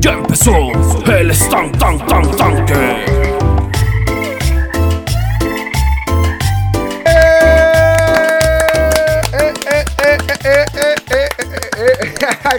Ya 0.00 0.12
empezó 0.12 0.54
el 1.12 1.30
stand 1.32 1.78
tan 1.78 1.98
tan 2.06 2.34
tanque. 2.34 3.04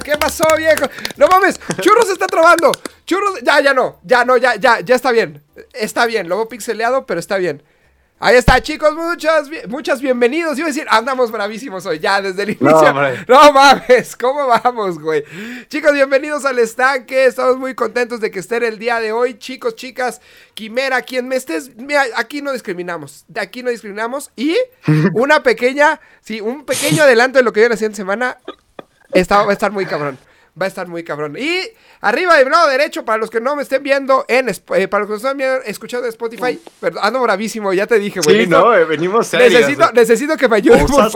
¿Qué 0.04 0.18
pasó, 0.20 0.44
viejo? 0.56 0.86
No 1.18 1.28
mames, 1.28 1.60
Churros 1.80 2.10
está 2.10 2.28
trabando. 2.28 2.72
Churros, 3.06 3.42
ya, 3.42 3.60
ya 3.60 3.74
no, 3.74 4.00
ya 4.04 4.24
no, 4.24 4.38
ya, 4.38 4.56
ya, 4.58 4.82
ya 4.82 4.96
está 4.96 5.12
bien. 5.12 5.44
Está 5.74 6.06
bien, 6.06 6.30
lo 6.30 6.38
veo 6.38 6.48
pixeleado, 6.48 7.08
pero 7.08 7.20
está 7.20 7.38
bien. 7.38 7.64
Ahí 8.24 8.36
está, 8.36 8.62
chicos, 8.62 8.96
muchas, 8.96 9.50
muchas 9.68 10.00
bienvenidos. 10.00 10.56
Iba 10.56 10.68
a 10.68 10.72
decir, 10.72 10.86
andamos 10.92 11.32
bravísimos 11.32 11.88
hoy, 11.88 11.98
ya 11.98 12.22
desde 12.22 12.44
el 12.44 12.50
inicio. 12.52 12.94
No 13.28 13.52
mames, 13.52 14.16
¿cómo 14.16 14.46
vamos, 14.46 15.00
güey? 15.00 15.24
Chicos, 15.70 15.92
bienvenidos 15.94 16.46
al 16.46 16.60
estanque. 16.60 17.26
Estamos 17.26 17.58
muy 17.58 17.74
contentos 17.74 18.20
de 18.22 18.30
que 18.30 18.38
estén 18.38 18.62
el 18.62 18.78
día 18.78 19.00
de 19.00 19.12
hoy. 19.12 19.40
Chicos, 19.40 19.76
chicas, 19.76 20.22
Quimera, 20.54 21.02
quien 21.02 21.28
me 21.28 21.36
estés. 21.36 21.76
Mira, 21.78 22.04
aquí 22.16 22.44
no 22.44 22.52
discriminamos. 22.52 23.26
De 23.28 23.42
aquí 23.42 23.64
no 23.64 23.72
discriminamos. 23.72 24.30
Y 24.36 24.56
una 25.16 25.42
pequeña, 25.42 26.00
sí, 26.20 26.42
un 26.42 26.64
pequeño 26.64 27.02
adelanto 27.02 27.40
de 27.40 27.44
lo 27.44 27.52
que 27.52 27.62
viene 27.62 27.74
la 27.74 27.78
siguiente 27.78 27.98
semana. 27.98 28.38
Está, 29.14 29.42
va 29.42 29.50
a 29.50 29.54
estar 29.54 29.72
muy 29.72 29.88
cabrón. 29.88 30.20
Va 30.60 30.66
a 30.66 30.68
estar 30.68 30.88
muy 30.88 31.04
cabrón. 31.04 31.38
Y 31.40 31.62
arriba 32.02 32.36
de 32.36 32.44
mi 32.44 32.52
lado 32.52 32.68
derecho, 32.68 33.06
para 33.06 33.18
los 33.18 33.30
que 33.30 33.40
no 33.40 33.56
me 33.56 33.62
estén 33.62 33.84
viendo 33.84 34.26
en 34.28 34.50
eh, 34.50 34.88
para 34.88 35.02
los 35.02 35.08
que 35.08 35.14
nos 35.14 35.22
están 35.24 35.38
viendo, 35.38 35.62
escuchando 35.64 36.06
en 36.06 36.10
Spotify, 36.10 36.60
perdón, 36.80 37.02
ando 37.06 37.22
bravísimo, 37.22 37.72
ya 37.72 37.88
te 37.88 37.98
dije, 38.00 38.20
güey. 38.20 38.36
Sí, 38.36 38.42
¿listo? 38.42 38.60
no, 38.60 38.76
eh, 38.76 38.84
venimos 38.84 39.28
serios. 39.28 39.54
necesito, 39.54 39.92
necesito 39.94 40.36
que 40.36 40.50
me 40.50 40.62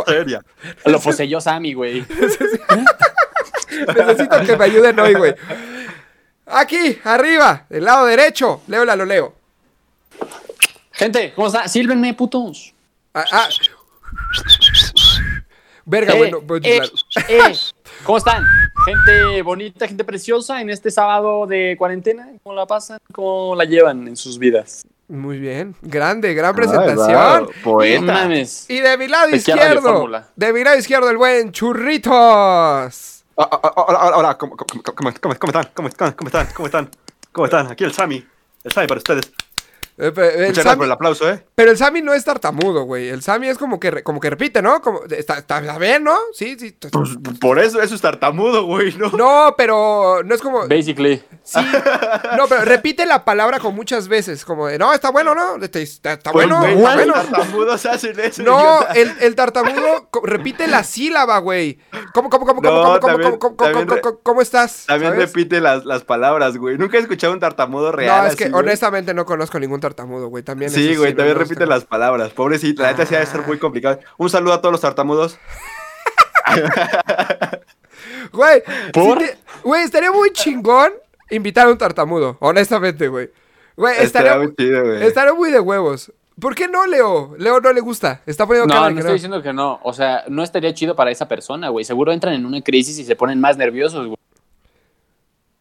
seria. 0.05 0.41
Lo 0.85 0.99
poseyó 1.01 1.41
Sammy, 1.41 1.73
güey. 1.73 2.05
necesito 3.69 4.41
que 4.45 4.57
me 4.57 4.65
ayuden 4.65 4.99
hoy, 4.99 5.13
güey. 5.15 5.35
Aquí, 6.45 6.99
arriba, 7.03 7.65
del 7.69 7.83
lado 7.83 8.05
derecho. 8.05 8.61
Leo 8.67 8.85
la 8.85 8.95
lo 8.95 9.03
leo. 9.05 9.35
Gente, 10.91 11.33
¿cómo 11.35 11.47
está? 11.47 11.67
Sílvenme, 11.67 12.13
putos. 12.13 12.73
Ah, 13.13 13.25
ah. 13.31 13.49
Verga, 15.85 16.13
Eh, 16.13 16.31
no 16.31 16.55
eh, 16.55 16.61
chiflar. 16.61 17.51
eh. 17.51 17.55
¿Cómo 18.03 18.17
están? 18.17 18.43
Gente 18.85 19.41
bonita, 19.41 19.87
gente 19.87 20.03
preciosa 20.03 20.61
en 20.61 20.69
este 20.69 20.91
sábado 20.91 21.47
de 21.47 21.75
cuarentena. 21.75 22.29
¿Cómo 22.43 22.55
la 22.55 22.67
pasan? 22.67 22.99
¿Cómo 23.11 23.55
la 23.55 23.65
llevan 23.65 24.07
en 24.07 24.15
sus 24.15 24.37
vidas? 24.37 24.85
Muy 25.07 25.39
bien. 25.39 25.75
Grande, 25.81 26.35
gran 26.35 26.51
Ay, 26.51 26.55
presentación. 26.55 27.45
wow, 27.45 27.51
Poeta. 27.63 28.29
Y 28.67 28.79
de 28.79 28.97
mi 28.99 29.07
lado 29.07 29.35
izquierdo. 29.35 30.07
De 30.35 30.53
mi 30.53 30.63
lado 30.63 30.77
izquierdo, 30.77 31.09
el 31.09 31.17
buen 31.17 31.51
Churritos. 31.51 32.13
Ah, 33.37 33.49
ah, 33.51 33.59
ah, 33.63 33.73
Hola, 33.87 33.99
hola, 34.05 34.17
hola, 34.17 34.37
¿cómo, 34.37 34.55
están? 34.55 34.93
¿Cómo 34.93 35.09
están? 35.09 35.71
¿Cómo 35.73 35.87
están? 35.89 36.13
¿Cómo 36.13 36.67
están? 36.67 36.89
¿Cómo 37.31 37.45
están? 37.45 37.67
Aquí 37.71 37.83
el 37.83 37.91
Sammy. 37.91 38.23
El 38.63 38.71
Sammy 38.71 38.87
para 38.87 38.99
ustedes. 38.99 39.31
Eh, 39.97 40.11
Muchas 40.11 40.25
gracias 40.35 40.65
Sammy- 40.65 40.75
por 40.77 40.85
el 40.87 40.91
aplauso, 40.91 41.29
¿eh? 41.29 41.45
pero 41.55 41.71
el 41.71 41.77
Sammy 41.77 42.01
no 42.01 42.13
es 42.13 42.25
tartamudo, 42.25 42.83
güey. 42.83 43.07
El 43.07 43.21
Sammy 43.21 43.47
es 43.47 43.57
como 43.57 43.79
que, 43.79 44.03
como 44.03 44.19
que 44.19 44.29
repite, 44.29 44.61
¿no? 44.61 44.81
Como, 44.81 45.01
está, 45.05 45.37
está 45.37 45.61
bien, 45.77 46.03
¿no? 46.03 46.17
Sí, 46.33 46.57
sí. 46.59 46.75
Pues, 46.91 47.11
por 47.39 47.59
eso, 47.59 47.81
eso 47.81 47.95
es 47.95 48.01
tartamudo, 48.01 48.65
güey, 48.65 48.93
¿no? 48.97 49.09
No, 49.11 49.55
pero 49.57 50.21
no 50.23 50.35
es 50.35 50.41
como. 50.41 50.67
Basically. 50.67 51.23
Sí. 51.45 51.59
No, 52.37 52.47
pero 52.49 52.65
repite 52.65 53.05
la 53.05 53.23
palabra 53.23 53.59
como 53.59 53.75
muchas 53.75 54.07
veces. 54.07 54.43
Como 54.43 54.65
de, 54.65 54.79
no, 54.79 54.91
está 54.93 55.11
bueno, 55.11 55.35
¿no? 55.35 55.57
Este, 55.63 55.83
Está, 55.83 56.13
está 56.13 56.31
Pues, 56.31 56.47
bueno, 56.47 56.59
güey, 56.59 56.73
está 56.75 56.95
los 56.95 57.05
bueno. 57.05 57.13
tartamudos 57.13 57.85
hacen 57.85 58.19
eso. 58.19 58.41
No, 58.41 58.79
el, 58.95 59.13
el 59.21 59.35
tartamudo 59.35 60.09
repite 60.23 60.67
la 60.67 60.83
sílaba, 60.83 61.37
güey. 61.37 61.77
¿Cómo, 62.15 62.31
cómo, 62.31 62.47
cómo, 62.47 62.61
cómo, 62.63 62.71
No, 62.71 62.83
cómo, 62.83 62.99
cómo, 62.99 62.99
también- 62.99 63.29
cómo, 63.37 63.55
cómo, 63.55 63.55
también 63.71 63.87
cómo, 63.87 64.01
cómo- 64.01 64.19
cómo 64.23 64.41
estás? 64.41 64.85
También 64.87 65.11
¿Sabes? 65.13 65.27
repite 65.29 65.61
las, 65.61 65.85
las 65.85 66.03
palabras, 66.03 66.57
güey. 66.57 66.79
Nunca 66.79 66.97
he 66.97 67.01
escuchado 67.01 67.31
un 67.33 67.39
tartamudo 67.39 67.91
real. 67.91 68.23
No, 68.23 68.27
es 68.27 68.35
que 68.35 68.45
así, 68.45 68.51
güey. 68.51 68.63
honestamente 68.63 69.13
no 69.13 69.25
conozco 69.25 69.59
ningún 69.59 69.79
tartamudo, 69.79 70.27
güey. 70.29 70.43
También 70.43 70.71
Sí, 70.71 70.95
güey, 70.95 71.11
no 71.11 71.17
también 71.17 71.37
repite 71.37 71.67
las 71.67 71.85
palabras. 71.85 72.31
Pobrecito, 72.31 72.81
la 72.81 72.91
neta 72.91 73.05
sí 73.05 73.13
ha 73.13 73.19
de 73.19 73.25
ser 73.27 73.41
muy 73.45 73.59
complicado. 73.59 73.99
Un 74.17 74.31
saludo 74.31 74.53
a 74.53 74.61
todos 74.61 74.71
los 74.71 74.81
tartamudos. 74.81 75.37
Güey, 78.31 78.61
¿Por? 78.93 79.19
sí 79.19 79.25
te- 79.25 79.37
güey, 79.63 79.83
estaría 79.83 80.11
muy 80.11 80.31
chingón 80.31 80.91
invitar 81.29 81.67
a 81.67 81.71
un 81.71 81.77
tartamudo, 81.77 82.37
honestamente, 82.39 83.07
güey. 83.07 83.29
Güey, 83.75 83.93
estaría, 83.99 84.31
Estaría 84.31 84.37
muy 84.47 84.55
chido, 84.55 84.83
güey. 84.83 85.03
estaría 85.03 85.33
muy 85.33 85.51
de 85.51 85.59
huevos. 85.59 86.11
¿Por 86.39 86.53
qué 86.55 86.67
no, 86.67 86.85
Leo? 86.85 87.35
Leo 87.37 87.59
no 87.61 87.71
le 87.71 87.79
gusta. 87.81 88.21
Está 88.25 88.45
poniendo 88.45 88.67
No, 88.67 88.73
cara 88.73 88.87
de 88.87 88.91
no 88.91 88.95
que 88.95 88.99
estoy 89.01 89.13
diciendo 89.13 89.41
que 89.41 89.53
no. 89.53 89.79
O 89.83 89.93
sea, 89.93 90.25
no 90.27 90.43
estaría 90.43 90.73
chido 90.73 90.95
para 90.95 91.11
esa 91.11 91.27
persona, 91.27 91.69
güey. 91.69 91.85
Seguro 91.85 92.11
entran 92.11 92.33
en 92.33 92.45
una 92.45 92.61
crisis 92.61 92.99
y 92.99 93.05
se 93.05 93.15
ponen 93.15 93.39
más 93.39 93.57
nerviosos, 93.57 94.07
güey. 94.07 94.17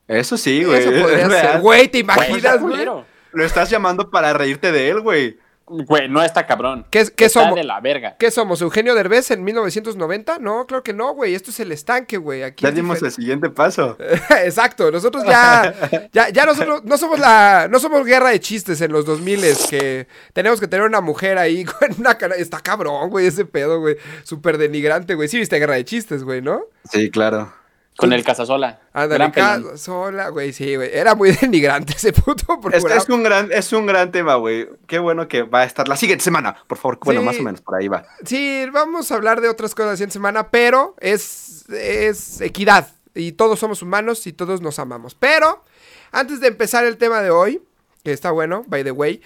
Eso 0.09 0.37
sí, 0.37 0.65
güey. 0.65 0.81
Eso 0.81 0.91
es 0.93 1.03
podría 1.03 1.29
ser. 1.29 1.61
Güey, 1.61 1.89
¿te 1.89 1.99
imaginas, 1.99 2.61
güey? 2.61 2.85
Lo 3.33 3.45
estás 3.45 3.71
llamando 3.71 4.11
para 4.11 4.33
reírte 4.33 4.71
de 4.73 4.89
él, 4.91 5.01
güey. 5.01 5.39
Güey, 5.67 6.09
no 6.09 6.23
está 6.23 6.47
cabrón. 6.47 6.87
¿Qué, 6.91 7.07
qué 7.17 7.27
está 7.27 7.43
somos? 7.43 7.57
de 7.57 7.65
la 7.65 7.81
verga. 7.81 8.17
¿Qué 8.19 8.31
somos? 8.31 8.61
¿Eugenio 8.61 8.95
Derbez 8.95 9.31
en 9.31 9.43
1990? 9.45 10.39
No, 10.39 10.67
claro 10.67 10.83
que 10.83 10.93
no, 10.93 11.15
güey. 11.15 11.35
Esto 11.35 11.51
es 11.51 11.61
el 11.61 11.73
estanque, 11.73 12.19
güey. 12.19 12.43
Aquí 12.43 12.65
Ya 12.65 12.71
dimos 12.71 13.03
el 13.03 13.11
siguiente 13.11 13.49
paso. 13.51 13.97
Exacto, 14.45 14.91
nosotros 14.91 15.25
ya, 15.25 15.75
ya, 16.13 16.29
ya 16.29 16.45
nosotros 16.45 16.85
no 16.85 16.99
somos 16.99 17.19
la, 17.19 17.69
no 17.71 17.79
somos 17.79 18.05
guerra 18.05 18.31
de 18.31 18.41
chistes 18.41 18.81
en 18.81 18.93
los 18.93 19.07
2000 19.07 19.35
que 19.69 20.07
tenemos 20.33 20.61
que 20.61 20.69
tener 20.69 20.87
una 20.87 21.01
mujer 21.01 21.39
ahí 21.39 21.65
con 21.81 21.89
una 21.99 22.17
cara, 22.17 22.37
está 22.37 22.61
cabrón, 22.61 23.11
güey, 23.11 23.27
ese 23.27 23.45
pedo, 23.45 23.81
güey, 23.81 23.97
súper 24.23 24.59
denigrante, 24.59 25.15
güey, 25.15 25.29
sí 25.29 25.39
viste 25.39 25.59
guerra 25.59 25.75
de 25.75 25.85
chistes, 25.85 26.23
güey, 26.25 26.41
¿no? 26.41 26.63
Sí, 26.91 27.11
claro. 27.11 27.53
Con 27.97 28.12
el 28.12 28.25
Casasola. 28.25 28.81
Ándale, 28.93 29.15
Gran 29.15 29.31
ca- 29.31 29.55
pelón. 29.56 29.78
sola, 29.78 30.28
güey, 30.31 30.53
sí, 30.53 30.75
güey, 30.75 30.91
era 30.93 31.15
muy 31.15 31.31
denigrante 31.41 31.93
ese 31.93 32.12
puto 32.12 32.60
programa. 32.60 32.94
es 32.97 33.09
un 33.09 33.22
gran, 33.22 33.53
es 33.53 33.72
un 33.72 33.87
gran 33.87 34.10
tema, 34.10 34.34
güey. 34.34 34.69
Qué 34.88 34.99
bueno 34.99 35.28
que 35.28 35.43
va 35.44 35.60
a 35.60 35.65
estar 35.65 35.87
la 35.87 35.97
siguiente 35.97 36.25
semana, 36.25 36.56
por 36.66 36.77
favor. 36.78 36.99
Bueno, 37.04 37.21
Sí. 37.21 37.27
más 37.27 37.38
o 37.38 37.43
menos, 37.43 37.60
por 37.60 37.77
ahí 37.77 37.87
va. 37.88 38.04
Sí, 38.25 38.66
vamos 38.72 39.12
a 39.12 39.15
hablar 39.15 39.41
de 39.41 39.49
otras 39.49 39.75
cosas 39.77 40.00
en 40.00 40.10
semana, 40.10 40.49
pero 40.50 40.97
es, 41.00 41.69
es 41.71 42.41
equidad. 42.41 42.88
Y 43.15 43.33
todos 43.33 43.60
somos 43.60 43.81
humanos 43.81 44.27
y 44.27 44.33
todos 44.33 44.60
nos 44.60 44.81
amamos. 44.81 45.15
Pero, 45.15 45.62
antes 46.10 46.41
de 46.41 46.49
empezar 46.49 46.84
el 46.84 46.97
tema 46.97 47.22
de 47.22 47.31
hoy, 47.31 47.62
que 48.03 48.10
está 48.12 48.33
bueno, 48.33 48.65
by 48.66 48.83
the 48.83 48.91
way, 48.91 49.22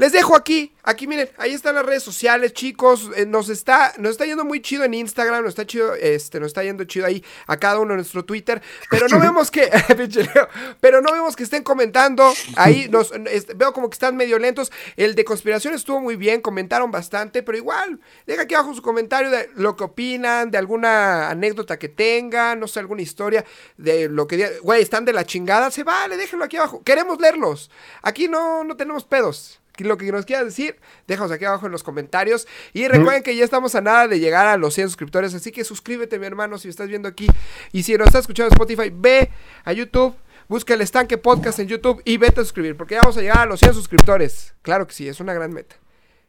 les 0.00 0.12
dejo 0.12 0.34
aquí, 0.34 0.72
aquí 0.82 1.06
miren, 1.06 1.28
ahí 1.36 1.52
están 1.52 1.74
las 1.74 1.84
redes 1.84 2.02
sociales, 2.02 2.54
chicos. 2.54 3.10
eh, 3.16 3.26
nos 3.26 3.50
está, 3.50 3.92
nos 3.98 4.12
está 4.12 4.24
yendo 4.24 4.46
muy 4.46 4.62
chido 4.62 4.82
en 4.82 4.94
Instagram, 4.94 5.42
nos 5.42 5.50
está 5.50 5.66
chido, 5.66 5.94
este, 5.94 6.40
nos 6.40 6.46
está 6.46 6.64
yendo 6.64 6.84
chido 6.84 7.04
ahí 7.04 7.22
a 7.46 7.58
cada 7.58 7.80
uno 7.80 7.92
en 7.92 7.98
nuestro 7.98 8.24
Twitter. 8.24 8.62
Pero 8.88 9.08
no 9.08 9.20
vemos 9.20 9.50
que, 9.50 9.70
pero 10.80 11.02
no 11.02 11.12
vemos 11.12 11.36
que 11.36 11.42
estén 11.42 11.62
comentando. 11.62 12.32
Ahí 12.56 12.88
nos, 12.88 13.12
veo 13.54 13.74
como 13.74 13.90
que 13.90 13.94
están 13.96 14.16
medio 14.16 14.38
lentos. 14.38 14.72
El 14.96 15.14
de 15.14 15.22
conspiración 15.22 15.74
estuvo 15.74 16.00
muy 16.00 16.16
bien, 16.16 16.40
comentaron 16.40 16.90
bastante, 16.90 17.42
pero 17.42 17.58
igual, 17.58 18.00
deja 18.26 18.44
aquí 18.44 18.54
abajo 18.54 18.72
su 18.72 18.80
comentario 18.80 19.28
de 19.28 19.50
lo 19.56 19.76
que 19.76 19.84
opinan, 19.84 20.50
de 20.50 20.56
alguna 20.56 21.28
anécdota 21.28 21.78
que 21.78 21.90
tengan, 21.90 22.58
no 22.58 22.66
sé, 22.66 22.80
alguna 22.80 23.02
historia 23.02 23.44
de 23.76 24.08
lo 24.08 24.26
que, 24.26 24.60
güey, 24.62 24.80
están 24.80 25.04
de 25.04 25.12
la 25.12 25.26
chingada, 25.26 25.70
se 25.70 25.84
vale, 25.84 26.16
déjenlo 26.16 26.46
aquí 26.46 26.56
abajo. 26.56 26.82
Queremos 26.82 27.20
leerlos. 27.20 27.70
Aquí 28.00 28.28
no, 28.28 28.64
no 28.64 28.78
tenemos 28.78 29.04
pedos. 29.04 29.60
Lo 29.84 29.96
que 29.96 30.10
nos 30.12 30.26
quieras 30.26 30.46
decir, 30.46 30.78
déjanos 31.06 31.32
aquí 31.32 31.44
abajo 31.44 31.66
en 31.66 31.72
los 31.72 31.82
comentarios. 31.82 32.46
Y 32.72 32.88
recuerden 32.88 33.22
que 33.22 33.34
ya 33.36 33.44
estamos 33.44 33.74
a 33.74 33.80
nada 33.80 34.08
de 34.08 34.20
llegar 34.20 34.46
a 34.46 34.56
los 34.56 34.74
100 34.74 34.88
suscriptores. 34.88 35.34
Así 35.34 35.52
que 35.52 35.64
suscríbete, 35.64 36.18
mi 36.18 36.26
hermano, 36.26 36.58
si 36.58 36.68
estás 36.68 36.88
viendo 36.88 37.08
aquí. 37.08 37.26
Y 37.72 37.82
si 37.82 37.96
nos 37.96 38.08
estás 38.08 38.22
escuchando 38.22 38.48
en 38.48 38.60
Spotify, 38.60 38.92
ve 38.94 39.30
a 39.64 39.72
YouTube, 39.72 40.14
busca 40.48 40.74
el 40.74 40.80
estanque 40.80 41.18
podcast 41.18 41.58
en 41.58 41.68
YouTube 41.68 42.02
y 42.04 42.16
vete 42.16 42.40
a 42.40 42.44
suscribir. 42.44 42.76
Porque 42.76 42.94
ya 42.94 43.00
vamos 43.02 43.16
a 43.16 43.20
llegar 43.20 43.38
a 43.38 43.46
los 43.46 43.60
100 43.60 43.74
suscriptores. 43.74 44.54
Claro 44.62 44.86
que 44.86 44.94
sí, 44.94 45.08
es 45.08 45.20
una 45.20 45.34
gran 45.34 45.52
meta. 45.52 45.76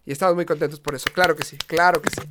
Y 0.05 0.11
estamos 0.11 0.35
muy 0.35 0.45
contentos 0.45 0.79
por 0.79 0.95
eso. 0.95 1.09
Claro 1.13 1.35
que 1.35 1.43
sí, 1.43 1.57
claro 1.67 2.01
que 2.01 2.09
sí. 2.09 2.21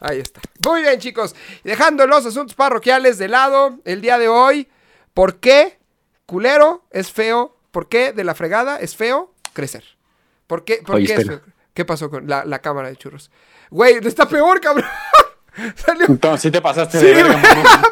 Ahí 0.00 0.20
está. 0.20 0.40
Muy 0.66 0.82
bien, 0.82 0.98
chicos. 0.98 1.34
Dejando 1.64 2.06
los 2.06 2.24
asuntos 2.24 2.54
parroquiales 2.54 3.18
de 3.18 3.28
lado, 3.28 3.78
el 3.84 4.00
día 4.00 4.18
de 4.18 4.28
hoy, 4.28 4.68
¿por 5.12 5.36
qué 5.36 5.78
culero 6.26 6.84
es 6.90 7.10
feo? 7.10 7.56
¿Por 7.70 7.88
qué 7.88 8.12
de 8.12 8.24
la 8.24 8.34
fregada 8.34 8.78
es 8.78 8.96
feo 8.96 9.34
crecer? 9.52 9.84
¿Por 10.50 10.64
qué, 10.64 10.82
por 10.84 10.96
Oye, 10.96 11.06
qué 11.06 11.12
espera. 11.14 11.40
¿Qué 11.72 11.84
pasó 11.84 12.10
con 12.10 12.26
la, 12.26 12.44
la 12.44 12.58
cámara 12.58 12.88
de 12.88 12.96
churros? 12.96 13.30
Güey, 13.70 13.98
está 14.04 14.26
peor, 14.28 14.60
cabrón. 14.60 14.84
Salió. 15.76 16.06
Entonces, 16.08 16.42
sí 16.42 16.50
te 16.50 16.60
pasaste 16.60 16.98
Sí, 16.98 17.06
de 17.06 17.14
verga. 17.14 17.40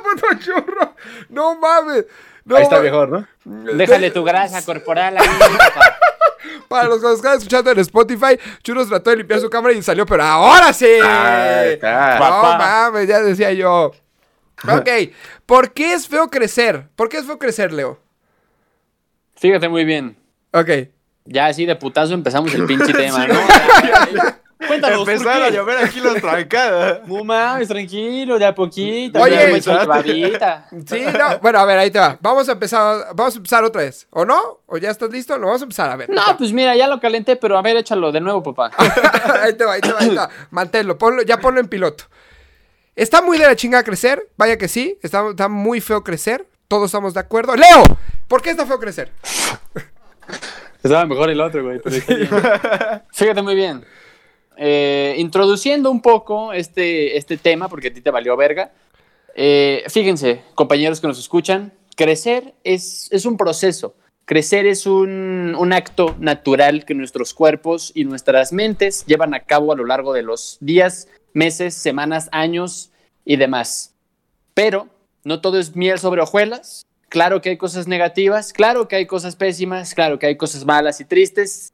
Puto 0.02 0.26
churro. 0.40 0.96
No 1.28 1.54
mames. 1.54 2.06
No, 2.44 2.56
Ahí 2.56 2.64
está 2.64 2.80
mejor, 2.80 3.10
¿no? 3.10 3.28
Déjale 3.44 4.10
tu 4.10 4.24
grasa 4.24 4.64
corporal 4.64 5.18
ahí, 5.18 5.28
papá. 5.38 5.98
Para 6.68 6.88
los 6.88 6.98
que 6.98 7.06
nos 7.06 7.14
están 7.18 7.36
escuchando 7.36 7.70
en 7.70 7.78
Spotify, 7.78 8.36
Churros 8.64 8.88
trató 8.88 9.10
de 9.10 9.18
limpiar 9.18 9.38
su 9.38 9.48
cámara 9.48 9.72
y 9.72 9.80
salió, 9.80 10.04
pero 10.04 10.24
ahora 10.24 10.72
sí. 10.72 10.84
Ahí 11.00 11.74
está. 11.74 12.14
No 12.14 12.18
Papá. 12.18 12.58
mames, 12.58 13.06
ya 13.06 13.20
decía 13.20 13.52
yo. 13.52 13.92
Ok, 14.68 14.88
¿por 15.46 15.70
qué 15.72 15.92
es 15.92 16.08
feo 16.08 16.28
crecer? 16.28 16.88
¿Por 16.96 17.08
qué 17.08 17.18
es 17.18 17.24
feo 17.24 17.38
crecer, 17.38 17.72
Leo? 17.72 18.00
Fíjate 19.36 19.68
muy 19.68 19.84
bien. 19.84 20.16
Ok. 20.52 20.70
Ya 21.28 21.46
así 21.46 21.66
de 21.66 21.76
putazo 21.76 22.14
empezamos 22.14 22.52
el 22.54 22.64
pinche 22.66 22.92
tema, 22.92 23.26
¿no? 23.26 23.38
Cuéntanos, 24.66 25.04
¿por 25.04 25.10
Empezaron 25.10 25.42
a 25.44 25.50
llover 25.50 25.78
aquí 25.78 26.00
los 26.00 26.16
trancadas. 26.16 27.06
No 27.06 27.22
mames, 27.22 27.68
tranquilo, 27.68 28.38
de 28.38 28.46
a 28.46 28.54
poquito. 28.54 29.20
Oye. 29.20 29.60
Sí, 29.62 31.04
no. 31.16 31.38
Bueno, 31.40 31.58
a 31.60 31.64
ver, 31.64 31.78
ahí 31.78 31.90
te 31.90 31.98
va. 31.98 32.18
Vamos 32.20 32.48
a 32.48 32.52
empezar, 32.52 33.14
vamos 33.14 33.34
a 33.34 33.36
empezar 33.36 33.62
otra 33.62 33.82
vez. 33.82 34.08
¿O 34.10 34.24
no? 34.24 34.60
¿O 34.66 34.78
ya 34.78 34.90
estás 34.90 35.10
listo? 35.10 35.38
No, 35.38 35.46
vamos 35.46 35.60
a 35.60 35.64
empezar. 35.64 35.90
A 35.90 35.96
ver. 35.96 36.10
No, 36.10 36.22
pues 36.36 36.52
mira, 36.52 36.74
ya 36.74 36.88
lo 36.88 36.98
calenté, 36.98 37.36
pero 37.36 37.56
a 37.56 37.62
ver, 37.62 37.76
échalo 37.76 38.10
de 38.10 38.20
nuevo, 38.20 38.42
papá. 38.42 38.72
ahí 39.42 39.52
te 39.52 39.64
va, 39.64 39.74
ahí 39.74 39.80
te 39.80 39.92
va, 39.92 40.00
ahí 40.00 40.08
te 40.08 40.16
va. 40.16 40.28
Manténlo, 40.50 40.98
ponlo, 40.98 41.22
ya 41.22 41.38
ponlo 41.38 41.60
en 41.60 41.68
piloto. 41.68 42.04
Está 42.96 43.22
muy 43.22 43.38
de 43.38 43.46
la 43.46 43.54
chingada 43.54 43.84
crecer, 43.84 44.28
vaya 44.36 44.58
que 44.58 44.66
sí. 44.66 44.98
Está, 45.02 45.28
está 45.30 45.48
muy 45.48 45.80
feo 45.80 46.02
crecer. 46.02 46.46
Todos 46.66 46.86
estamos 46.86 47.14
de 47.14 47.20
acuerdo. 47.20 47.54
¡Leo! 47.54 47.84
¿Por 48.26 48.42
qué 48.42 48.50
está 48.50 48.66
feo 48.66 48.80
crecer? 48.80 49.12
Estaba 50.82 51.06
mejor 51.06 51.30
el 51.30 51.40
otro, 51.40 51.64
güey. 51.64 51.80
pero 51.82 51.96
está 51.96 52.14
bien. 52.14 52.28
Fíjate 53.12 53.42
muy 53.42 53.54
bien. 53.54 53.84
Eh, 54.56 55.14
introduciendo 55.18 55.90
un 55.90 56.02
poco 56.02 56.52
este, 56.52 57.16
este 57.16 57.36
tema, 57.36 57.68
porque 57.68 57.88
a 57.88 57.92
ti 57.94 58.00
te 58.00 58.10
valió 58.10 58.36
verga. 58.36 58.72
eh, 59.34 59.84
fíjense, 59.88 60.42
compañeros 60.54 61.00
que 61.00 61.06
nos 61.06 61.18
escuchan, 61.18 61.72
crecer 61.96 62.54
es, 62.64 63.08
es 63.12 63.24
un 63.24 63.36
proceso. 63.36 63.94
Crecer 64.24 64.66
es 64.66 64.84
un, 64.86 65.54
un 65.58 65.72
acto 65.72 66.14
natural 66.18 66.84
que 66.84 66.94
nuestros 66.94 67.32
cuerpos 67.32 67.92
y 67.94 68.04
nuestras 68.04 68.52
mentes 68.52 69.06
llevan 69.06 69.32
a 69.32 69.40
cabo 69.40 69.72
a 69.72 69.76
lo 69.76 69.86
largo 69.86 70.12
de 70.12 70.22
los 70.22 70.58
días, 70.60 71.08
meses, 71.32 71.74
semanas, 71.74 72.28
años 72.32 72.90
y 73.24 73.36
demás. 73.36 73.94
Pero 74.54 74.88
no 75.24 75.40
todo 75.40 75.58
es 75.58 75.76
miel 75.76 75.98
sobre 75.98 76.20
hojuelas. 76.20 76.84
Claro 77.08 77.40
que 77.40 77.50
hay 77.50 77.56
cosas 77.56 77.88
negativas, 77.88 78.52
claro 78.52 78.86
que 78.86 78.96
hay 78.96 79.06
cosas 79.06 79.34
pésimas, 79.34 79.94
claro 79.94 80.18
que 80.18 80.26
hay 80.26 80.36
cosas 80.36 80.64
malas 80.64 81.00
y 81.00 81.04
tristes. 81.04 81.72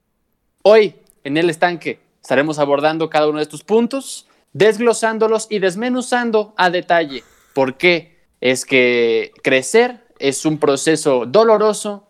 Hoy, 0.62 0.94
en 1.24 1.36
el 1.36 1.50
estanque, 1.50 1.98
estaremos 2.22 2.58
abordando 2.58 3.10
cada 3.10 3.28
uno 3.28 3.38
de 3.38 3.42
estos 3.42 3.64
puntos, 3.64 4.28
desglosándolos 4.52 5.48
y 5.50 5.58
desmenuzando 5.58 6.54
a 6.56 6.70
detalle 6.70 7.24
por 7.52 7.76
qué 7.76 8.18
es 8.40 8.64
que 8.64 9.32
crecer 9.42 10.04
es 10.18 10.44
un 10.46 10.58
proceso 10.58 11.24
doloroso 11.26 12.08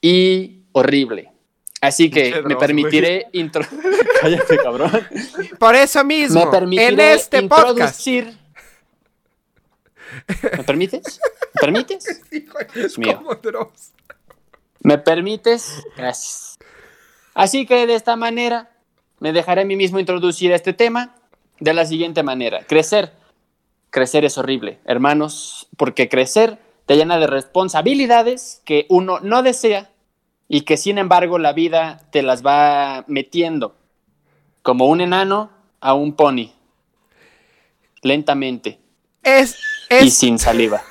y 0.00 0.64
horrible. 0.72 1.32
Así 1.80 2.10
que 2.10 2.42
me 2.42 2.56
permitiré 2.56 3.26
intro... 3.32 3.64
Cállate, 4.20 4.56
cabrón. 4.56 4.90
Por 5.58 5.74
eso 5.74 6.02
mismo, 6.04 6.44
Me 6.44 6.50
permitiré 6.50 6.88
en 6.88 7.00
este 7.00 7.42
podcast. 7.42 8.00
¿Me 10.56 10.64
permites? 10.64 11.20
¿Me 11.54 11.60
permites? 11.60 12.22
Dios 12.74 12.98
mío. 12.98 13.20
¿Me 14.80 14.98
permites? 14.98 15.82
Gracias. 15.96 16.58
Así 17.34 17.66
que 17.66 17.86
de 17.86 17.94
esta 17.94 18.16
manera 18.16 18.70
me 19.20 19.32
dejaré 19.32 19.62
a 19.62 19.64
mí 19.64 19.76
mismo 19.76 19.98
introducir 19.98 20.52
este 20.52 20.72
tema 20.72 21.16
de 21.60 21.74
la 21.74 21.84
siguiente 21.84 22.22
manera. 22.22 22.64
Crecer. 22.66 23.12
Crecer 23.90 24.24
es 24.24 24.36
horrible, 24.36 24.78
hermanos, 24.84 25.68
porque 25.76 26.08
crecer 26.08 26.58
te 26.86 26.96
llena 26.96 27.18
de 27.18 27.26
responsabilidades 27.26 28.62
que 28.64 28.86
uno 28.88 29.20
no 29.20 29.42
desea 29.42 29.90
y 30.48 30.62
que 30.62 30.76
sin 30.76 30.98
embargo 30.98 31.38
la 31.38 31.52
vida 31.52 32.00
te 32.10 32.22
las 32.22 32.44
va 32.44 33.04
metiendo, 33.08 33.76
como 34.62 34.86
un 34.86 35.00
enano 35.00 35.50
a 35.80 35.94
un 35.94 36.14
pony, 36.14 36.52
lentamente 38.02 38.78
Es, 39.22 39.56
y 39.90 40.10
sin 40.10 40.38
saliva. 40.38 40.82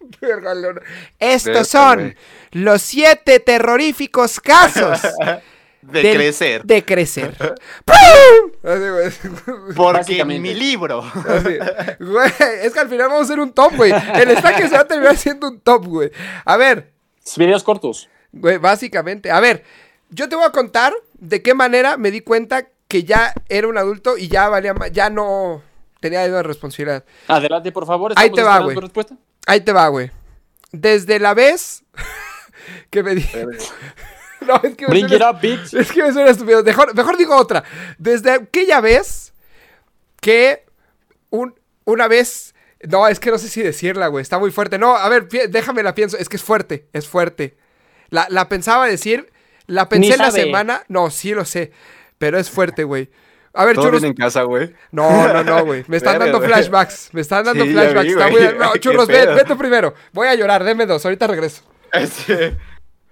Estos 1.18 1.44
Verga, 1.52 1.64
son 1.64 2.16
los 2.52 2.82
siete 2.82 3.40
terroríficos 3.40 4.40
casos 4.40 5.00
De 5.82 6.02
del- 6.02 6.16
crecer. 6.16 6.64
De 6.64 6.84
crecer. 6.84 7.36
¡Pum! 7.84 8.52
Así, 8.62 8.88
güey. 8.90 9.74
Porque 9.74 10.24
mi 10.24 10.52
libro. 10.54 11.00
Así. 11.02 11.56
Güey, 12.00 12.30
es 12.62 12.72
que 12.72 12.80
al 12.80 12.88
final 12.88 13.08
vamos 13.08 13.20
a 13.20 13.24
hacer 13.24 13.40
un 13.40 13.52
top, 13.52 13.74
güey. 13.76 13.92
El 13.92 14.30
estanque 14.30 14.68
se 14.68 14.74
va 14.74 14.80
a 14.80 14.86
terminar 14.88 15.16
siendo 15.16 15.48
un 15.48 15.60
top, 15.60 15.86
güey. 15.86 16.10
A 16.44 16.56
ver, 16.56 16.92
Videos 17.36 17.62
cortos. 17.62 18.08
güey, 18.32 18.58
básicamente. 18.58 19.30
A 19.30 19.40
ver, 19.40 19.64
yo 20.10 20.28
te 20.28 20.36
voy 20.36 20.44
a 20.44 20.50
contar 20.50 20.92
de 21.14 21.42
qué 21.42 21.54
manera 21.54 21.96
me 21.96 22.10
di 22.10 22.20
cuenta 22.22 22.66
que 22.88 23.04
ya 23.04 23.32
era 23.48 23.68
un 23.68 23.78
adulto 23.78 24.18
y 24.18 24.28
ya 24.28 24.48
valía 24.48 24.74
ya 24.92 25.10
no 25.10 25.62
tenía 26.00 26.24
una 26.26 26.42
responsabilidad. 26.42 27.04
Adelante, 27.26 27.72
por 27.72 27.86
favor. 27.86 28.12
Ahí 28.16 28.30
te 28.30 28.42
va, 28.42 28.58
güey. 28.60 28.76
Ahí 29.46 29.60
te 29.60 29.72
va, 29.72 29.88
güey. 29.88 30.10
Desde 30.72 31.18
la 31.18 31.34
vez 31.34 31.84
que 32.90 33.02
me 33.02 33.14
di. 33.14 33.24
No, 34.40 34.54
es 34.62 34.76
que 34.76 34.86
me 34.86 34.90
Bring 34.90 35.08
suena- 35.08 35.30
it 35.30 35.34
up, 35.34 35.40
bitch. 35.40 35.74
Es 35.74 35.90
que 35.90 36.00
me 36.00 36.12
suena 36.12 36.30
estúpido. 36.30 36.62
Mejor, 36.62 36.94
mejor 36.94 37.16
digo 37.16 37.36
otra. 37.36 37.64
Desde 37.98 38.30
aquella 38.30 38.80
vez 38.80 39.34
que 40.20 40.64
un, 41.30 41.54
una 41.84 42.06
vez. 42.06 42.54
No, 42.88 43.08
es 43.08 43.18
que 43.18 43.32
no 43.32 43.38
sé 43.38 43.48
si 43.48 43.62
decirla, 43.62 44.06
güey. 44.06 44.22
Está 44.22 44.38
muy 44.38 44.52
fuerte. 44.52 44.78
No, 44.78 44.94
a 44.96 45.08
ver, 45.08 45.26
pi- 45.26 45.48
déjame 45.48 45.82
la 45.82 45.92
pienso. 45.96 46.16
Es 46.16 46.28
que 46.28 46.36
es 46.36 46.42
fuerte, 46.44 46.86
es 46.92 47.08
fuerte. 47.08 47.56
La, 48.10 48.28
la 48.30 48.48
pensaba 48.48 48.86
decir. 48.86 49.30
La 49.66 49.88
pensé 49.88 50.16
la 50.16 50.30
semana. 50.30 50.84
No, 50.86 51.10
sí 51.10 51.34
lo 51.34 51.44
sé. 51.44 51.72
Pero 52.18 52.38
es 52.38 52.48
fuerte, 52.48 52.84
güey. 52.84 53.10
A 53.54 53.64
ver, 53.64 53.74
Todo 53.74 53.86
churros. 53.86 54.02
en 54.04 54.14
casa, 54.14 54.42
güey. 54.42 54.72
No, 54.92 55.32
no, 55.32 55.42
no, 55.42 55.64
güey. 55.64 55.84
Me 55.88 55.96
están 55.96 56.18
dando 56.18 56.40
flashbacks. 56.40 57.10
Me 57.12 57.20
están 57.22 57.44
dando 57.44 57.64
Sí, 57.64 57.72
flashbacks. 57.72 58.04
vi, 58.06 58.10
Está 58.12 58.28
güey. 58.30 58.44
muy... 58.44 58.58
No, 58.58 58.76
churros, 58.78 59.06
ve, 59.08 59.14
pedo. 59.14 59.34
ve 59.34 59.44
tú 59.44 59.56
primero. 59.56 59.94
Voy 60.12 60.28
a 60.28 60.34
llorar, 60.34 60.62
deme 60.64 60.86
dos. 60.86 61.04
Ahorita 61.04 61.26
regreso. 61.26 61.62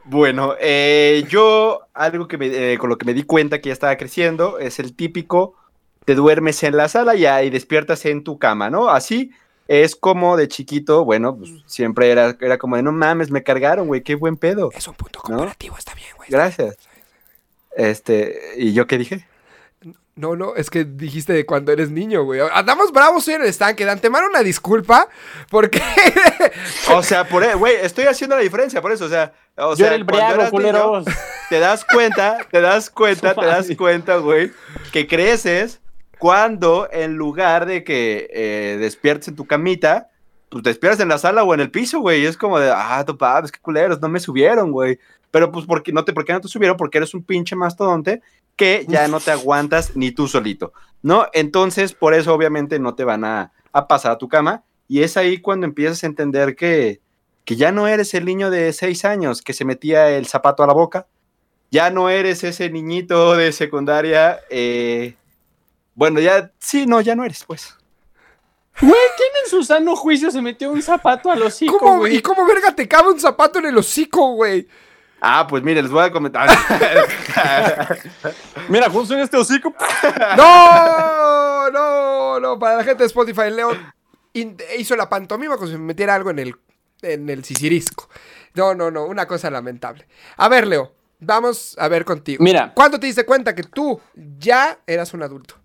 Bueno, 0.08 0.54
eh, 0.60 1.24
yo 1.28 1.80
algo 1.92 2.28
que 2.28 2.38
me, 2.38 2.46
eh, 2.46 2.78
con 2.78 2.88
lo 2.88 2.96
que 2.96 3.04
me 3.04 3.12
di 3.12 3.24
cuenta 3.24 3.60
que 3.60 3.70
ya 3.70 3.72
estaba 3.72 3.96
creciendo 3.96 4.60
es 4.60 4.78
el 4.78 4.94
típico 4.94 5.54
te 6.04 6.14
duermes 6.14 6.62
en 6.62 6.76
la 6.76 6.88
sala 6.88 7.16
ya 7.16 7.42
y 7.42 7.50
despiertas 7.50 8.06
en 8.06 8.22
tu 8.22 8.38
cama, 8.38 8.70
¿no? 8.70 8.88
Así 8.88 9.32
es 9.66 9.96
como 9.96 10.36
de 10.36 10.46
chiquito, 10.46 11.04
bueno, 11.04 11.36
pues 11.36 11.50
siempre 11.66 12.12
era, 12.12 12.36
era 12.40 12.56
como 12.56 12.76
de 12.76 12.84
no 12.84 12.92
mames, 12.92 13.32
me 13.32 13.42
cargaron, 13.42 13.88
güey, 13.88 14.02
qué 14.04 14.14
buen 14.14 14.36
pedo. 14.36 14.70
Es 14.72 14.86
un 14.86 14.94
punto 14.94 15.18
¿No? 15.24 15.38
comparativo, 15.38 15.76
está 15.76 15.92
bien, 15.94 16.10
güey. 16.16 16.28
Gracias. 16.30 16.76
Este, 17.76 18.38
¿y 18.56 18.72
yo 18.74 18.86
qué 18.86 18.98
dije? 18.98 19.26
No, 20.16 20.34
no, 20.34 20.54
es 20.56 20.70
que 20.70 20.84
dijiste 20.84 21.34
de 21.34 21.44
cuando 21.44 21.72
eres 21.72 21.90
niño, 21.90 22.24
güey. 22.24 22.40
Andamos 22.54 22.90
bravos 22.90 23.28
hoy 23.28 23.34
en 23.34 23.42
el 23.42 23.48
estanque. 23.48 23.84
De 23.84 23.90
antemano 23.90 24.28
una 24.28 24.42
disculpa, 24.42 25.08
porque... 25.50 25.82
O 26.94 27.02
sea, 27.02 27.28
por 27.28 27.44
e- 27.44 27.54
güey, 27.54 27.74
estoy 27.82 28.06
haciendo 28.06 28.34
la 28.34 28.40
diferencia, 28.40 28.80
por 28.80 28.92
eso, 28.92 29.04
o 29.04 29.08
sea, 29.10 29.34
o 29.56 29.70
Yo 29.70 29.76
sea, 29.76 29.88
era 29.88 29.96
el 29.96 30.04
briago, 30.04 30.36
niño, 30.38 30.50
culeros. 30.50 31.04
te 31.50 31.58
das 31.58 31.84
cuenta, 31.84 32.38
te 32.50 32.62
das 32.62 32.88
cuenta, 32.88 33.34
te 33.34 33.44
das 33.44 33.68
cuenta, 33.76 34.16
güey, 34.16 34.52
que 34.90 35.06
creces 35.06 35.80
cuando 36.18 36.88
en 36.90 37.16
lugar 37.16 37.66
de 37.66 37.84
que 37.84 38.30
eh, 38.32 38.78
despiertes 38.80 39.28
en 39.28 39.36
tu 39.36 39.46
camita, 39.46 40.08
pues 40.48 40.62
te 40.62 40.70
despiertas 40.70 41.00
en 41.00 41.08
la 41.08 41.18
sala 41.18 41.44
o 41.44 41.52
en 41.52 41.60
el 41.60 41.70
piso, 41.70 42.00
güey. 42.00 42.22
Y 42.22 42.26
es 42.26 42.38
como 42.38 42.58
de, 42.58 42.72
ah, 42.74 43.04
tu 43.06 43.18
papá, 43.18 43.46
qué 43.50 43.60
culeros, 43.60 44.00
no 44.00 44.08
me 44.08 44.20
subieron, 44.20 44.72
güey. 44.72 44.98
Pero 45.36 45.52
pues, 45.52 45.66
porque 45.66 45.92
no 45.92 46.02
te, 46.02 46.14
¿por 46.14 46.24
qué 46.24 46.32
no 46.32 46.40
te 46.40 46.48
subieron? 46.48 46.78
Porque 46.78 46.96
eres 46.96 47.12
un 47.12 47.22
pinche 47.22 47.54
mastodonte 47.56 48.22
que 48.56 48.86
ya 48.88 49.06
no 49.06 49.20
te 49.20 49.30
aguantas 49.32 49.94
ni 49.94 50.10
tú 50.10 50.28
solito, 50.28 50.72
¿no? 51.02 51.26
Entonces, 51.34 51.92
por 51.92 52.14
eso 52.14 52.32
obviamente 52.32 52.78
no 52.78 52.94
te 52.94 53.04
van 53.04 53.22
a, 53.22 53.52
a 53.70 53.86
pasar 53.86 54.12
a 54.12 54.16
tu 54.16 54.28
cama. 54.28 54.64
Y 54.88 55.02
es 55.02 55.18
ahí 55.18 55.42
cuando 55.42 55.66
empiezas 55.66 56.02
a 56.02 56.06
entender 56.06 56.56
que, 56.56 57.02
que 57.44 57.54
ya 57.54 57.70
no 57.70 57.86
eres 57.86 58.14
el 58.14 58.24
niño 58.24 58.48
de 58.48 58.72
seis 58.72 59.04
años 59.04 59.42
que 59.42 59.52
se 59.52 59.66
metía 59.66 60.08
el 60.08 60.24
zapato 60.24 60.62
a 60.62 60.66
la 60.66 60.72
boca. 60.72 61.06
Ya 61.70 61.90
no 61.90 62.08
eres 62.08 62.42
ese 62.42 62.70
niñito 62.70 63.36
de 63.36 63.52
secundaria. 63.52 64.40
eh, 64.48 65.16
bueno, 65.94 66.18
ya, 66.18 66.50
sí, 66.58 66.86
no, 66.86 67.02
ya 67.02 67.14
no 67.14 67.26
eres, 67.26 67.44
pues. 67.44 67.76
Güey, 68.80 68.92
¿quién 69.18 69.44
en 69.44 69.50
su 69.50 69.62
sano 69.62 69.96
juicio 69.96 70.30
se 70.30 70.40
metió 70.40 70.72
un 70.72 70.80
zapato 70.80 71.30
al 71.30 71.42
hocico, 71.42 71.78
¿Cómo, 71.78 71.98
güey? 71.98 72.16
¿Y 72.16 72.22
cómo 72.22 72.46
verga 72.46 72.74
te 72.74 72.88
cabe 72.88 73.10
un 73.10 73.20
zapato 73.20 73.58
en 73.58 73.66
el 73.66 73.76
hocico, 73.76 74.32
güey? 74.32 74.66
Ah, 75.20 75.46
pues 75.48 75.62
mire, 75.62 75.82
les 75.82 75.90
voy 75.90 76.04
a 76.04 76.12
comentar. 76.12 76.48
Mira, 78.68 78.90
justo 78.90 79.14
en 79.14 79.20
este 79.20 79.36
hocico. 79.36 79.74
¡No! 80.36 81.70
¡No! 81.70 82.40
No, 82.40 82.58
para 82.58 82.76
la 82.76 82.84
gente 82.84 83.02
de 83.02 83.06
Spotify, 83.06 83.50
Leo 83.50 83.70
in- 84.34 84.56
hizo 84.78 84.94
la 84.96 85.08
pantomima 85.08 85.56
como 85.56 85.68
si 85.68 85.72
me 85.74 85.78
metiera 85.84 86.14
algo 86.14 86.30
en 86.30 86.38
el, 86.38 86.54
en 87.02 87.28
el 87.30 87.44
sisirisco. 87.44 88.08
No, 88.54 88.74
no, 88.74 88.90
no, 88.90 89.04
una 89.06 89.26
cosa 89.26 89.50
lamentable. 89.50 90.06
A 90.36 90.48
ver, 90.48 90.66
Leo, 90.66 90.92
vamos 91.20 91.76
a 91.78 91.88
ver 91.88 92.04
contigo. 92.04 92.42
Mira. 92.44 92.72
¿Cuándo 92.74 92.98
te 93.00 93.06
diste 93.06 93.24
cuenta 93.24 93.54
que 93.54 93.62
tú 93.62 94.00
ya 94.14 94.78
eras 94.86 95.14
un 95.14 95.22
adulto? 95.22 95.56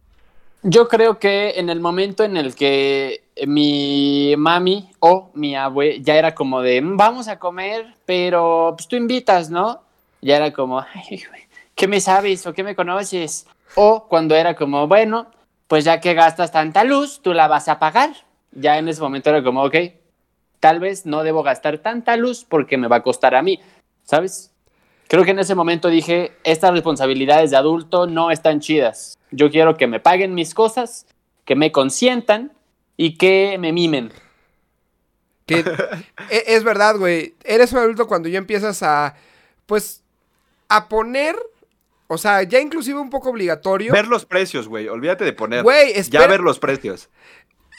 Yo 0.64 0.88
creo 0.88 1.18
que 1.20 1.52
en 1.58 1.70
el 1.70 1.80
momento 1.80 2.24
en 2.24 2.38
el 2.38 2.54
que 2.56 3.24
mi 3.48 4.36
mami 4.38 4.90
o 5.00 5.30
mi 5.34 5.56
abue 5.56 6.02
ya 6.02 6.16
era 6.16 6.34
como 6.36 6.62
de, 6.62 6.82
"Mm, 6.82 6.98
vamos 6.98 7.28
a 7.28 7.40
comer, 7.40 7.96
pero 8.06 8.74
pues 8.78 8.88
tú 8.88 8.96
invitas, 8.96 9.50
¿no? 9.50 9.82
Ya 10.22 10.38
era 10.38 10.52
como, 10.54 10.80
"Ay, 10.80 11.24
¿qué 11.76 11.88
me 11.88 12.00
sabes 12.00 12.46
o 12.46 12.54
qué 12.54 12.64
me 12.64 12.76
conoces? 12.76 13.48
O 13.76 14.08
cuando 14.08 14.36
era 14.36 14.56
como, 14.56 14.88
bueno, 14.88 15.28
pues 15.68 15.86
ya 15.86 16.00
que 16.02 16.14
gastas 16.14 16.52
tanta 16.52 16.84
luz, 16.84 17.22
tú 17.22 17.34
la 17.34 17.48
vas 17.48 17.70
a 17.70 17.80
pagar. 17.80 18.12
Ya 18.52 18.78
en 18.78 18.90
ese 18.90 19.02
momento 19.02 19.30
era 19.30 19.42
como, 19.44 19.64
ok, 19.64 19.76
tal 20.60 20.80
vez 20.80 21.06
no 21.06 21.24
debo 21.24 21.44
gastar 21.44 21.78
tanta 21.80 22.18
luz 22.18 22.46
porque 22.48 22.78
me 22.78 22.88
va 22.88 22.98
a 22.98 23.04
costar 23.04 23.34
a 23.36 23.42
mí, 23.42 23.60
¿sabes? 24.04 24.52
Creo 25.08 25.24
que 25.26 25.32
en 25.32 25.40
ese 25.40 25.56
momento 25.56 25.88
dije, 25.88 26.34
estas 26.44 26.72
responsabilidades 26.72 27.52
de 27.52 27.58
adulto 27.58 28.06
no 28.08 28.32
están 28.32 28.60
chidas. 28.60 29.18
Yo 29.32 29.50
quiero 29.50 29.76
que 29.76 29.88
me 29.88 30.00
paguen 30.00 30.34
mis 30.36 30.54
cosas, 30.54 31.06
que 31.46 31.56
me 31.56 31.72
consientan 31.72 32.52
y 33.02 33.18
que 33.18 33.58
me 33.60 33.74
mimen. 33.74 34.14
Que 35.48 35.66
e- 36.30 36.44
es 36.46 36.64
verdad, 36.64 36.98
güey. 36.98 37.34
Eres 37.44 37.72
un 37.72 37.80
adulto 37.80 38.06
cuando 38.06 38.30
ya 38.30 38.38
empiezas 38.38 38.84
a, 38.84 39.16
pues, 39.66 40.04
a 40.70 40.88
poner, 40.88 41.36
o 42.06 42.20
sea, 42.20 42.44
ya 42.44 42.60
inclusive 42.60 43.00
un 43.00 43.10
poco 43.10 43.32
obligatorio. 43.32 43.92
Ver 43.92 44.06
los 44.06 44.28
precios, 44.28 44.68
güey. 44.68 44.88
Olvídate 44.88 45.26
de 45.26 45.34
poner. 45.34 45.64
Güey, 45.64 45.94
ya 45.94 46.00
espera. 46.00 46.28
ver 46.28 46.42
los 46.42 46.60
precios. 46.60 47.10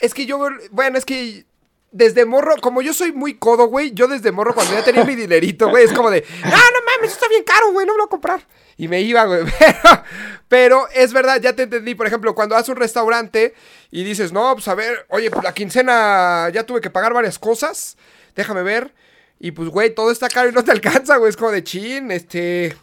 Es 0.01 0.13
que 0.13 0.25
yo, 0.25 0.45
bueno, 0.71 0.97
es 0.97 1.05
que 1.05 1.45
desde 1.93 2.25
morro, 2.25 2.57
como 2.59 2.81
yo 2.81 2.93
soy 2.93 3.13
muy 3.13 3.35
codo, 3.35 3.67
güey, 3.67 3.93
yo 3.93 4.09
desde 4.09 4.33
morro 4.33 4.53
cuando 4.53 4.73
ya 4.73 4.83
tenía 4.83 5.05
mi 5.05 5.15
dinerito, 5.15 5.69
güey, 5.69 5.85
es 5.85 5.93
como 5.93 6.11
de, 6.11 6.25
ah, 6.43 6.49
no 6.73 6.82
mames, 7.03 7.11
esto 7.13 7.25
está 7.25 7.29
bien 7.29 7.43
caro, 7.43 7.71
güey, 7.71 7.85
no 7.85 7.93
me 7.93 7.97
lo 7.97 8.03
voy 8.03 8.07
a 8.07 8.09
comprar. 8.09 8.41
Y 8.77 8.87
me 8.87 9.01
iba, 9.01 9.23
güey. 9.25 9.43
Pero, 9.59 10.03
pero 10.47 10.87
es 10.93 11.13
verdad, 11.13 11.39
ya 11.41 11.53
te 11.53 11.63
entendí. 11.63 11.95
Por 11.95 12.07
ejemplo, 12.07 12.33
cuando 12.35 12.55
vas 12.55 12.67
a 12.67 12.71
un 12.71 12.77
restaurante 12.77 13.53
y 13.91 14.03
dices, 14.03 14.31
no, 14.31 14.53
pues 14.53 14.67
a 14.67 14.75
ver, 14.75 15.05
oye, 15.09 15.29
pues 15.31 15.43
la 15.43 15.53
quincena 15.53 16.49
ya 16.51 16.63
tuve 16.65 16.81
que 16.81 16.89
pagar 16.89 17.13
varias 17.13 17.37
cosas. 17.39 17.97
Déjame 18.35 18.63
ver. 18.63 18.93
Y 19.39 19.51
pues, 19.51 19.69
güey, 19.69 19.93
todo 19.93 20.11
está 20.11 20.27
caro 20.29 20.49
y 20.49 20.51
no 20.53 20.63
te 20.63 20.71
alcanza, 20.77 21.17
güey. 21.17 21.29
Es 21.29 21.37
como 21.37 21.51
de 21.51 21.63
chin, 21.63 22.11
este. 22.11 22.75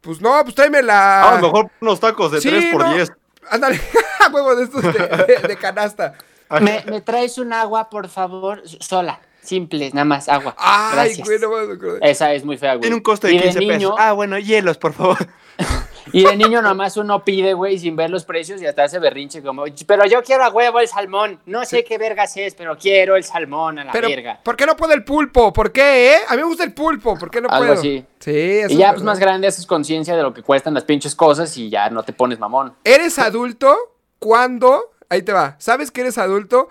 Pues 0.00 0.20
no, 0.20 0.42
pues 0.44 0.54
tráeme 0.54 0.82
la. 0.82 1.22
Ah, 1.22 1.32
a 1.32 1.40
lo 1.40 1.46
mejor 1.48 1.70
unos 1.80 2.00
tacos 2.00 2.32
de 2.32 2.40
Sí, 2.40 2.48
3 2.48 2.72
por 2.72 2.84
no. 2.84 2.94
10. 2.94 3.12
Ándale, 3.50 3.80
huevo 4.32 4.54
de 4.56 4.64
estos 4.64 4.82
de, 4.82 4.92
de- 4.92 5.48
de 5.48 5.56
canasta. 5.56 6.14
¿Me, 6.60 6.84
me 6.88 7.00
traes 7.00 7.38
un 7.38 7.52
agua, 7.52 7.88
por 7.90 8.08
favor? 8.08 8.62
Sola, 8.80 9.20
simple, 9.42 9.90
nada 9.92 10.04
más, 10.04 10.28
agua. 10.28 10.54
Ay, 10.58 10.92
Gracias. 11.16 11.26
güey, 11.26 11.38
no 11.38 11.48
me 11.50 11.74
acuerdo. 11.74 11.98
Esa 12.00 12.32
es 12.34 12.44
muy 12.44 12.56
fea, 12.56 12.72
güey. 12.74 12.82
Tiene 12.82 12.96
un 12.96 13.02
costo 13.02 13.26
de 13.26 13.34
Y 13.34 13.40
15 13.40 13.58
niño, 13.60 13.78
pesos. 13.78 13.94
Ah, 13.98 14.12
bueno, 14.12 14.38
hielos, 14.38 14.78
por 14.78 14.92
favor. 14.92 15.18
Y 16.12 16.24
de 16.24 16.34
niño 16.36 16.60
nomás 16.60 16.96
uno 16.96 17.22
pide, 17.24 17.52
güey, 17.54 17.78
sin 17.78 17.94
ver 17.94 18.10
los 18.10 18.24
precios 18.24 18.60
y 18.60 18.66
hasta 18.66 18.82
hace 18.82 18.98
berrinche 18.98 19.42
como, 19.42 19.64
pero 19.86 20.06
yo 20.06 20.22
quiero 20.24 20.42
a 20.42 20.48
huevo 20.48 20.80
el 20.80 20.88
salmón. 20.88 21.38
No 21.46 21.64
sé 21.64 21.84
qué 21.84 21.98
vergas 21.98 22.36
es, 22.36 22.54
pero 22.56 22.76
quiero 22.76 23.14
el 23.14 23.22
salmón 23.22 23.78
a 23.78 23.84
la 23.84 23.92
Pero, 23.92 24.08
verga. 24.08 24.40
¿por 24.42 24.56
qué 24.56 24.66
no 24.66 24.74
puedo 24.76 24.92
el 24.92 25.04
pulpo? 25.04 25.52
¿Por 25.52 25.70
qué, 25.70 26.14
eh? 26.14 26.18
A 26.28 26.32
mí 26.34 26.38
me 26.38 26.48
gusta 26.48 26.64
el 26.64 26.72
pulpo, 26.72 27.16
¿por 27.16 27.30
qué 27.30 27.40
no 27.40 27.48
Algo 27.48 27.66
puedo? 27.66 27.78
así. 27.78 28.04
Sí, 28.18 28.30
eso 28.32 28.70
Y 28.70 28.72
es 28.72 28.78
ya, 28.78 28.88
pues 28.88 29.02
verdad. 29.02 29.04
más 29.04 29.18
grande, 29.20 29.46
haces 29.46 29.66
conciencia 29.66 30.16
de 30.16 30.22
lo 30.24 30.34
que 30.34 30.42
cuestan 30.42 30.74
las 30.74 30.82
pinches 30.84 31.14
cosas 31.14 31.56
y 31.56 31.70
ya 31.70 31.90
no 31.90 32.02
te 32.02 32.12
pones 32.12 32.40
mamón. 32.40 32.74
Eres 32.82 33.18
adulto 33.20 33.76
cuando. 34.18 34.90
Ahí 35.10 35.22
te 35.22 35.32
va. 35.32 35.56
¿Sabes 35.58 35.90
que 35.92 36.00
eres 36.00 36.18
adulto? 36.18 36.68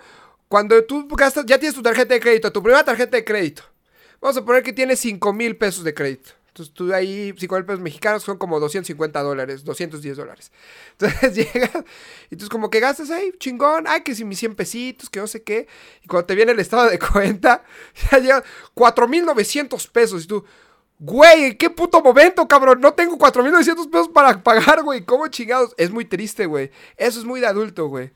Cuando 0.50 0.82
tú 0.82 1.06
gastas. 1.16 1.46
Ya 1.46 1.60
tienes 1.60 1.76
tu 1.76 1.82
tarjeta 1.82 2.12
de 2.12 2.18
crédito, 2.18 2.50
tu 2.50 2.60
primera 2.60 2.84
tarjeta 2.84 3.16
de 3.16 3.24
crédito. 3.24 3.62
Vamos 4.20 4.36
a 4.36 4.44
poner 4.44 4.64
que 4.64 4.72
tienes 4.72 4.98
5 4.98 5.32
mil 5.32 5.56
pesos 5.56 5.84
de 5.84 5.94
crédito. 5.94 6.32
Entonces 6.48 6.74
tú 6.74 6.92
ahí, 6.92 7.32
5 7.38 7.54
mil 7.54 7.64
pesos 7.64 7.80
mexicanos 7.80 8.24
son 8.24 8.36
como 8.36 8.58
250 8.58 9.22
dólares, 9.22 9.62
210 9.62 10.16
dólares. 10.16 10.50
Entonces 10.98 11.36
llegas 11.36 11.70
y 12.30 12.34
tú 12.34 12.46
es 12.46 12.50
como 12.50 12.68
que 12.68 12.80
gastas 12.80 13.12
ahí, 13.12 13.32
chingón. 13.38 13.84
Ay, 13.86 14.00
que 14.00 14.12
si 14.12 14.24
mis 14.24 14.40
100 14.40 14.56
pesitos, 14.56 15.08
que 15.08 15.20
no 15.20 15.28
sé 15.28 15.44
qué. 15.44 15.68
Y 16.02 16.08
cuando 16.08 16.26
te 16.26 16.34
viene 16.34 16.50
el 16.50 16.58
estado 16.58 16.90
de 16.90 16.98
cuenta, 17.12 17.62
ya 18.10 18.18
llega 18.18 18.44
4,900 18.74 19.86
pesos. 19.86 20.24
Y 20.24 20.26
tú, 20.26 20.44
güey, 20.98 21.44
¿en 21.44 21.58
qué 21.58 21.70
puto 21.70 22.02
momento, 22.02 22.48
cabrón? 22.48 22.80
No 22.80 22.92
tengo 22.92 23.16
4,900 23.16 23.86
pesos 23.86 24.08
para 24.08 24.42
pagar, 24.42 24.82
güey. 24.82 25.04
¿Cómo 25.04 25.28
chingados? 25.28 25.76
Es 25.76 25.92
muy 25.92 26.06
triste, 26.06 26.46
güey. 26.46 26.72
Eso 26.96 27.20
es 27.20 27.24
muy 27.24 27.38
de 27.38 27.46
adulto, 27.46 27.86
güey. 27.86 28.10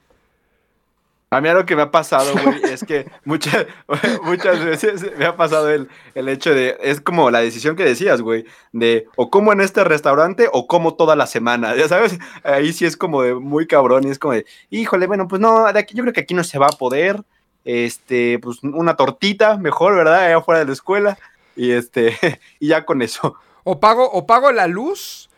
A 1.35 1.41
mí 1.41 1.49
algo 1.49 1.67
que 1.67 1.75
me 1.75 1.83
ha 1.83 1.91
pasado, 1.91 2.33
güey, 2.45 2.61
es 2.73 2.85
que 2.85 3.11
muchas, 3.25 3.67
muchas 4.23 4.65
veces 4.65 5.05
me 5.19 5.27
ha 5.27 5.37
pasado 5.37 5.69
el, 5.71 5.89
el 6.15 6.29
hecho 6.29 6.55
de, 6.55 6.77
es 6.81 7.01
como 7.01 7.31
la 7.31 7.41
decisión 7.41 7.75
que 7.75 7.85
decías, 7.85 8.21
güey, 8.21 8.45
de 8.73 9.09
o 9.17 9.31
como 9.31 9.53
en 9.53 9.61
este 9.61 9.83
restaurante 9.83 10.49
o 10.53 10.67
como 10.67 10.95
toda 10.95 11.17
la 11.17 11.27
semana, 11.27 11.75
ya 11.75 11.89
sabes, 11.89 12.19
ahí 12.45 12.73
sí 12.73 12.85
es 12.85 12.97
como 12.97 13.23
de 13.23 13.35
muy 13.35 13.67
cabrón 13.67 14.07
y 14.07 14.11
es 14.11 14.19
como 14.19 14.35
de, 14.35 14.47
híjole, 14.71 15.07
bueno, 15.07 15.27
pues 15.27 15.41
no, 15.41 15.73
de 15.73 15.79
aquí, 15.79 15.95
yo 15.95 16.03
creo 16.05 16.13
que 16.13 16.21
aquí 16.21 16.35
no 16.35 16.45
se 16.45 16.59
va 16.59 16.67
a 16.67 16.79
poder, 16.79 17.23
este, 17.65 18.39
pues 18.39 18.63
una 18.63 18.95
tortita 18.95 19.57
mejor, 19.57 19.97
¿verdad? 19.97 20.21
Allá 20.21 20.37
afuera 20.37 20.61
de 20.61 20.67
la 20.67 20.73
escuela 20.73 21.19
y 21.57 21.73
este, 21.73 22.17
y 22.61 22.69
ya 22.69 22.85
con 22.85 23.03
eso, 23.03 23.35
O 23.65 23.81
pago, 23.81 24.09
o 24.11 24.27
pago 24.27 24.53
la 24.53 24.67
luz, 24.67 25.31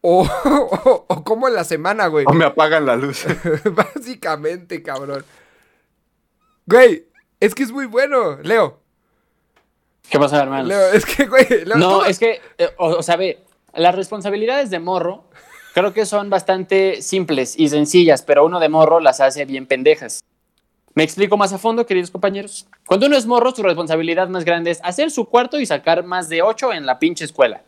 o, 0.00 0.28
o, 0.44 1.04
o 1.08 1.24
como 1.24 1.48
en 1.48 1.54
la 1.54 1.64
semana, 1.64 2.08
güey. 2.08 2.24
o 2.28 2.32
me 2.32 2.44
apagan 2.44 2.84
la 2.84 2.96
luz. 2.96 3.24
Básicamente, 3.64 4.82
cabrón. 4.82 5.24
Güey, 6.66 7.06
es 7.40 7.54
que 7.54 7.62
es 7.62 7.72
muy 7.72 7.86
bueno. 7.86 8.38
Leo, 8.42 8.80
¿Qué 10.08 10.18
pasa, 10.18 10.42
hermano? 10.42 10.68
Leo, 10.68 10.92
es 10.92 11.04
que, 11.04 11.26
güey. 11.26 11.46
Leo, 11.64 11.76
No, 11.76 12.04
es 12.04 12.18
que, 12.18 12.40
eh, 12.58 12.70
o, 12.78 12.88
o 12.88 13.02
sea, 13.02 13.16
ve, 13.16 13.42
las 13.74 13.94
responsabilidades 13.94 14.70
de 14.70 14.78
morro 14.78 15.24
creo 15.74 15.92
que 15.92 16.06
son 16.06 16.30
bastante 16.30 17.02
simples 17.02 17.54
y 17.58 17.68
sencillas, 17.68 18.22
pero 18.22 18.44
uno 18.44 18.60
de 18.60 18.68
morro 18.68 19.00
las 19.00 19.20
hace 19.20 19.44
bien 19.44 19.66
pendejas. 19.66 20.22
Me 20.94 21.02
explico 21.02 21.36
más 21.36 21.52
a 21.52 21.58
fondo, 21.58 21.86
queridos 21.86 22.12
compañeros. 22.12 22.68
Cuando 22.86 23.06
uno 23.06 23.16
es 23.16 23.26
morro, 23.26 23.52
su 23.52 23.64
responsabilidad 23.64 24.28
más 24.28 24.44
grande 24.44 24.70
es 24.70 24.80
hacer 24.84 25.10
su 25.10 25.24
cuarto 25.24 25.58
y 25.58 25.66
sacar 25.66 26.04
más 26.04 26.28
de 26.28 26.42
ocho 26.42 26.72
en 26.72 26.86
la 26.86 27.00
pinche 27.00 27.24
escuela. 27.24 27.62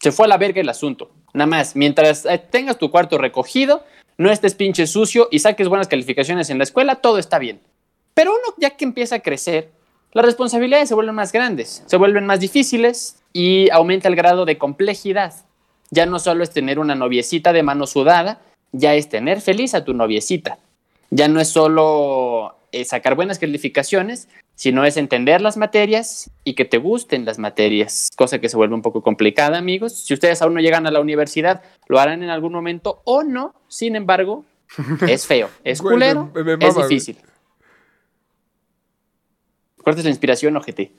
Se 0.00 0.12
fue 0.12 0.26
a 0.26 0.28
la 0.28 0.36
verga 0.36 0.60
el 0.60 0.68
asunto. 0.68 1.10
Nada 1.32 1.46
más, 1.46 1.76
mientras 1.76 2.26
eh, 2.26 2.38
tengas 2.38 2.76
tu 2.76 2.90
cuarto 2.90 3.16
recogido, 3.16 3.84
no 4.18 4.30
estés 4.30 4.54
pinche 4.54 4.86
sucio 4.86 5.28
y 5.30 5.38
saques 5.38 5.68
buenas 5.68 5.88
calificaciones 5.88 6.50
en 6.50 6.58
la 6.58 6.64
escuela, 6.64 6.96
todo 6.96 7.16
está 7.16 7.38
bien. 7.38 7.60
Pero 8.14 8.32
uno 8.32 8.54
ya 8.58 8.70
que 8.70 8.84
empieza 8.84 9.16
a 9.16 9.20
crecer, 9.20 9.70
las 10.12 10.24
responsabilidades 10.24 10.88
se 10.88 10.94
vuelven 10.94 11.14
más 11.14 11.32
grandes, 11.32 11.82
se 11.86 11.96
vuelven 11.96 12.26
más 12.26 12.40
difíciles 12.40 13.22
y 13.32 13.70
aumenta 13.70 14.08
el 14.08 14.16
grado 14.16 14.44
de 14.44 14.58
complejidad. 14.58 15.34
Ya 15.90 16.06
no 16.06 16.18
solo 16.18 16.42
es 16.44 16.50
tener 16.50 16.78
una 16.78 16.94
noviecita 16.94 17.52
de 17.52 17.62
mano 17.62 17.86
sudada, 17.86 18.40
ya 18.72 18.94
es 18.94 19.08
tener 19.08 19.40
feliz 19.40 19.74
a 19.74 19.84
tu 19.84 19.94
noviecita. 19.94 20.58
Ya 21.10 21.26
no 21.28 21.40
es 21.40 21.48
solo 21.48 22.56
eh, 22.72 22.84
sacar 22.84 23.16
buenas 23.16 23.38
calificaciones, 23.38 24.28
sino 24.54 24.84
es 24.84 24.96
entender 24.96 25.40
las 25.40 25.56
materias 25.56 26.30
y 26.44 26.54
que 26.54 26.64
te 26.64 26.78
gusten 26.78 27.24
las 27.24 27.38
materias, 27.38 28.08
cosa 28.16 28.40
que 28.40 28.48
se 28.48 28.56
vuelve 28.56 28.74
un 28.74 28.82
poco 28.82 29.02
complicada, 29.02 29.58
amigos. 29.58 30.04
Si 30.04 30.14
ustedes 30.14 30.42
aún 30.42 30.54
no 30.54 30.60
llegan 30.60 30.86
a 30.86 30.90
la 30.90 31.00
universidad, 31.00 31.62
lo 31.88 31.98
harán 31.98 32.22
en 32.22 32.30
algún 32.30 32.52
momento 32.52 33.00
o 33.04 33.22
no, 33.24 33.54
sin 33.68 33.96
embargo, 33.96 34.44
es 35.08 35.26
feo, 35.26 35.48
es 35.64 35.80
culero, 35.82 36.30
me- 36.34 36.44
me 36.56 36.66
es 36.66 36.74
mama, 36.74 36.86
difícil. 36.86 37.16
Cortes 39.90 40.04
la 40.04 40.10
inspiración, 40.10 40.56
ojete. 40.56 40.92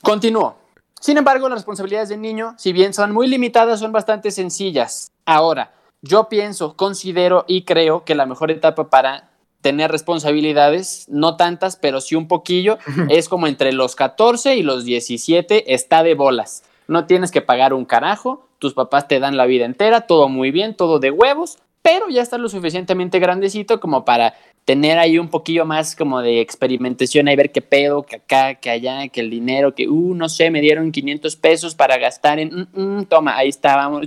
Continúo. 0.00 0.56
Sin 0.98 1.18
embargo, 1.18 1.50
las 1.50 1.58
responsabilidades 1.58 2.08
del 2.08 2.22
niño, 2.22 2.54
si 2.56 2.72
bien 2.72 2.94
son 2.94 3.12
muy 3.12 3.26
limitadas, 3.26 3.78
son 3.78 3.92
bastante 3.92 4.30
sencillas. 4.30 5.12
Ahora, 5.26 5.74
yo 6.00 6.30
pienso, 6.30 6.76
considero 6.76 7.44
y 7.46 7.64
creo 7.64 8.06
que 8.06 8.14
la 8.14 8.24
mejor 8.24 8.50
etapa 8.50 8.88
para 8.88 9.28
tener 9.60 9.90
responsabilidades, 9.92 11.04
no 11.10 11.36
tantas, 11.36 11.76
pero 11.76 12.00
sí 12.00 12.14
un 12.14 12.26
poquillo, 12.26 12.78
es 13.10 13.28
como 13.28 13.48
entre 13.48 13.74
los 13.74 13.96
14 13.96 14.56
y 14.56 14.62
los 14.62 14.86
17, 14.86 15.74
está 15.74 16.02
de 16.02 16.14
bolas. 16.14 16.62
No 16.88 17.04
tienes 17.04 17.30
que 17.32 17.42
pagar 17.42 17.74
un 17.74 17.84
carajo, 17.84 18.48
tus 18.60 18.72
papás 18.72 19.08
te 19.08 19.20
dan 19.20 19.36
la 19.36 19.44
vida 19.44 19.66
entera, 19.66 20.06
todo 20.06 20.30
muy 20.30 20.52
bien, 20.52 20.74
todo 20.74 21.00
de 21.00 21.10
huevos, 21.10 21.58
pero 21.82 22.08
ya 22.08 22.22
estás 22.22 22.40
lo 22.40 22.48
suficientemente 22.48 23.20
grandecito 23.20 23.78
como 23.78 24.04
para 24.06 24.34
tener 24.66 24.98
ahí 24.98 25.16
un 25.16 25.30
poquillo 25.30 25.64
más 25.64 25.94
como 25.94 26.20
de 26.20 26.40
experimentación, 26.40 27.28
ahí 27.28 27.36
ver 27.36 27.52
qué 27.52 27.62
pedo, 27.62 28.02
que 28.02 28.16
acá, 28.16 28.56
que 28.56 28.68
allá, 28.68 29.08
que 29.08 29.20
el 29.20 29.30
dinero, 29.30 29.74
que, 29.74 29.88
uh, 29.88 30.14
no 30.14 30.28
sé, 30.28 30.50
me 30.50 30.60
dieron 30.60 30.90
500 30.90 31.36
pesos 31.36 31.74
para 31.76 31.96
gastar 31.96 32.40
en, 32.40 32.68
mm, 32.74 32.98
mm, 32.98 33.04
toma, 33.06 33.36
ahí 33.36 33.48
está, 33.48 33.76
vamos, 33.76 34.06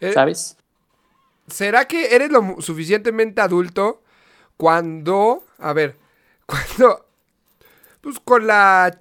Eh, 0.00 0.12
¿sabes? 0.12 0.56
¿Será 1.48 1.88
que 1.88 2.14
eres 2.14 2.30
lo 2.30 2.60
suficientemente 2.60 3.40
adulto 3.40 4.00
cuando, 4.56 5.42
a 5.58 5.72
ver, 5.72 5.96
cuando, 6.46 7.04
pues 8.00 8.20
con 8.20 8.46
la 8.46 9.00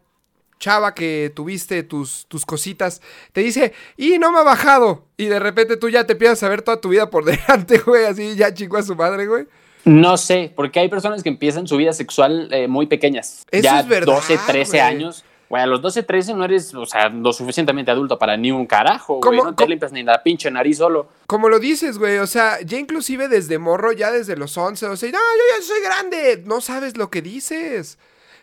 chava 0.58 0.96
que 0.96 1.32
tuviste 1.36 1.84
tus, 1.84 2.26
tus 2.28 2.48
cositas, 2.48 3.04
te 3.32 3.42
dice, 3.42 3.74
y 3.96 4.18
no 4.18 4.32
me 4.32 4.40
ha 4.40 4.44
bajado, 4.44 5.06
y 5.18 5.28
de 5.28 5.38
repente 5.38 5.78
tú 5.78 5.88
ya 5.88 6.08
te 6.08 6.14
empiezas 6.14 6.42
a 6.42 6.50
ver 6.50 6.64
toda 6.64 6.82
tu 6.82 6.90
vida 6.90 7.12
por 7.12 7.26
delante, 7.26 7.78
güey, 7.78 8.06
así 8.06 8.36
ya 8.36 8.52
chingó 8.52 8.78
a 8.78 8.82
su 8.82 8.96
madre, 8.96 9.28
güey. 9.28 9.46
No 9.88 10.18
sé, 10.18 10.52
porque 10.56 10.80
hay 10.80 10.90
personas 10.90 11.24
que 11.24 11.30
empiezan 11.30 11.68
su 11.68 11.78
vida 11.78 11.94
sexual 11.94 12.50
eh, 12.52 12.68
muy 12.68 12.88
pequeñas. 12.88 13.46
Eso 13.52 13.64
ya 13.64 13.80
es 13.80 13.88
verdad, 13.88 14.14
12, 14.16 14.38
13 14.48 14.72
güey. 14.72 14.82
años. 14.82 15.24
Güey, 15.50 15.64
a 15.64 15.66
los 15.66 15.82
12, 15.82 16.04
13 16.04 16.34
no 16.34 16.44
eres, 16.44 16.74
o 16.76 16.86
sea, 16.86 17.08
lo 17.08 17.32
suficientemente 17.32 17.90
adulto 17.90 18.20
para 18.20 18.36
ni 18.36 18.52
un 18.52 18.66
carajo, 18.66 19.22
güey. 19.22 19.40
¿Cómo- 19.40 19.50
No 19.52 19.56
te 19.56 19.66
limpias 19.66 19.94
ni 19.94 20.04
la 20.04 20.22
pinche 20.22 20.52
nariz 20.52 20.78
solo. 20.80 21.08
Como 21.26 21.48
lo 21.48 21.60
dices, 21.60 21.98
güey, 21.98 22.18
o 22.18 22.28
sea, 22.28 22.60
ya 22.66 22.78
inclusive 22.78 23.30
desde 23.30 23.58
morro, 23.58 23.94
ya 23.94 24.12
desde 24.12 24.36
los 24.36 24.58
11, 24.58 24.88
o 24.88 24.98
sea, 24.98 25.10
no, 25.10 25.18
yo 25.18 25.58
ya 25.58 25.66
soy 25.66 25.82
grande, 25.82 26.44
no 26.46 26.60
sabes 26.60 26.98
lo 26.98 27.10
que 27.10 27.22
dices. 27.22 27.98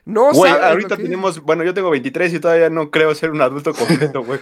No 0.07 0.33
Güey, 0.33 0.53
sabes 0.53 0.67
ahorita 0.67 0.97
que 0.99 1.05
tenemos, 1.05 1.41
bueno, 1.41 1.65
yo 1.65 1.73
tengo 1.73 1.89
23 1.89 2.35
y 2.35 2.41
todavía 2.41 2.69
no 2.69 2.91
creo 2.91 3.15
ser 3.15 3.31
un 3.31 3.41
adulto 3.41 3.73
completo, 3.73 4.23
güey. 4.23 4.39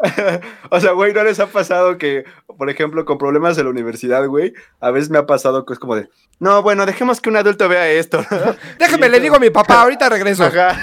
o 0.70 0.80
sea, 0.80 0.92
güey, 0.92 1.14
¿no 1.14 1.24
les 1.24 1.40
ha 1.40 1.46
pasado 1.46 1.96
que, 1.96 2.24
por 2.58 2.68
ejemplo, 2.68 3.04
con 3.06 3.16
problemas 3.16 3.56
de 3.56 3.64
la 3.64 3.70
universidad, 3.70 4.26
güey, 4.26 4.52
a 4.80 4.90
veces 4.90 5.08
me 5.08 5.16
ha 5.16 5.24
pasado 5.24 5.64
que 5.64 5.72
es 5.72 5.78
como 5.78 5.96
de, 5.96 6.08
no, 6.40 6.62
bueno, 6.62 6.84
dejemos 6.84 7.22
que 7.22 7.30
un 7.30 7.36
adulto 7.36 7.68
vea 7.68 7.88
esto. 7.88 8.22
Déjame, 8.78 9.08
le 9.08 9.20
digo 9.20 9.36
a 9.36 9.40
mi 9.40 9.48
papá, 9.48 9.80
ahorita 9.82 10.10
regreso. 10.10 10.44
Ajá. 10.44 10.78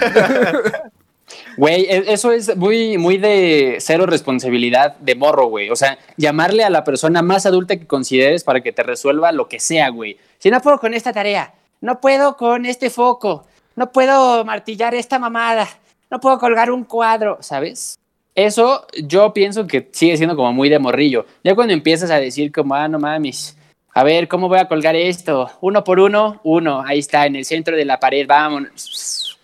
Güey, 1.58 1.84
e- 1.84 2.12
eso 2.14 2.32
es 2.32 2.56
muy, 2.58 2.98
muy 2.98 3.18
de 3.18 3.78
cero 3.80 4.08
responsabilidad 4.08 4.98
de 4.98 5.16
morro, 5.16 5.46
güey. 5.46 5.70
O 5.70 5.76
sea, 5.76 6.00
llamarle 6.18 6.64
a 6.64 6.70
la 6.72 6.84
persona 6.84 7.22
más 7.22 7.46
adulta 7.46 7.78
que 7.78 7.86
consideres 7.86 8.44
para 8.44 8.62
que 8.62 8.72
te 8.72 8.82
resuelva 8.82 9.32
lo 9.32 9.48
que 9.48 9.60
sea, 9.60 9.90
güey. 9.90 10.18
Si 10.40 10.50
no 10.50 10.60
puedo 10.62 10.80
con 10.80 10.94
esta 10.96 11.14
tarea, 11.14 11.54
no 11.80 12.02
puedo 12.02 12.38
con 12.38 12.66
este 12.66 12.90
foco, 12.90 13.46
no 13.75 13.92
puedo 13.92 14.44
martillar 14.46 14.96
esta 14.96 15.20
mamada, 15.20 15.68
no 16.10 16.20
puedo 16.20 16.38
colgar 16.39 16.72
un 16.72 16.84
cuadro, 16.84 17.38
¿sabes? 17.42 17.98
Eso 18.36 18.88
yo 19.03 19.34
pienso 19.34 19.68
que 19.68 19.89
sigue 19.92 20.18
siendo 20.18 20.36
como 20.36 20.53
muy 20.53 20.70
de 20.70 20.80
morrillo. 20.80 21.25
Ya 21.44 21.53
cuando 21.56 21.74
empiezas 21.74 22.10
a 22.10 22.20
decir 22.20 22.51
como, 22.51 22.74
ah, 22.74 22.88
no 22.88 23.00
mames, 23.00 23.56
a 23.94 24.03
ver, 24.03 24.27
¿cómo 24.27 24.48
voy 24.48 24.58
a 24.58 24.68
colgar 24.68 24.96
esto? 24.96 25.51
Uno 25.62 25.84
por 25.84 26.00
uno, 26.00 26.42
uno, 26.44 26.84
ahí 26.86 27.00
está, 27.00 27.27
en 27.27 27.36
el 27.36 27.46
centro 27.46 27.75
de 27.75 27.86
la 27.86 28.00
pared, 28.00 28.25
vámonos. 28.27 29.39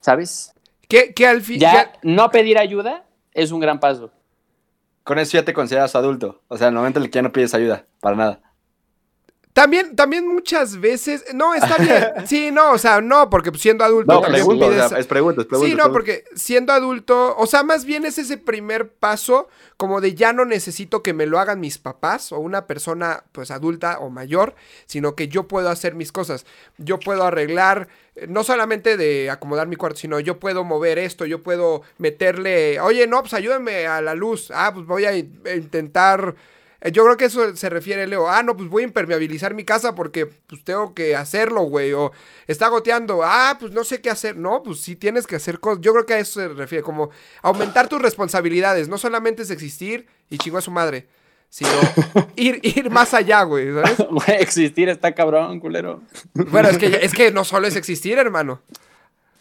¿Sabes? 0.00 0.54
Que, 0.88 1.12
que 1.12 1.26
al 1.26 1.40
fin. 1.40 1.58
Ya 1.58 1.92
no 2.02 2.30
pedir 2.30 2.56
ayuda 2.58 3.04
es 3.34 3.50
un 3.50 3.60
gran 3.60 3.80
paso. 3.80 4.12
Con 5.02 5.18
eso 5.18 5.36
ya 5.36 5.44
te 5.44 5.52
consideras 5.52 5.96
adulto. 5.96 6.40
O 6.48 6.56
sea, 6.56 6.68
en 6.68 6.74
el 6.74 6.78
momento 6.78 7.00
en 7.00 7.04
el 7.04 7.10
que 7.10 7.16
ya 7.16 7.22
no 7.22 7.32
pides 7.32 7.52
ayuda, 7.52 7.84
para 8.00 8.16
nada. 8.16 8.40
También, 9.52 9.96
también 9.96 10.28
muchas 10.28 10.78
veces. 10.80 11.24
No, 11.34 11.54
está 11.54 11.76
bien. 11.76 12.04
Sí, 12.26 12.50
no, 12.52 12.72
o 12.72 12.78
sea, 12.78 13.00
no, 13.00 13.28
porque 13.30 13.50
siendo 13.58 13.84
adulto. 13.84 14.12
No, 14.12 14.20
también 14.20 14.44
pregunto, 14.44 14.66
o 14.66 14.70
pides- 14.70 14.88
sea, 14.88 14.98
es 14.98 15.06
pregunta, 15.06 15.40
es 15.42 15.46
pregunta. 15.48 15.70
Sí, 15.70 15.76
no, 15.76 15.92
porque 15.92 16.24
siendo 16.36 16.72
adulto, 16.72 17.36
o 17.36 17.46
sea, 17.46 17.62
más 17.64 17.84
bien 17.84 18.04
es 18.04 18.18
ese 18.18 18.38
primer 18.38 18.92
paso 18.92 19.48
como 19.76 20.00
de 20.00 20.14
ya 20.14 20.32
no 20.32 20.44
necesito 20.44 21.02
que 21.02 21.12
me 21.14 21.26
lo 21.26 21.38
hagan 21.40 21.58
mis 21.58 21.78
papás 21.78 22.30
o 22.32 22.38
una 22.38 22.66
persona 22.66 23.24
pues 23.32 23.50
adulta 23.50 23.98
o 23.98 24.10
mayor, 24.10 24.54
sino 24.86 25.16
que 25.16 25.26
yo 25.28 25.48
puedo 25.48 25.68
hacer 25.68 25.94
mis 25.94 26.12
cosas. 26.12 26.46
Yo 26.78 27.00
puedo 27.00 27.24
arreglar, 27.24 27.88
eh, 28.14 28.26
no 28.28 28.44
solamente 28.44 28.96
de 28.96 29.30
acomodar 29.30 29.66
mi 29.66 29.76
cuarto, 29.76 29.98
sino 29.98 30.20
yo 30.20 30.38
puedo 30.38 30.62
mover 30.62 30.98
esto, 30.98 31.26
yo 31.26 31.42
puedo 31.42 31.82
meterle, 31.98 32.78
oye, 32.80 33.06
no, 33.08 33.20
pues 33.20 33.34
ayúdame 33.34 33.86
a 33.86 34.00
la 34.00 34.14
luz. 34.14 34.52
Ah, 34.54 34.70
pues 34.72 34.86
voy 34.86 35.06
a 35.06 35.16
intentar... 35.16 36.36
eh, 36.80 36.92
Yo 36.92 37.04
creo 37.04 37.16
que 37.16 37.26
eso 37.26 37.56
se 37.56 37.68
refiere 37.68 38.06
Leo. 38.06 38.28
Ah, 38.28 38.42
no, 38.42 38.56
pues 38.56 38.68
voy 38.68 38.82
a 38.82 38.86
impermeabilizar 38.86 39.54
mi 39.54 39.64
casa 39.64 39.94
porque 39.94 40.26
pues 40.26 40.64
tengo 40.64 40.94
que 40.94 41.16
hacerlo, 41.16 41.62
güey. 41.62 41.92
O 41.92 42.12
está 42.46 42.68
goteando. 42.68 43.20
Ah, 43.22 43.56
pues 43.58 43.72
no 43.72 43.84
sé 43.84 44.00
qué 44.00 44.10
hacer. 44.10 44.36
No, 44.36 44.62
pues 44.62 44.80
sí 44.80 44.96
tienes 44.96 45.26
que 45.26 45.36
hacer 45.36 45.60
cosas. 45.60 45.80
Yo 45.82 45.92
creo 45.92 46.06
que 46.06 46.14
a 46.14 46.18
eso 46.18 46.40
se 46.40 46.48
refiere, 46.48 46.82
como 46.82 47.10
aumentar 47.42 47.88
tus 47.88 48.00
responsabilidades. 48.00 48.88
No 48.88 48.98
solamente 48.98 49.42
es 49.42 49.50
existir 49.50 50.06
y 50.28 50.38
chingo 50.38 50.58
a 50.58 50.62
su 50.62 50.70
madre, 50.70 51.06
sino 51.50 51.70
ir, 52.36 52.60
ir 52.62 52.90
más 52.90 53.12
allá, 53.12 53.42
güey, 53.42 53.72
¿sabes? 53.72 53.98
Güey, 54.10 54.40
existir 54.40 54.88
está 54.88 55.12
cabrón, 55.12 55.60
culero. 55.60 56.00
Bueno, 56.34 56.68
es 56.68 56.78
que, 56.78 57.00
es 57.02 57.12
que 57.12 57.32
no 57.32 57.44
solo 57.44 57.66
es 57.66 57.76
existir, 57.76 58.18
hermano. 58.18 58.60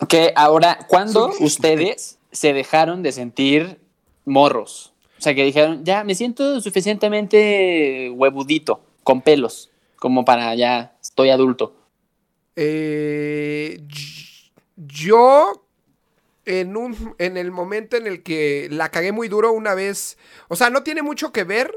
Que 0.08 0.34
ahora, 0.36 0.80
¿cuándo 0.88 1.32
ustedes 1.40 2.18
se 2.32 2.54
dejaron 2.54 3.04
de 3.04 3.12
sentir 3.12 3.80
morros? 4.26 4.89
O 5.20 5.22
sea, 5.22 5.36
que 5.36 5.44
dijeron, 5.44 5.84
ya 5.84 6.06
me 6.06 6.16
siento 6.16 6.62
suficientemente 6.62 8.10
huevudito, 8.16 8.82
con 9.04 9.22
pelos, 9.22 9.70
como 9.98 10.24
para 10.24 10.56
ya 10.56 10.96
estoy 11.02 11.30
adulto. 11.30 11.76
Eh, 12.56 13.82
yo, 14.78 15.66
en, 16.46 16.78
un, 16.78 17.16
en 17.18 17.36
el 17.36 17.52
momento 17.52 17.98
en 17.98 18.08
el 18.08 18.24
que 18.24 18.70
la 18.72 18.92
cagué 18.92 19.12
muy 19.12 19.28
duro 19.28 19.52
una 19.52 19.76
vez, 19.76 20.18
o 20.48 20.56
sea, 20.56 20.70
no 20.70 20.84
tiene 20.84 21.02
mucho 21.02 21.34
que 21.34 21.44
ver, 21.44 21.70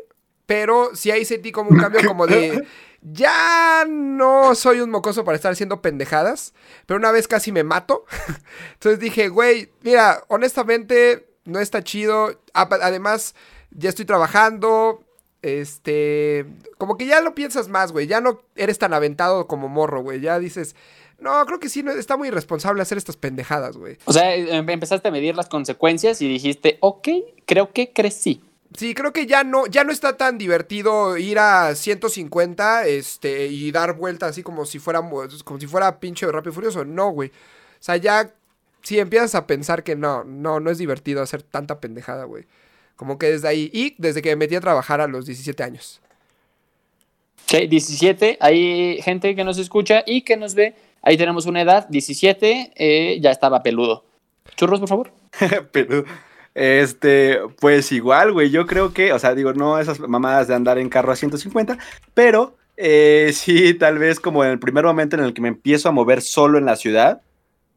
pero 0.47 0.95
sí 0.95 1.11
ahí 1.11 1.25
sentí 1.25 1.51
como 1.51 1.71
un 1.71 1.79
cambio 1.79 2.07
como 2.07 2.29
de, 2.29 2.65
ya 3.03 3.85
no 3.89 4.55
soy 4.55 4.83
un 4.83 4.91
mocoso 4.91 5.25
para 5.25 5.35
estar 5.35 5.51
haciendo 5.51 5.83
pendejadas, 5.83 6.55
pero 6.87 6.97
una 6.97 7.11
vez 7.11 7.27
casi 7.27 7.51
me 7.51 7.65
mato. 7.65 8.05
Entonces 8.75 9.01
dije, 9.01 9.29
güey, 9.29 9.73
mira, 9.83 10.23
honestamente 10.29 11.32
no 11.45 11.61
está 11.61 11.83
chido. 11.83 12.41
Además, 12.55 13.35
ya 13.71 13.89
estoy 13.89 14.05
trabajando. 14.05 15.05
Este, 15.43 16.47
como 16.79 16.97
que 16.97 17.07
ya 17.07 17.21
lo 17.21 17.35
piensas 17.35 17.69
más, 17.69 17.93
güey. 17.93 18.07
Ya 18.07 18.21
no 18.21 18.41
eres 18.55 18.79
tan 18.79 18.95
aventado 18.95 19.47
como 19.49 19.69
morro, 19.69 20.03
güey. 20.03 20.21
Ya 20.21 20.39
dices, 20.39 20.77
no, 21.19 21.45
creo 21.47 21.59
que 21.61 21.69
sí, 21.69 21.83
no, 21.83 21.93
está 21.93 22.17
muy 22.17 22.29
irresponsable 22.29 22.83
hacer 22.83 22.99
estas 22.99 23.17
pendejadas, 23.17 23.77
güey. 23.77 23.99
O 24.05 24.13
sea, 24.13 24.35
em- 24.35 24.69
empezaste 24.69 25.09
a 25.09 25.11
medir 25.11 25.37
las 25.37 25.49
consecuencias 25.49 26.23
y 26.23 26.29
dijiste, 26.29 26.79
ok, 26.81 27.09
creo 27.45 27.73
que 27.73 27.93
crecí. 27.93 28.43
Sí, 28.77 28.95
creo 28.95 29.13
que 29.13 29.27
ya 29.27 29.45
no, 29.45 29.67
ya 29.67 29.85
no 29.85 29.93
está 29.93 30.17
tan 30.17 30.39
divertido 30.39 31.19
ir 31.19 31.39
a 31.39 31.75
150 31.75 32.87
este, 32.87 33.47
y 33.49 33.71
dar 33.71 33.95
vueltas 33.95 34.31
así 34.31 34.43
como 34.43 34.65
si 34.65 34.79
fuera, 34.79 35.01
como 35.45 35.61
si 35.61 35.67
fuera 35.67 36.01
pinche 36.01 36.27
Rápido 36.31 36.53
y 36.53 36.55
Furioso. 36.55 36.85
No, 36.85 37.11
güey. 37.11 37.29
O 37.29 37.33
sea, 37.81 37.97
ya 37.97 38.33
si 38.83 38.99
empiezas 38.99 39.35
a 39.35 39.47
pensar 39.47 39.83
que 39.85 39.97
no, 39.97 40.25
no, 40.25 40.61
no 40.61 40.71
es 40.71 40.79
divertido 40.79 41.23
hacer 41.23 41.43
tanta 41.43 41.81
pendejada, 41.81 42.25
güey. 42.25 42.45
Como 42.97 43.19
que 43.19 43.31
desde 43.31 43.49
ahí, 43.49 43.71
y 43.73 43.95
desde 43.99 44.23
que 44.23 44.31
me 44.31 44.37
metí 44.37 44.55
a 44.55 44.61
trabajar 44.61 45.01
a 45.01 45.07
los 45.07 45.27
17 45.27 45.63
años. 45.63 46.01
Ok, 47.45 47.69
17, 47.69 48.39
hay 48.41 49.01
gente 49.03 49.35
que 49.35 49.45
nos 49.45 49.59
escucha 49.59 50.05
y 50.07 50.23
que 50.23 50.37
nos 50.37 50.55
ve. 50.55 50.75
Ahí 51.03 51.17
tenemos 51.17 51.47
una 51.47 51.63
edad, 51.63 51.89
17, 51.89 52.73
eh, 52.77 53.19
ya 53.21 53.31
estaba 53.31 53.63
peludo. 53.63 54.05
Churros, 54.57 54.81
por 54.81 54.89
favor. 54.89 55.13
Pero, 55.73 56.05
este, 56.55 57.39
pues 57.61 57.91
igual, 57.93 58.33
güey, 58.33 58.51
yo 58.51 58.67
creo 58.67 58.93
que, 58.93 59.13
o 59.13 59.19
sea, 59.19 59.35
digo, 59.35 59.53
no 59.55 59.79
esas 59.79 59.99
mamadas 60.01 60.49
de 60.49 60.55
andar 60.55 60.79
en 60.79 60.89
carro 60.89 61.13
a 61.13 61.17
150, 61.17 61.79
pero 62.15 62.57
eh, 62.77 63.31
sí, 63.35 63.75
tal 63.75 63.99
vez 63.99 64.21
como 64.21 64.45
en 64.45 64.51
el 64.51 64.59
primer 64.59 64.85
momento 64.85 65.17
en 65.17 65.25
el 65.25 65.35
que 65.35 65.41
me 65.41 65.49
empiezo 65.49 65.89
a 65.89 65.93
mover 65.93 66.21
solo 66.21 66.59
en 66.59 66.67
la 66.67 66.77
ciudad, 66.77 67.23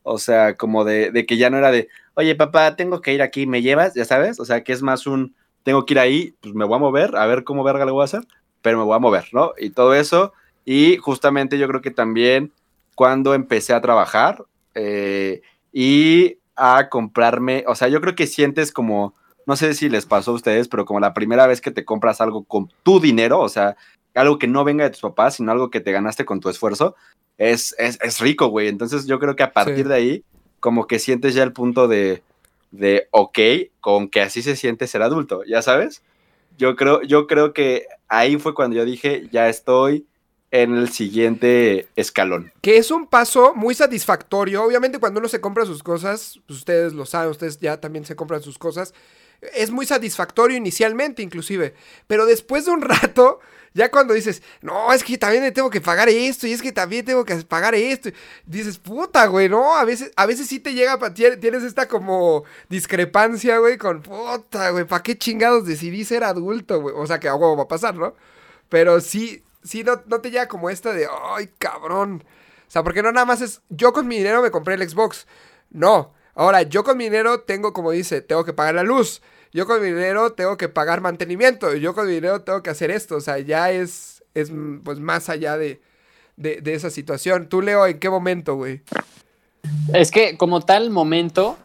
o 0.05 0.19
sea, 0.19 0.55
como 0.55 0.83
de, 0.85 1.25
que 1.27 1.35
ya 1.35 1.49
no 1.49 1.57
era 1.57 1.71
de, 1.71 1.89
oye, 2.13 2.35
papá, 2.35 2.75
tengo 2.75 3.01
que 3.01 3.13
ir 3.13 3.23
aquí, 3.23 3.47
¿me 3.47 3.63
llevas? 3.63 3.95
Ya 3.95 4.05
sabes, 4.05 4.39
o 4.39 4.45
sea, 4.45 4.63
que 4.63 4.71
es 4.71 4.83
más 4.83 5.07
un, 5.07 5.35
tengo 5.63 5.83
que 5.85 5.95
ir 5.95 5.99
ahí, 5.99 6.35
pues 6.41 6.53
me 6.53 6.63
voy 6.63 6.75
a 6.75 6.79
mover, 6.79 7.15
a 7.17 7.25
ver 7.25 7.43
cómo 7.43 7.63
verga 7.63 7.85
le 7.85 7.91
voy 7.91 8.03
a 8.03 8.05
hacer, 8.05 8.21
pero 8.61 8.77
me 8.77 8.83
voy 8.83 8.95
a 8.95 8.99
mover, 8.99 9.25
¿no? 9.33 9.53
Y 9.57 9.71
todo 9.71 9.95
eso, 9.95 10.31
y 10.63 10.97
justamente 10.97 11.57
yo 11.57 11.67
creo 11.67 11.81
que 11.81 11.89
también 11.89 12.51
cuando 12.93 13.33
empecé 13.33 13.73
a 13.73 13.81
trabajar, 13.81 14.45
eh, 14.75 15.41
y 15.73 16.37
a 16.55 16.87
comprarme, 16.87 17.63
o 17.67 17.73
sea, 17.73 17.87
yo 17.87 17.99
creo 17.99 18.13
que 18.13 18.27
sientes 18.27 18.71
como, 18.71 19.15
no 19.47 19.55
sé 19.55 19.73
si 19.73 19.89
les 19.89 20.05
pasó 20.05 20.31
a 20.31 20.35
ustedes, 20.35 20.67
pero 20.67 20.85
como 20.85 20.99
la 20.99 21.15
primera 21.15 21.47
vez 21.47 21.61
que 21.61 21.71
te 21.71 21.83
compras 21.83 22.21
algo 22.21 22.43
con 22.43 22.69
tu 22.83 22.99
dinero, 22.99 23.39
o 23.39 23.49
sea, 23.49 23.75
algo 24.15 24.39
que 24.39 24.47
no 24.47 24.63
venga 24.63 24.83
de 24.83 24.89
tus 24.91 25.01
papás, 25.01 25.35
sino 25.35 25.51
algo 25.51 25.69
que 25.69 25.81
te 25.81 25.91
ganaste 25.91 26.25
con 26.25 26.39
tu 26.39 26.49
esfuerzo, 26.49 26.95
es, 27.37 27.75
es, 27.77 27.99
es 28.01 28.19
rico, 28.19 28.47
güey. 28.47 28.67
Entonces 28.67 29.05
yo 29.05 29.19
creo 29.19 29.35
que 29.35 29.43
a 29.43 29.51
partir 29.51 29.75
Sí. 29.77 29.83
de 29.83 29.93
ahí, 29.95 30.23
como 30.59 30.87
que 30.87 30.99
sientes 30.99 31.33
ya 31.33 31.43
el 31.43 31.53
punto 31.53 31.87
de, 31.87 32.23
de, 32.71 33.07
ok, 33.11 33.39
con 33.81 34.07
que 34.09 34.21
así 34.21 34.41
se 34.41 34.55
siente 34.55 34.87
ser 34.87 35.01
adulto, 35.01 35.43
¿ya 35.43 35.61
sabes? 35.61 36.01
Yo 36.57 36.75
creo, 36.75 37.01
yo 37.03 37.27
creo 37.27 37.53
que 37.53 37.85
ahí 38.07 38.37
fue 38.37 38.55
cuando 38.55 38.77
yo 38.77 38.85
dije, 38.85 39.27
ya 39.31 39.49
estoy 39.49 40.05
en 40.51 40.75
el 40.77 40.87
siguiente 40.89 41.87
escalón. 41.97 42.53
Que 42.61 42.77
es 42.77 42.89
un 42.91 43.07
paso 43.07 43.53
muy 43.55 43.75
satisfactorio. 43.75 44.63
Obviamente 44.63 44.99
cuando 44.99 45.19
uno 45.19 45.27
se 45.27 45.41
compra 45.41 45.65
sus 45.65 45.83
cosas, 45.83 46.39
pues 46.47 46.59
ustedes 46.59 46.93
lo 46.93 47.05
saben, 47.05 47.31
ustedes 47.31 47.59
ya 47.59 47.81
también 47.81 48.05
se 48.05 48.15
compran 48.15 48.41
sus 48.41 48.57
cosas. 48.57 48.93
Es 49.53 49.71
muy 49.71 49.85
satisfactorio 49.85 50.55
inicialmente 50.55 51.21
inclusive. 51.21 51.73
Pero 52.07 52.25
después 52.25 52.65
de 52.65 52.71
un 52.71 52.81
rato, 52.83 53.39
ya 53.75 53.91
cuando 53.91 54.13
dices, 54.13 54.41
no, 54.61 54.93
es 54.93 55.03
que 55.03 55.17
también 55.17 55.53
tengo 55.53 55.69
que 55.69 55.81
pagar 55.81 56.07
esto 56.07 56.47
y 56.47 56.53
es 56.53 56.61
que 56.61 56.71
también 56.71 57.03
tengo 57.03 57.25
que 57.25 57.35
pagar 57.43 57.75
esto. 57.75 58.09
Dices, 58.45 58.79
puta, 58.79 59.25
güey, 59.27 59.49
¿no? 59.49 59.75
A 59.75 59.83
veces, 59.83 60.11
a 60.15 60.25
veces 60.25 60.47
sí 60.47 60.59
te 60.61 60.73
llega, 60.73 60.97
tienes 61.13 61.61
esta 61.61 61.85
como 61.89 62.45
discrepancia, 62.69 63.57
güey, 63.57 63.77
con 63.77 64.01
puta, 64.01 64.69
güey, 64.69 64.85
¿para 64.85 65.03
qué 65.03 65.17
chingados 65.17 65.65
decidí 65.65 66.05
ser 66.05 66.23
adulto, 66.23 66.79
güey? 66.79 66.95
O 66.97 67.05
sea, 67.05 67.19
que 67.19 67.27
a 67.27 67.35
huevo 67.35 67.57
va 67.57 67.63
a 67.63 67.67
pasar, 67.67 67.95
¿no? 67.95 68.15
Pero 68.69 69.01
sí, 69.01 69.43
sí, 69.61 69.83
no, 69.83 70.01
no 70.05 70.21
te 70.21 70.31
llega 70.31 70.47
como 70.47 70.69
esta 70.69 70.93
de, 70.93 71.09
ay, 71.35 71.49
cabrón. 71.57 72.23
O 72.65 72.71
sea, 72.71 72.81
porque 72.81 73.03
no 73.03 73.11
nada 73.11 73.25
más 73.25 73.41
es, 73.41 73.61
yo 73.67 73.91
con 73.91 74.07
mi 74.07 74.17
dinero 74.17 74.41
me 74.41 74.51
compré 74.51 74.75
el 74.75 74.89
Xbox. 74.89 75.27
No. 75.69 76.13
Ahora, 76.33 76.61
yo 76.61 76.85
con 76.85 76.95
mi 76.97 77.05
dinero 77.05 77.41
tengo, 77.41 77.73
como 77.73 77.91
dice, 77.91 78.21
tengo 78.21 78.45
que 78.45 78.53
pagar 78.53 78.75
la 78.75 78.83
luz. 78.83 79.21
Yo 79.55 79.65
con 79.65 79.81
mi 79.81 79.87
dinero 79.87 80.33
tengo 80.33 80.57
que 80.57 80.67
pagar 80.67 80.99
mantenimiento. 80.99 81.73
Yo 81.75 81.95
con 81.95 82.07
mi 82.07 82.15
dinero 82.15 82.41
tengo 82.41 82.61
que 82.61 82.71
hacer 82.71 82.91
esto. 82.91 83.15
O 83.15 83.21
sea, 83.21 83.39
ya 83.39 83.71
es, 83.71 84.21
es 84.33 84.51
pues 84.83 84.99
más 84.99 85.29
allá 85.29 85.57
de, 85.57 85.79
de, 86.35 86.59
de 86.59 86.73
esa 86.73 86.89
situación. 86.89 87.47
Tú, 87.47 87.61
Leo, 87.61 87.85
¿en 87.85 87.97
qué 87.97 88.09
momento, 88.09 88.57
güey? 88.57 88.81
Es 89.93 90.11
que 90.11 90.35
como 90.35 90.59
tal 90.59 90.89
momento, 90.89 91.57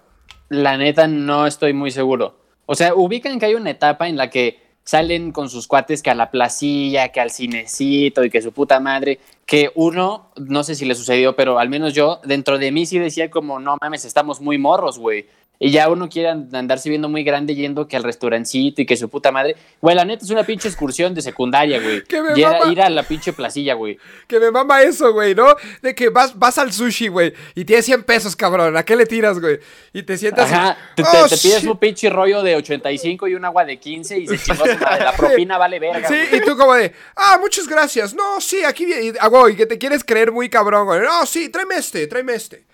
la 0.48 0.76
neta 0.76 1.08
no 1.08 1.48
estoy 1.48 1.72
muy 1.72 1.90
seguro. 1.90 2.36
O 2.64 2.76
sea, 2.76 2.94
ubican 2.94 3.40
que 3.40 3.46
hay 3.46 3.54
una 3.56 3.70
etapa 3.70 4.06
en 4.06 4.16
la 4.16 4.30
que 4.30 4.60
salen 4.84 5.32
con 5.32 5.50
sus 5.50 5.66
cuates 5.66 6.00
que 6.00 6.10
a 6.10 6.14
la 6.14 6.30
placilla, 6.30 7.08
que 7.08 7.20
al 7.20 7.32
cinecito 7.32 8.22
y 8.24 8.30
que 8.30 8.40
su 8.40 8.52
puta 8.52 8.78
madre, 8.78 9.18
que 9.46 9.72
uno, 9.74 10.30
no 10.36 10.62
sé 10.62 10.76
si 10.76 10.84
le 10.84 10.94
sucedió, 10.94 11.34
pero 11.34 11.58
al 11.58 11.68
menos 11.68 11.92
yo, 11.92 12.20
dentro 12.24 12.56
de 12.56 12.70
mí 12.70 12.86
sí 12.86 13.00
decía 13.00 13.30
como, 13.30 13.58
no 13.58 13.76
mames, 13.80 14.04
estamos 14.04 14.40
muy 14.40 14.58
morros, 14.58 14.96
güey. 14.96 15.26
Y 15.62 15.70
ya 15.72 15.90
uno 15.90 16.08
quiere 16.08 16.30
and- 16.30 16.54
andarse 16.56 16.88
viendo 16.88 17.10
muy 17.10 17.22
grande 17.22 17.54
yendo 17.54 17.86
que 17.86 17.94
al 17.94 18.02
restaurancito 18.02 18.80
y 18.80 18.86
que 18.86 18.96
su 18.96 19.10
puta 19.10 19.30
madre. 19.30 19.56
Güey, 19.82 19.94
la 19.94 20.06
neta 20.06 20.24
es 20.24 20.30
una 20.30 20.42
pinche 20.42 20.68
excursión 20.68 21.14
de 21.14 21.20
secundaria, 21.20 21.78
güey. 21.82 22.02
Que 22.08 22.22
me 22.22 22.30
mama. 22.34 22.72
ir 22.72 22.80
a 22.80 22.88
la 22.88 23.02
pinche 23.02 23.34
placilla, 23.34 23.74
güey. 23.74 23.98
Que 24.26 24.40
me 24.40 24.50
mama 24.50 24.80
eso, 24.80 25.12
güey, 25.12 25.34
¿no? 25.34 25.54
De 25.82 25.94
que 25.94 26.08
vas, 26.08 26.38
vas 26.38 26.56
al 26.56 26.72
sushi, 26.72 27.08
güey, 27.08 27.34
y 27.54 27.66
tienes 27.66 27.84
100 27.84 28.04
pesos, 28.04 28.34
cabrón. 28.36 28.74
¿A 28.74 28.84
qué 28.86 28.96
le 28.96 29.04
tiras, 29.04 29.38
güey? 29.38 29.60
Y 29.92 30.02
te 30.02 30.16
sientas. 30.16 30.50
Ajá, 30.50 30.78
te- 30.96 31.02
Oh, 31.02 31.28
te 31.28 31.36
pides 31.36 31.64
un 31.64 31.76
pinche 31.78 32.08
rollo 32.08 32.42
de 32.42 32.56
85 32.56 33.28
y 33.28 33.34
un 33.34 33.44
agua 33.44 33.66
de 33.66 33.78
15 33.78 34.18
y 34.18 34.26
se 34.28 34.38
chingó 34.42 34.64
su 34.66 34.78
madre. 34.78 35.04
La 35.04 35.12
propina 35.12 35.58
vale 35.58 35.78
verga. 35.78 36.08
Sí, 36.08 36.14
güey. 36.30 36.40
y 36.40 36.44
tú 36.46 36.56
como 36.56 36.72
de, 36.72 36.92
ah, 37.16 37.36
muchas 37.38 37.68
gracias. 37.68 38.14
No, 38.14 38.40
sí, 38.40 38.64
aquí 38.64 38.86
viene. 38.86 39.02
Y, 39.02 39.12
ah, 39.20 39.28
güey, 39.28 39.56
que 39.56 39.66
te 39.66 39.76
quieres 39.76 40.04
creer 40.04 40.32
muy 40.32 40.48
cabrón, 40.48 40.86
güey. 40.86 41.00
No, 41.02 41.26
sí, 41.26 41.50
tráeme 41.50 41.76
este, 41.76 42.06
tráeme 42.06 42.32
este. 42.34 42.64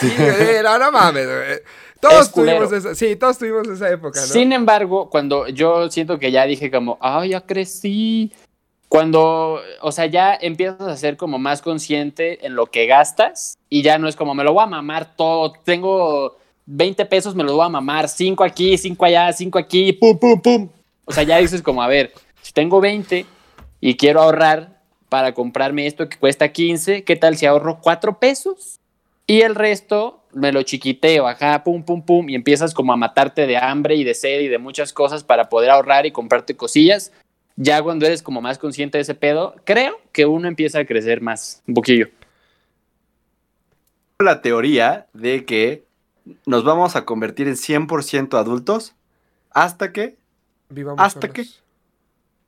Sí, 0.00 0.12
no, 0.62 0.78
no 0.78 0.92
mames, 0.92 1.26
güey. 1.26 1.60
Todos 2.00 2.32
tuvimos 2.32 2.70
esa, 2.72 2.94
sí, 2.94 3.16
todos 3.16 3.38
tuvimos 3.38 3.66
esa 3.68 3.90
época, 3.90 4.20
¿no? 4.20 4.26
Sin 4.26 4.52
embargo, 4.52 5.08
cuando 5.08 5.48
yo 5.48 5.90
siento 5.90 6.18
que 6.18 6.30
ya 6.30 6.44
dije 6.44 6.70
como, 6.70 6.98
ay, 7.00 7.30
ya 7.30 7.40
crecí. 7.40 8.32
Cuando, 8.88 9.60
o 9.80 9.90
sea, 9.90 10.06
ya 10.06 10.38
empiezas 10.40 10.82
a 10.82 10.96
ser 10.96 11.16
como 11.16 11.38
más 11.38 11.62
consciente 11.62 12.46
en 12.46 12.54
lo 12.54 12.66
que 12.66 12.86
gastas 12.86 13.58
y 13.68 13.82
ya 13.82 13.98
no 13.98 14.06
es 14.06 14.14
como, 14.14 14.34
me 14.34 14.44
lo 14.44 14.52
voy 14.52 14.62
a 14.62 14.66
mamar 14.66 15.16
todo, 15.16 15.52
tengo 15.64 16.36
20 16.66 17.04
pesos, 17.06 17.34
me 17.34 17.42
lo 17.42 17.56
voy 17.56 17.66
a 17.66 17.70
mamar, 17.70 18.08
5 18.08 18.44
aquí, 18.44 18.78
5 18.78 19.04
allá, 19.04 19.32
5 19.32 19.58
aquí, 19.58 19.94
pum, 19.94 20.16
pum, 20.16 20.40
pum. 20.40 20.68
O 21.06 21.12
sea, 21.12 21.24
ya 21.24 21.38
dices 21.38 21.60
como, 21.60 21.82
a 21.82 21.88
ver, 21.88 22.12
si 22.40 22.52
tengo 22.52 22.80
20 22.80 23.26
y 23.80 23.96
quiero 23.96 24.22
ahorrar 24.22 24.80
para 25.08 25.34
comprarme 25.34 25.86
esto 25.86 26.08
que 26.08 26.18
cuesta 26.18 26.52
15, 26.52 27.02
¿qué 27.02 27.16
tal 27.16 27.36
si 27.36 27.46
ahorro 27.46 27.80
4 27.82 28.18
pesos? 28.20 28.78
Y 29.26 29.40
el 29.40 29.54
resto 29.54 30.22
me 30.32 30.52
lo 30.52 30.62
chiquiteo, 30.62 31.26
ajá, 31.26 31.64
pum, 31.64 31.82
pum, 31.84 32.02
pum, 32.04 32.28
y 32.28 32.34
empiezas 32.34 32.74
como 32.74 32.92
a 32.92 32.96
matarte 32.96 33.46
de 33.46 33.56
hambre 33.56 33.94
y 33.96 34.04
de 34.04 34.14
sed 34.14 34.40
y 34.40 34.48
de 34.48 34.58
muchas 34.58 34.92
cosas 34.92 35.24
para 35.24 35.48
poder 35.48 35.70
ahorrar 35.70 36.06
y 36.06 36.12
comprarte 36.12 36.56
cosillas. 36.56 37.12
Ya 37.56 37.80
cuando 37.82 38.04
eres 38.04 38.22
como 38.22 38.40
más 38.42 38.58
consciente 38.58 38.98
de 38.98 39.02
ese 39.02 39.14
pedo, 39.14 39.54
creo 39.64 39.98
que 40.12 40.26
uno 40.26 40.48
empieza 40.48 40.80
a 40.80 40.84
crecer 40.84 41.20
más, 41.20 41.62
un 41.66 41.74
poquillo. 41.74 42.08
La 44.18 44.42
teoría 44.42 45.06
de 45.12 45.44
que 45.44 45.84
nos 46.46 46.64
vamos 46.64 46.96
a 46.96 47.04
convertir 47.04 47.48
en 47.48 47.54
100% 47.54 48.38
adultos 48.38 48.94
hasta 49.50 49.92
que, 49.92 50.16
Vivamos 50.70 51.00
¿Hasta 51.00 51.20
solos. 51.28 51.34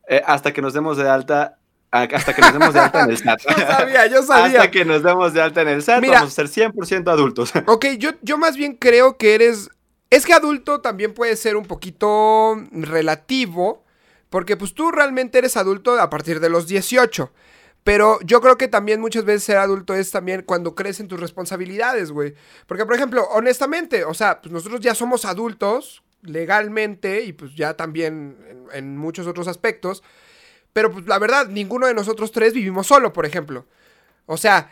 qué? 0.08 0.16
eh, 0.16 0.22
hasta 0.26 0.52
que 0.52 0.62
nos 0.62 0.72
demos 0.74 0.96
de 0.96 1.08
alta, 1.08 1.58
hasta 2.02 2.34
que 2.34 2.42
nos 2.42 2.52
demos 2.52 2.74
de 2.74 2.80
alta 2.80 3.00
en 3.02 3.10
el 3.10 3.18
SAT. 3.18 3.40
Yo 3.56 3.66
sabía, 3.66 4.06
yo 4.06 4.22
sabía. 4.22 4.60
Hasta 4.60 4.70
que 4.70 4.84
nos 4.84 5.02
demos 5.02 5.32
de 5.32 5.42
alta 5.42 5.62
en 5.62 5.68
el 5.68 5.82
SAT, 5.82 6.00
Mira. 6.00 6.14
vamos 6.20 6.38
a 6.38 6.46
ser 6.46 6.70
100% 6.72 7.10
adultos. 7.10 7.52
Ok, 7.66 7.86
yo, 7.98 8.10
yo 8.22 8.38
más 8.38 8.56
bien 8.56 8.74
creo 8.74 9.16
que 9.16 9.34
eres. 9.34 9.70
Es 10.10 10.24
que 10.24 10.32
adulto 10.32 10.80
también 10.80 11.14
puede 11.14 11.36
ser 11.36 11.56
un 11.56 11.66
poquito 11.66 12.56
relativo. 12.70 13.84
Porque 14.30 14.56
pues 14.56 14.74
tú 14.74 14.90
realmente 14.90 15.38
eres 15.38 15.56
adulto 15.56 16.00
a 16.00 16.10
partir 16.10 16.40
de 16.40 16.50
los 16.50 16.66
18. 16.66 17.32
Pero 17.84 18.18
yo 18.22 18.40
creo 18.40 18.58
que 18.58 18.66
también 18.66 19.00
muchas 19.00 19.24
veces 19.24 19.44
ser 19.44 19.58
adulto 19.58 19.94
es 19.94 20.10
también 20.10 20.42
cuando 20.42 20.74
crecen 20.74 21.06
tus 21.06 21.20
responsabilidades, 21.20 22.10
güey. 22.10 22.34
Porque, 22.66 22.84
por 22.84 22.96
ejemplo, 22.96 23.28
honestamente, 23.30 24.04
o 24.04 24.12
sea, 24.12 24.40
pues 24.40 24.52
nosotros 24.52 24.80
ya 24.80 24.94
somos 24.96 25.24
adultos 25.24 26.02
legalmente 26.22 27.22
y 27.22 27.32
pues 27.32 27.54
ya 27.54 27.74
también 27.74 28.36
en, 28.50 28.66
en 28.72 28.96
muchos 28.96 29.28
otros 29.28 29.46
aspectos. 29.46 30.02
Pero 30.76 30.92
pues 30.92 31.06
la 31.06 31.18
verdad, 31.18 31.48
ninguno 31.48 31.86
de 31.86 31.94
nosotros 31.94 32.30
tres 32.32 32.52
vivimos 32.52 32.86
solo, 32.86 33.10
por 33.10 33.24
ejemplo. 33.24 33.64
O 34.26 34.36
sea, 34.36 34.70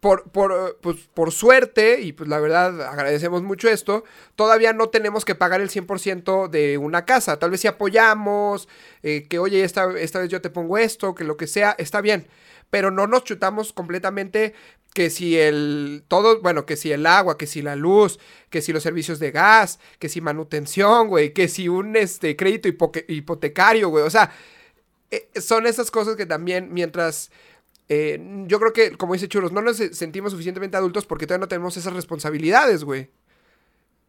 por, 0.00 0.28
por, 0.32 0.76
pues, 0.80 0.96
por 1.14 1.30
suerte, 1.30 2.00
y 2.00 2.12
pues 2.12 2.28
la 2.28 2.40
verdad 2.40 2.82
agradecemos 2.82 3.44
mucho 3.44 3.68
esto, 3.68 4.02
todavía 4.34 4.72
no 4.72 4.88
tenemos 4.88 5.24
que 5.24 5.36
pagar 5.36 5.60
el 5.60 5.70
100% 5.70 6.48
de 6.48 6.78
una 6.78 7.04
casa. 7.04 7.38
Tal 7.38 7.52
vez 7.52 7.60
si 7.60 7.68
apoyamos, 7.68 8.68
eh, 9.04 9.28
que 9.28 9.38
oye, 9.38 9.62
esta, 9.62 9.88
esta 9.96 10.18
vez 10.18 10.30
yo 10.30 10.40
te 10.40 10.50
pongo 10.50 10.78
esto, 10.78 11.14
que 11.14 11.22
lo 11.22 11.36
que 11.36 11.46
sea, 11.46 11.76
está 11.78 12.00
bien. 12.00 12.26
Pero 12.70 12.90
no 12.90 13.06
nos 13.06 13.22
chutamos 13.22 13.72
completamente 13.72 14.52
que 14.94 15.10
si 15.10 15.38
el 15.38 16.02
todo, 16.08 16.40
bueno, 16.40 16.66
que 16.66 16.74
si 16.74 16.90
el 16.90 17.06
agua, 17.06 17.38
que 17.38 17.46
si 17.46 17.62
la 17.62 17.76
luz, 17.76 18.18
que 18.50 18.62
si 18.62 18.72
los 18.72 18.82
servicios 18.82 19.20
de 19.20 19.30
gas, 19.30 19.78
que 20.00 20.08
si 20.08 20.20
manutención, 20.20 21.06
güey, 21.06 21.32
que 21.32 21.46
si 21.46 21.68
un 21.68 21.94
este 21.94 22.34
crédito 22.34 22.68
hipotecario, 23.06 23.90
güey. 23.90 24.02
O 24.02 24.10
sea, 24.10 24.32
eh, 25.34 25.40
son 25.40 25.66
esas 25.66 25.90
cosas 25.90 26.16
que 26.16 26.26
también 26.26 26.68
mientras 26.72 27.30
eh, 27.88 28.18
yo 28.46 28.58
creo 28.58 28.72
que, 28.72 28.96
como 28.96 29.12
dice 29.14 29.28
Churros, 29.28 29.52
no 29.52 29.60
nos 29.60 29.76
se- 29.76 29.94
sentimos 29.94 30.32
suficientemente 30.32 30.76
adultos 30.76 31.04
porque 31.06 31.26
todavía 31.26 31.44
no 31.44 31.48
tenemos 31.48 31.76
esas 31.76 31.92
responsabilidades, 31.92 32.84
güey. 32.84 33.08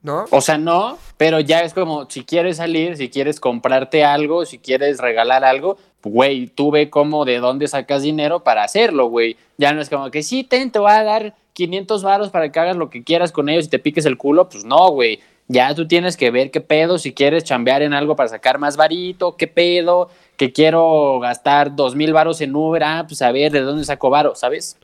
¿No? 0.02 0.26
O 0.30 0.40
sea, 0.40 0.60
no, 0.60 1.00
pero 1.18 1.40
ya 1.40 1.62
es 1.64 1.74
como 1.74 2.08
si 2.12 2.24
quieres 2.24 2.58
salir, 2.58 2.96
si 2.96 3.10
quieres 3.10 3.40
comprarte 3.40 4.04
algo, 4.04 4.46
si 4.46 4.60
quieres 4.60 5.00
regalar 5.00 5.44
algo, 5.44 5.78
güey, 6.04 6.46
tú 6.46 6.70
ve 6.70 6.92
cómo 6.92 7.26
de 7.26 7.40
dónde 7.40 7.68
sacas 7.68 8.04
dinero 8.04 8.44
para 8.44 8.64
hacerlo, 8.64 9.08
güey. 9.08 9.36
Ya 9.58 9.74
no 9.74 9.82
es 9.82 9.90
como 9.90 10.12
que 10.12 10.22
sí, 10.22 10.44
ten, 10.44 10.70
te 10.70 10.78
voy 10.78 10.92
a 10.92 11.04
dar 11.04 11.36
500 11.54 12.04
varos 12.04 12.30
para 12.30 12.52
que 12.52 12.60
hagas 12.60 12.78
lo 12.78 12.92
que 12.92 13.04
quieras 13.04 13.32
con 13.32 13.50
ellos 13.50 13.66
y 13.66 13.70
te 13.70 13.80
piques 13.80 14.06
el 14.06 14.16
culo, 14.16 14.48
pues 14.48 14.64
no, 14.64 14.90
güey. 14.92 15.22
Ya 15.48 15.74
tú 15.74 15.88
tienes 15.88 16.18
que 16.18 16.30
ver 16.30 16.52
qué 16.52 16.62
pedo, 16.62 17.00
si 17.00 17.12
quieres 17.12 17.44
chambear 17.44 17.82
en 17.82 17.94
algo 17.94 18.16
para 18.16 18.30
sacar 18.30 18.60
más 18.60 18.78
varito, 18.78 19.36
qué 19.38 19.48
pedo, 19.48 20.12
que 20.38 20.52
quiero 20.52 21.20
gastar 21.20 21.76
dos 21.76 21.96
mil 21.96 22.14
varos 22.14 22.42
en 22.42 22.56
Uber, 22.56 22.84
ah, 22.84 23.06
pues 23.08 23.22
a 23.22 23.32
ver 23.32 23.52
de 23.52 23.62
dónde 23.62 23.84
saco 23.86 24.10
varo, 24.10 24.36
¿sabes? 24.36 24.78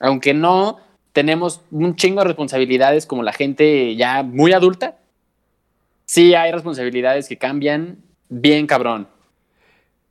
Aunque 0.00 0.34
no 0.34 0.78
tenemos 1.12 1.60
un 1.70 1.94
chingo 1.96 2.20
de 2.22 2.26
responsabilidades 2.28 3.06
como 3.06 3.22
la 3.22 3.32
gente 3.32 3.94
ya 3.96 4.22
muy 4.22 4.52
adulta, 4.52 4.96
sí 6.06 6.34
hay 6.34 6.52
responsabilidades 6.52 7.28
que 7.28 7.38
cambian 7.38 7.98
bien 8.28 8.66
cabrón. 8.66 9.08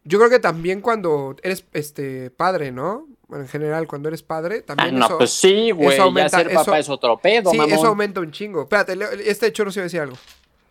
Yo 0.06 0.18
creo 0.20 0.30
que 0.30 0.40
también 0.40 0.82
cuando 0.82 1.36
eres 1.44 1.66
este 1.74 2.30
padre, 2.30 2.72
¿no? 2.72 3.08
Bueno, 3.28 3.46
en 3.46 3.50
general, 3.50 3.88
cuando 3.88 4.10
eres 4.10 4.22
padre, 4.22 4.60
Ah, 4.68 4.76
también 4.76 5.00
no, 5.00 5.06
eso. 5.06 5.18
pues 5.18 5.32
sí, 5.32 5.72
güey, 5.72 5.94
eso 5.96 6.04
aumenta- 6.04 6.38
ya 6.38 6.44
ser 6.44 6.54
papá 6.54 6.62
eso- 6.62 6.76
es 6.76 6.90
otro 6.90 7.18
pedo, 7.18 7.52
sí, 7.52 7.58
mamón. 7.58 7.74
eso 7.74 7.88
aumenta 7.88 8.20
un 8.20 8.32
chingo. 8.32 8.64
Espérate, 8.64 8.98
este 9.26 9.52
Churros 9.54 9.76
iba 9.78 9.84
a 9.84 9.86
decir 9.86 10.02
algo. 10.02 10.18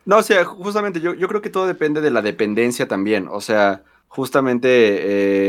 No, 0.05 0.19
o 0.19 0.23
sea, 0.23 0.45
justamente 0.45 1.01
yo, 1.01 1.15
yo 1.15 1.29
creo 1.29 1.41
que 1.41 1.49
todo 1.51 1.67
depende 1.67 2.01
de 2.01 2.11
la 2.11 2.23
dependencia 2.23 2.87
también. 2.89 3.27
O 3.31 3.41
sea, 3.41 3.83
justamente, 4.13 4.69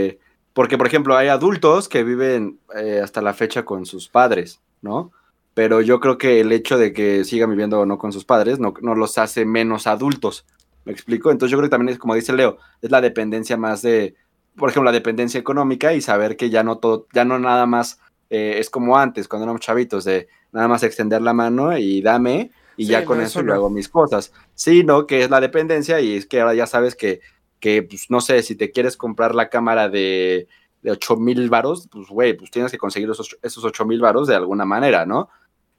eh, 0.09 0.19
porque 0.53 0.77
por 0.77 0.87
ejemplo, 0.87 1.17
hay 1.17 1.27
adultos 1.27 1.89
que 1.89 2.05
viven 2.05 2.59
eh, 2.75 3.01
hasta 3.03 3.21
la 3.21 3.33
fecha 3.33 3.65
con 3.65 3.85
sus 3.85 4.07
padres, 4.07 4.61
¿no? 4.81 5.11
Pero 5.53 5.81
yo 5.81 5.99
creo 5.99 6.17
que 6.17 6.39
el 6.39 6.51
hecho 6.53 6.77
de 6.77 6.93
que 6.93 7.25
sigan 7.25 7.49
viviendo 7.49 7.81
o 7.81 7.85
no 7.85 7.97
con 7.97 8.13
sus 8.13 8.23
padres 8.23 8.59
no, 8.59 8.73
no 8.81 8.95
los 8.95 9.17
hace 9.17 9.43
menos 9.43 9.85
adultos. 9.85 10.45
¿Me 10.85 10.93
explico? 10.93 11.29
Entonces 11.29 11.51
yo 11.51 11.57
creo 11.57 11.69
que 11.69 11.71
también 11.71 11.89
es, 11.93 11.99
como 11.99 12.15
dice 12.15 12.31
Leo, 12.31 12.57
es 12.81 12.89
la 12.89 13.01
dependencia 13.01 13.57
más 13.57 13.81
de, 13.81 14.15
por 14.55 14.69
ejemplo, 14.69 14.85
la 14.89 14.93
dependencia 14.97 15.39
económica 15.41 15.93
y 15.93 15.99
saber 16.01 16.37
que 16.37 16.49
ya 16.49 16.63
no 16.63 16.77
todo, 16.77 17.07
ya 17.13 17.25
no 17.25 17.39
nada 17.39 17.65
más 17.65 17.99
eh, 18.29 18.55
es 18.59 18.69
como 18.69 18.97
antes, 18.97 19.27
cuando 19.27 19.43
éramos 19.43 19.61
chavitos, 19.61 20.05
de 20.05 20.29
nada 20.53 20.69
más 20.69 20.83
extender 20.83 21.21
la 21.21 21.33
mano 21.33 21.77
y 21.77 22.01
dame, 22.01 22.51
y 22.77 22.85
Sí, 22.85 22.91
ya 22.91 23.03
con 23.03 23.19
eso 23.19 23.39
eso 23.39 23.41
yo 23.41 23.53
no. 23.53 23.53
hago 23.53 23.69
mis 23.69 23.89
cosas. 23.89 24.31
Sí, 24.55 24.83
¿no? 24.85 25.05
Que 25.05 25.23
es 25.23 25.29
la 25.29 25.41
dependencia 25.41 25.99
y 25.99 26.15
es 26.15 26.25
que 26.25 26.39
ahora 26.39 26.53
ya 26.55 26.65
sabes 26.65 26.95
que, 26.95 27.19
que 27.63 27.81
pues, 27.81 28.09
no 28.09 28.19
sé, 28.19 28.43
si 28.43 28.55
te 28.55 28.71
quieres 28.71 28.97
comprar 28.97 29.33
la 29.33 29.47
cámara 29.47 29.87
de, 29.87 30.49
de 30.81 30.91
8 30.91 31.15
mil 31.15 31.49
varos, 31.49 31.87
pues, 31.89 32.09
güey, 32.09 32.33
pues 32.33 32.51
tienes 32.51 32.73
que 32.73 32.77
conseguir 32.77 33.09
esos, 33.09 33.37
esos 33.41 33.63
8 33.63 33.85
mil 33.85 34.01
varos 34.01 34.27
de 34.27 34.35
alguna 34.35 34.65
manera, 34.65 35.05
¿no? 35.05 35.29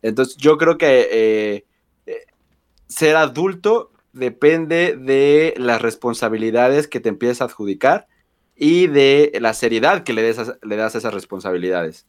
Entonces, 0.01 0.39
yo 0.39 0.57
creo 0.57 0.79
que 0.79 1.09
eh, 1.13 1.65
eh, 2.07 2.25
ser 2.89 3.17
adulto 3.17 3.93
depende 4.15 4.97
de 4.97 5.53
las 5.59 5.83
responsabilidades 5.83 6.89
que 6.89 7.01
te 7.01 7.11
empiezas 7.11 7.43
a 7.43 7.45
adjudicar 7.45 8.07
y 8.57 8.87
de 8.87 9.31
la 9.43 9.53
seriedad 9.53 10.05
que 10.05 10.15
le, 10.15 10.23
des 10.23 10.39
a- 10.39 10.57
le 10.63 10.77
das 10.77 10.95
a 10.95 10.99
esas 10.99 11.13
responsabilidades. 11.13 12.07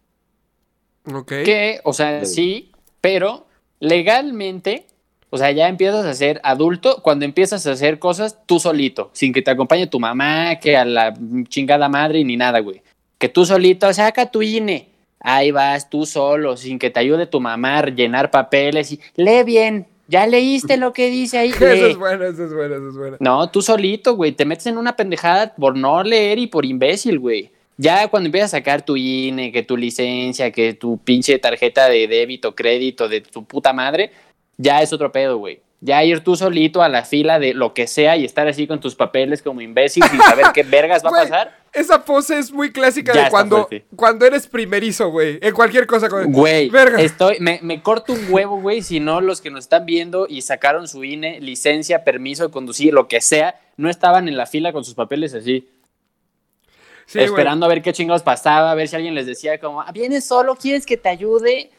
Ok. 1.14 1.28
Que, 1.44 1.82
o 1.84 1.92
sea, 1.92 2.24
Sí. 2.24 2.34
sí, 2.34 2.72
pero 3.02 3.46
legalmente, 3.82 4.88
o 5.30 5.38
sea, 5.38 5.52
ya 5.52 5.68
empiezas 5.68 6.06
a 6.06 6.14
ser 6.14 6.40
adulto 6.44 7.02
cuando 7.02 7.26
empiezas 7.26 7.66
a 7.68 7.72
hacer 7.72 8.00
cosas 8.00 8.38
tú 8.46 8.60
solito, 8.60 9.10
sin 9.14 9.34
que 9.34 9.42
te 9.42 9.52
acompañe 9.52 9.88
tu 9.88 10.00
mamá, 10.00 10.60
que 10.60 10.78
a 10.78 10.86
la 10.86 11.14
chingada 11.48 11.90
madre 11.90 12.24
ni 12.24 12.38
nada, 12.38 12.60
güey. 12.60 12.82
Que 13.18 13.30
tú 13.30 13.46
solito, 13.46 13.92
saca 13.94 14.32
tu 14.32 14.42
INE. 14.42 14.90
Ahí 15.20 15.52
vas 15.52 15.90
tú 15.90 16.06
solo, 16.06 16.56
sin 16.56 16.78
que 16.78 16.90
te 16.90 17.00
ayude 17.00 17.26
tu 17.26 17.42
mamá 17.42 17.80
a 17.80 17.86
llenar 17.88 18.30
papeles 18.30 18.92
y 18.92 19.00
lee 19.16 19.44
bien. 19.44 19.88
¿Ya 20.08 20.28
leíste 20.28 20.78
lo 20.78 20.94
que 20.94 21.10
dice 21.10 21.40
ahí? 21.40 21.50
Eso 21.60 21.88
es 21.88 21.98
bueno, 21.98 22.26
eso 22.26 22.46
es 22.46 22.54
bueno, 22.54 22.76
eso 22.76 22.90
es 22.90 22.96
bueno. 22.96 23.18
No, 23.20 23.50
tú 23.50 23.64
solito, 23.64 24.16
güey. 24.16 24.34
Te 24.34 24.46
metes 24.46 24.68
en 24.68 24.78
una 24.78 24.96
pendejada 24.96 25.56
por 25.56 25.76
no 25.76 26.04
leer 26.04 26.38
y 26.38 26.46
por 26.46 26.64
imbécil, 26.64 27.18
güey. 27.18 27.50
Ya 27.78 28.08
cuando 28.08 28.28
empiezas 28.28 28.54
a 28.54 28.58
sacar 28.58 28.86
tu 28.86 28.96
INE, 28.96 29.52
que 29.52 29.64
tu 29.64 29.76
licencia, 29.76 30.52
que 30.52 30.74
tu 30.74 30.98
pinche 31.00 31.40
tarjeta 31.40 31.90
de 31.90 32.08
débito, 32.08 32.56
crédito 32.56 33.10
de 33.10 33.22
tu 33.22 33.44
puta 33.46 33.74
madre, 33.74 34.12
ya 34.58 34.82
es 34.82 34.94
otro 34.94 35.12
pedo, 35.12 35.38
güey. 35.38 35.62
Ya 35.82 36.04
ir 36.04 36.22
tú 36.22 36.36
solito 36.36 36.82
a 36.82 36.90
la 36.90 37.04
fila 37.04 37.38
de 37.38 37.54
lo 37.54 37.74
que 37.74 37.86
sea 37.86 38.18
y 38.18 38.26
estar 38.26 38.48
así 38.48 38.66
con 38.66 38.80
tus 38.80 38.96
papeles 38.96 39.44
como 39.44 39.62
imbécil 39.62 40.04
sin 40.10 40.20
saber 40.22 40.48
qué 40.54 40.64
vergas 40.64 41.04
va 41.06 41.10
a 41.10 41.24
pasar. 41.24 41.66
Esa 41.74 42.06
pose 42.06 42.40
es 42.40 42.52
muy 42.52 42.72
clásica 42.72 43.14
Ya 43.14 43.26
de 43.26 43.30
cuando, 43.30 43.68
cuando 43.96 44.26
eres 44.26 44.48
primerizo, 44.48 45.10
güey. 45.10 45.38
En 45.42 45.54
cualquier 45.54 45.86
cosa. 45.86 46.08
Güey, 46.08 46.72
estoy, 46.98 47.38
me, 47.40 47.60
me 47.62 47.84
corto 47.84 48.14
un 48.14 48.26
huevo, 48.30 48.62
güey, 48.62 48.82
si 48.82 49.00
no 49.00 49.20
los 49.22 49.42
que 49.42 49.52
nos 49.52 49.66
están 49.66 49.86
viendo 49.86 50.26
y 50.28 50.42
sacaron 50.42 50.88
su 50.88 51.04
INE, 51.04 51.42
licencia, 51.42 52.04
permiso 52.04 52.48
de 52.48 52.52
conducir, 52.52 52.94
lo 52.94 53.08
que 53.08 53.20
sea, 53.20 53.60
no 53.78 53.90
estaban 53.90 54.28
en 54.30 54.38
la 54.38 54.46
fila 54.46 54.72
con 54.72 54.86
sus 54.86 54.96
papeles 54.96 55.34
así, 55.34 55.68
Sí, 57.08 57.20
esperando 57.20 57.68
a 57.68 57.70
ver 57.70 57.84
qué 57.84 57.94
chingados 57.94 58.24
pasaba, 58.24 58.72
a 58.72 58.76
ver 58.76 58.88
si 58.88 58.96
alguien 58.96 59.14
les 59.14 59.28
decía 59.28 59.60
como, 59.60 59.82
"Ah, 59.82 59.92
¿vienes 59.94 60.26
solo? 60.26 60.56
¿Quieres 60.56 60.88
que 60.88 60.98
te 60.98 61.10
ayude? 61.10 61.70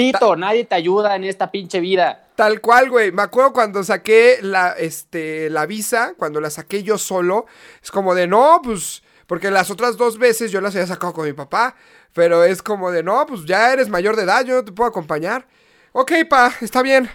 Pito, 0.00 0.36
nadie 0.36 0.64
te 0.64 0.74
ayuda 0.74 1.14
en 1.16 1.24
esta 1.24 1.50
pinche 1.50 1.80
vida. 1.80 2.28
Tal 2.34 2.60
cual, 2.60 2.88
güey. 2.90 3.12
Me 3.12 3.22
acuerdo 3.22 3.52
cuando 3.52 3.84
saqué 3.84 4.38
la, 4.42 4.70
este, 4.72 5.50
la 5.50 5.66
visa, 5.66 6.14
cuando 6.16 6.40
la 6.40 6.50
saqué 6.50 6.82
yo 6.82 6.96
solo. 6.98 7.46
Es 7.82 7.90
como 7.90 8.14
de, 8.14 8.26
no, 8.26 8.60
pues, 8.62 9.02
porque 9.26 9.50
las 9.50 9.70
otras 9.70 9.96
dos 9.96 10.18
veces 10.18 10.50
yo 10.50 10.60
las 10.60 10.74
había 10.74 10.86
sacado 10.86 11.12
con 11.12 11.26
mi 11.26 11.32
papá. 11.34 11.74
Pero 12.14 12.42
es 12.44 12.62
como 12.62 12.90
de, 12.90 13.02
no, 13.02 13.24
pues 13.26 13.44
ya 13.44 13.72
eres 13.72 13.88
mayor 13.88 14.16
de 14.16 14.22
edad, 14.24 14.44
yo 14.44 14.56
no 14.56 14.64
te 14.64 14.72
puedo 14.72 14.88
acompañar. 14.88 15.46
Ok, 15.92 16.12
pa, 16.28 16.52
está 16.60 16.82
bien. 16.82 17.08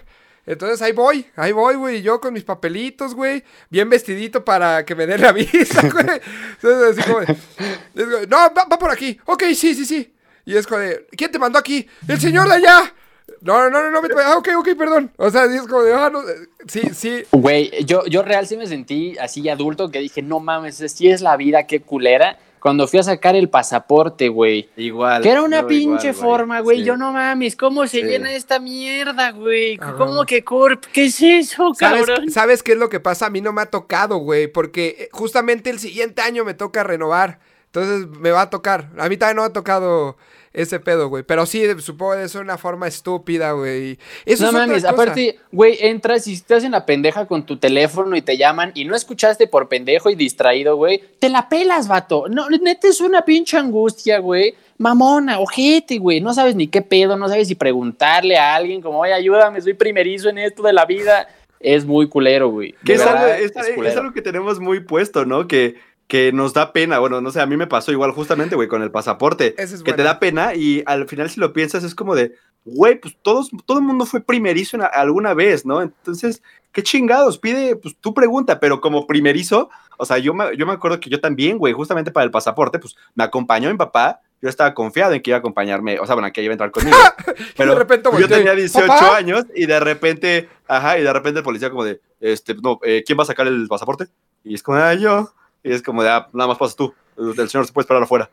Entonces 0.46 0.80
ahí 0.80 0.92
voy, 0.92 1.26
ahí 1.34 1.50
voy, 1.50 1.74
güey, 1.74 2.02
yo 2.02 2.20
con 2.20 2.32
mis 2.32 2.44
papelitos, 2.44 3.16
güey, 3.16 3.42
bien 3.68 3.90
vestidito 3.90 4.44
para 4.44 4.84
que 4.84 4.94
me 4.94 5.04
den 5.06 5.20
la 5.22 5.32
visa, 5.32 5.82
güey. 5.88 6.20
Entonces, 6.62 6.98
así 6.98 7.10
como 7.10 7.20
de- 7.20 8.26
no, 8.28 8.36
va, 8.36 8.64
va 8.70 8.78
por 8.78 8.90
aquí. 8.92 9.18
Ok, 9.26 9.42
sí, 9.56 9.74
sí, 9.74 9.84
sí. 9.84 10.14
Y 10.46 10.56
es 10.56 10.66
como 10.66 10.80
de, 10.80 11.06
¿quién 11.16 11.30
te 11.30 11.38
mandó 11.40 11.58
aquí? 11.58 11.86
El 12.06 12.20
señor 12.20 12.48
de 12.48 12.54
allá. 12.54 12.94
No, 13.40 13.68
no, 13.68 13.82
no, 13.82 13.90
no, 13.90 13.98
allá. 13.98 14.32
Ah, 14.32 14.38
ok, 14.38 14.48
ok, 14.58 14.68
perdón. 14.78 15.10
O 15.16 15.28
sea, 15.28 15.44
es 15.44 15.62
como 15.62 15.82
de, 15.82 15.92
ah, 15.92 16.08
no, 16.08 16.20
sí, 16.68 16.82
sí. 16.94 17.24
Güey, 17.32 17.84
yo, 17.84 18.06
yo 18.06 18.22
real 18.22 18.46
sí 18.46 18.56
me 18.56 18.68
sentí 18.68 19.18
así 19.18 19.48
adulto 19.48 19.90
que 19.90 19.98
dije, 19.98 20.22
no 20.22 20.38
mames, 20.38 20.80
así 20.80 21.08
es 21.10 21.20
la 21.20 21.36
vida, 21.36 21.66
qué 21.66 21.80
culera. 21.80 22.38
Cuando 22.60 22.86
fui 22.86 23.00
a 23.00 23.02
sacar 23.02 23.34
el 23.34 23.48
pasaporte, 23.48 24.28
güey. 24.28 24.68
Igual. 24.76 25.22
Que 25.22 25.30
era 25.30 25.42
una 25.42 25.66
pinche 25.66 26.10
igual, 26.10 26.14
forma, 26.24 26.60
güey. 26.60 26.78
Sí. 26.78 26.84
Yo 26.84 26.96
no 26.96 27.12
mames, 27.12 27.56
¿cómo 27.56 27.86
se 27.88 28.00
Sí. 28.00 28.06
llena 28.06 28.32
esta 28.32 28.60
mierda, 28.60 29.32
güey? 29.32 29.78
Ah, 29.80 29.94
¿Cómo 29.98 30.24
que 30.24 30.44
Corp? 30.44 30.84
¿Qué 30.92 31.06
es 31.06 31.20
eso, 31.20 31.74
¿Sabes, 31.74 32.06
cabrón? 32.06 32.30
¿Sabes 32.30 32.62
qué 32.62 32.72
es 32.72 32.78
lo 32.78 32.88
que 32.88 33.00
pasa? 33.00 33.26
A 33.26 33.30
mí 33.30 33.40
no 33.40 33.52
me 33.52 33.62
ha 33.62 33.66
tocado, 33.66 34.18
güey, 34.18 34.46
porque 34.46 34.96
eh, 34.98 35.08
justamente 35.12 35.70
el 35.70 35.80
siguiente 35.80 36.22
año 36.22 36.44
me 36.44 36.54
toca 36.54 36.84
renovar. 36.84 37.40
Entonces 37.76 38.08
me 38.20 38.30
va 38.30 38.42
a 38.42 38.50
tocar. 38.50 38.88
A 38.98 39.08
mí 39.08 39.16
también 39.16 39.36
no 39.36 39.42
me 39.42 39.48
ha 39.48 39.52
tocado 39.52 40.16
ese 40.54 40.80
pedo, 40.80 41.08
güey. 41.08 41.22
Pero 41.22 41.44
sí, 41.44 41.62
supongo 41.80 42.14
que 42.14 42.22
es 42.22 42.34
una 42.34 42.56
forma 42.56 42.86
estúpida, 42.88 43.52
güey. 43.52 43.98
Eso 44.24 44.44
no 44.44 44.48
es 44.48 44.54
otra 44.54 44.66
mames, 44.66 44.82
cosa. 44.84 44.90
aparte, 44.94 45.38
güey, 45.52 45.76
entras 45.82 46.26
y 46.26 46.32
estás 46.32 46.64
en 46.64 46.72
la 46.72 46.86
pendeja 46.86 47.26
con 47.26 47.44
tu 47.44 47.58
teléfono 47.58 48.16
y 48.16 48.22
te 48.22 48.38
llaman 48.38 48.72
y 48.74 48.86
no 48.86 48.96
escuchaste 48.96 49.46
por 49.46 49.68
pendejo 49.68 50.08
y 50.08 50.14
distraído, 50.14 50.76
güey. 50.76 51.02
Te 51.18 51.28
la 51.28 51.48
pelas, 51.50 51.86
vato. 51.88 52.24
No, 52.30 52.48
neta 52.48 52.88
es 52.88 53.02
una 53.02 53.22
pinche 53.22 53.58
angustia, 53.58 54.18
güey. 54.20 54.54
Mamona, 54.78 55.38
ojete, 55.38 55.98
güey. 55.98 56.22
No 56.22 56.32
sabes 56.32 56.54
ni 56.54 56.68
qué 56.68 56.80
pedo, 56.80 57.18
no 57.18 57.28
sabes 57.28 57.48
si 57.48 57.54
preguntarle 57.54 58.38
a 58.38 58.54
alguien 58.54 58.80
como, 58.80 59.00
oye, 59.00 59.12
ayúdame, 59.12 59.60
soy 59.60 59.74
primerizo 59.74 60.30
en 60.30 60.38
esto 60.38 60.62
de 60.62 60.72
la 60.72 60.86
vida. 60.86 61.28
Es 61.60 61.84
muy 61.84 62.08
culero, 62.08 62.48
güey. 62.48 62.74
Que 62.84 62.94
es 62.94 63.00
algo, 63.02 63.26
es- 63.26 63.96
algo 63.96 64.12
que 64.12 64.22
tenemos 64.22 64.60
muy 64.60 64.80
puesto, 64.80 65.24
¿no? 65.26 65.46
Que, 65.48 65.74
que 66.06 66.32
nos 66.32 66.52
da 66.52 66.72
pena. 66.72 66.98
Bueno, 66.98 67.20
no 67.20 67.30
sé, 67.30 67.40
a 67.40 67.46
mí 67.46 67.56
me 67.56 67.66
pasó 67.66 67.92
igual 67.92 68.12
justamente, 68.12 68.54
güey, 68.54 68.68
con 68.68 68.82
el 68.82 68.90
pasaporte. 68.90 69.54
Es 69.58 69.82
que 69.82 69.92
te 69.92 70.02
da 70.02 70.18
pena 70.18 70.54
y 70.54 70.82
al 70.86 71.08
final 71.08 71.28
si 71.30 71.40
lo 71.40 71.52
piensas 71.52 71.84
es 71.84 71.94
como 71.94 72.14
de, 72.14 72.34
güey, 72.64 73.00
pues 73.00 73.16
todos, 73.22 73.50
todo 73.64 73.78
el 73.78 73.84
mundo 73.84 74.06
fue 74.06 74.20
primerizo 74.20 74.78
alguna 74.92 75.34
vez, 75.34 75.66
¿no? 75.66 75.82
Entonces, 75.82 76.42
qué 76.72 76.82
chingados, 76.82 77.38
pide, 77.38 77.76
pues 77.76 77.96
tu 78.00 78.14
pregunta, 78.14 78.60
pero 78.60 78.80
como 78.80 79.06
primerizo, 79.06 79.70
o 79.96 80.04
sea, 80.04 80.18
yo 80.18 80.34
me, 80.34 80.56
yo 80.56 80.66
me 80.66 80.72
acuerdo 80.74 81.00
que 81.00 81.10
yo 81.10 81.20
también, 81.20 81.58
güey, 81.58 81.72
justamente 81.72 82.10
para 82.10 82.24
el 82.24 82.30
pasaporte, 82.30 82.78
pues 82.78 82.96
me 83.14 83.24
acompañó 83.24 83.70
mi 83.70 83.76
papá. 83.76 84.20
Yo 84.42 84.50
estaba 84.50 84.74
confiado 84.74 85.14
en 85.14 85.22
que 85.22 85.30
iba 85.30 85.36
a 85.36 85.40
acompañarme, 85.40 85.98
o 85.98 86.04
sea, 86.04 86.14
bueno, 86.14 86.30
que 86.30 86.42
iba 86.42 86.52
a 86.52 86.54
entrar 86.54 86.70
conmigo. 86.70 86.96
Pero 87.56 87.72
de 87.72 87.78
repente 87.78 88.10
yo 88.20 88.28
tenía 88.28 88.54
18 88.54 88.86
"¿Papá?". 88.86 89.16
años 89.16 89.46
y 89.54 89.64
de 89.64 89.80
repente, 89.80 90.50
ajá, 90.68 90.98
y 90.98 91.02
de 91.02 91.12
repente 91.12 91.38
el 91.38 91.44
policía 91.44 91.70
como 91.70 91.84
de, 91.84 92.02
este, 92.20 92.54
no, 92.54 92.78
eh, 92.84 93.02
¿quién 93.06 93.18
va 93.18 93.22
a 93.22 93.26
sacar 93.26 93.46
el 93.46 93.66
pasaporte? 93.66 94.08
Y 94.44 94.54
es 94.54 94.62
como, 94.62 94.76
ah, 94.78 94.92
yo. 94.92 95.32
Y 95.66 95.72
es 95.72 95.82
como 95.82 96.02
de, 96.02 96.10
ah, 96.10 96.28
nada 96.32 96.48
más 96.48 96.58
pasas 96.58 96.76
tú. 96.76 96.94
El 97.16 97.48
señor 97.48 97.66
se 97.66 97.72
puede 97.72 97.84
esperar 97.84 98.02
afuera. 98.02 98.30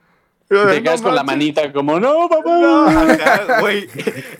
Te 0.48 0.56
"No 0.56 0.65
quedas 0.84 1.02
con 1.02 1.15
la 1.15 1.24
manches". 1.24 1.56
manita 1.63 1.74
como, 1.74 2.00
no, 2.00 2.28
papá. 2.30 2.60
No, 2.60 2.88
güey. 3.62 3.88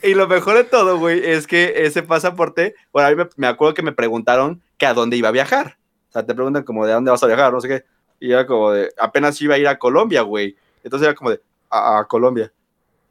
Y 0.04 0.14
lo 0.14 0.28
mejor 0.28 0.56
de 0.58 0.64
todo, 0.66 1.00
güey, 1.00 1.26
es 1.26 1.48
que 1.48 1.74
ese 1.86 2.04
pasaporte, 2.04 2.76
bueno, 2.92 3.08
a 3.08 3.12
mí 3.12 3.16
me, 3.18 3.28
me 3.38 3.48
acuerdo 3.48 3.74
que 3.74 3.82
me 3.82 3.94
preguntaron 3.94 4.62
que 4.78 4.86
a 4.86 4.94
dónde 4.94 5.18
iba 5.18 5.30
a 5.30 5.32
viajar. 5.32 5.78
O 6.10 6.12
sea, 6.14 6.26
te 6.26 6.36
preguntan 6.36 6.64
como 6.64 6.86
de 6.86 6.92
a 6.92 6.96
dónde 6.96 7.10
vas 7.10 7.24
a 7.24 7.28
viajar, 7.28 7.52
no 7.52 7.62
sé 7.62 7.68
qué. 7.68 7.86
Y 8.20 8.32
era 8.32 8.46
como 8.46 8.72
de, 8.72 8.92
apenas 9.00 9.42
iba 9.42 9.56
a 9.56 9.58
ir 9.58 9.68
a 9.68 9.80
Colombia, 9.80 10.22
güey. 10.22 10.56
Entonces 10.84 11.08
era 11.08 11.16
como 11.16 11.32
de, 11.32 11.42
a, 11.70 12.00
a 12.00 12.06
Colombia. 12.06 12.52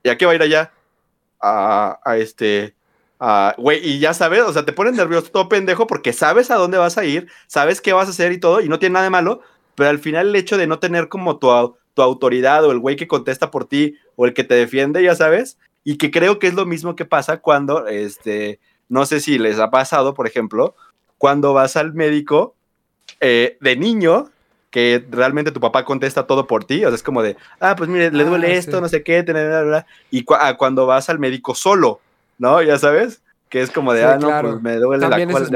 ¿Y 0.04 0.08
a 0.10 0.16
qué 0.16 0.26
va 0.26 0.32
a 0.32 0.34
ir 0.36 0.42
allá? 0.42 0.70
A, 1.40 1.98
a 2.04 2.16
este, 2.18 2.74
a- 3.18 3.54
güey, 3.58 3.80
y 3.84 3.98
ya 3.98 4.14
sabes, 4.14 4.42
o 4.42 4.52
sea, 4.52 4.64
te 4.64 4.72
pones 4.72 4.92
nervioso 4.94 5.30
todo 5.32 5.48
pendejo 5.48 5.86
porque 5.88 6.12
sabes 6.12 6.50
a 6.50 6.54
dónde 6.56 6.78
vas 6.78 6.98
a 6.98 7.04
ir, 7.04 7.28
sabes 7.48 7.80
qué 7.80 7.92
vas 7.92 8.06
a 8.06 8.10
hacer 8.12 8.30
y 8.32 8.38
todo, 8.38 8.60
y 8.60 8.68
no 8.68 8.78
tiene 8.78 8.92
nada 8.94 9.04
de 9.04 9.10
malo, 9.10 9.40
pero 9.74 9.90
al 9.90 9.98
final 9.98 10.28
el 10.28 10.36
hecho 10.36 10.56
de 10.56 10.66
no 10.66 10.78
tener 10.78 11.08
como 11.08 11.38
tu, 11.38 11.48
tu 11.94 12.02
autoridad 12.02 12.64
o 12.64 12.72
el 12.72 12.78
güey 12.78 12.96
que 12.96 13.08
contesta 13.08 13.50
por 13.50 13.66
ti 13.66 13.96
o 14.16 14.26
el 14.26 14.34
que 14.34 14.44
te 14.44 14.54
defiende, 14.54 15.02
ya 15.02 15.14
sabes, 15.14 15.58
y 15.84 15.98
que 15.98 16.10
creo 16.10 16.38
que 16.38 16.46
es 16.46 16.54
lo 16.54 16.66
mismo 16.66 16.96
que 16.96 17.04
pasa 17.04 17.38
cuando, 17.38 17.86
este, 17.88 18.60
no 18.88 19.06
sé 19.06 19.20
si 19.20 19.38
les 19.38 19.58
ha 19.58 19.70
pasado, 19.70 20.14
por 20.14 20.26
ejemplo, 20.26 20.74
cuando 21.18 21.52
vas 21.54 21.76
al 21.76 21.94
médico 21.94 22.54
eh, 23.20 23.56
de 23.60 23.76
niño, 23.76 24.30
que 24.70 25.04
realmente 25.10 25.52
tu 25.52 25.60
papá 25.60 25.84
contesta 25.84 26.26
todo 26.26 26.46
por 26.46 26.64
ti, 26.64 26.84
o 26.84 26.88
sea, 26.88 26.94
es 26.96 27.02
como 27.02 27.22
de, 27.22 27.36
ah, 27.60 27.76
pues 27.76 27.90
mire, 27.90 28.10
le 28.10 28.24
Ah, 28.24 28.26
duele 28.26 28.46
sí. 28.48 28.52
esto, 28.54 28.80
no 28.80 28.88
sé 28.88 29.02
qué, 29.02 29.22
tener, 29.22 29.48
bla, 29.48 29.60
bla, 29.62 29.68
bla", 29.70 29.86
y 30.10 30.24
cu- 30.24 30.34
a 30.34 30.56
cuando 30.56 30.86
vas 30.86 31.10
al 31.10 31.18
médico 31.18 31.54
solo, 31.54 32.00
¿no? 32.38 32.62
Ya 32.62 32.78
sabes, 32.78 33.22
que 33.50 33.60
es 33.60 33.70
como 33.70 33.92
de, 33.92 34.00
Sí, 34.00 34.06
ah, 34.08 34.16
no, 34.18 34.28
claro. 34.28 34.50
pues 34.52 34.62
me 34.62 34.76
duele 34.76 35.02
También 35.02 35.28
la 35.30 35.38
es 35.38 35.50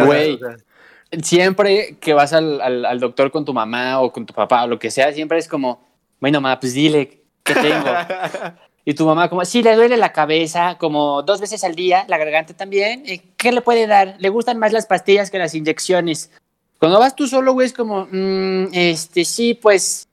siempre 1.23 1.97
que 2.01 2.15
vas 2.15 2.33
al, 2.33 2.61
al- 2.61 2.85
al 2.85 3.01
doctor 3.01 3.31
con 3.31 3.45
tu 3.45 3.53
mamá 3.55 4.01
o 4.01 4.13
con 4.13 4.27
tu 4.27 4.35
papá 4.35 4.65
o 4.65 4.67
lo 4.69 4.79
que 4.79 4.91
sea, 4.91 5.13
siempre 5.13 5.39
es 5.39 5.49
como, 5.49 5.85
bueno, 6.21 6.41
mamá, 6.41 6.59
pues 6.61 6.75
dile, 6.75 7.23
¿qué 7.43 7.55
tengo? 7.55 7.85
Y 8.89 8.95
tu 8.95 9.05
mamá 9.05 9.29
como, 9.29 9.45
sí, 9.45 9.65
le 9.65 9.75
duele 9.75 9.97
la 9.97 10.13
cabeza 10.13 10.77
como 10.79 11.21
dos 11.25 11.41
veces 11.41 11.65
al 11.65 11.75
día, 11.75 12.05
la 12.07 12.19
garganta 12.19 12.55
también. 12.55 13.03
eh, 13.05 13.21
¿Qué 13.37 13.51
le 13.51 13.61
puede 13.61 13.89
dar? 13.89 14.15
Le 14.21 14.29
gustan 14.29 14.61
más 14.61 14.73
las 14.73 14.87
pastillas 14.87 15.29
que 15.29 15.39
las 15.39 15.57
inyecciones. 15.57 16.31
Cuando 16.79 17.01
vas 17.01 17.17
tú 17.17 17.27
solo, 17.27 17.53
güey, 17.53 17.67
es 17.67 17.73
como, 17.73 18.07
"Mm, 18.09 18.69
este, 18.73 19.25
sí, 19.25 19.55
pues, 19.55 20.07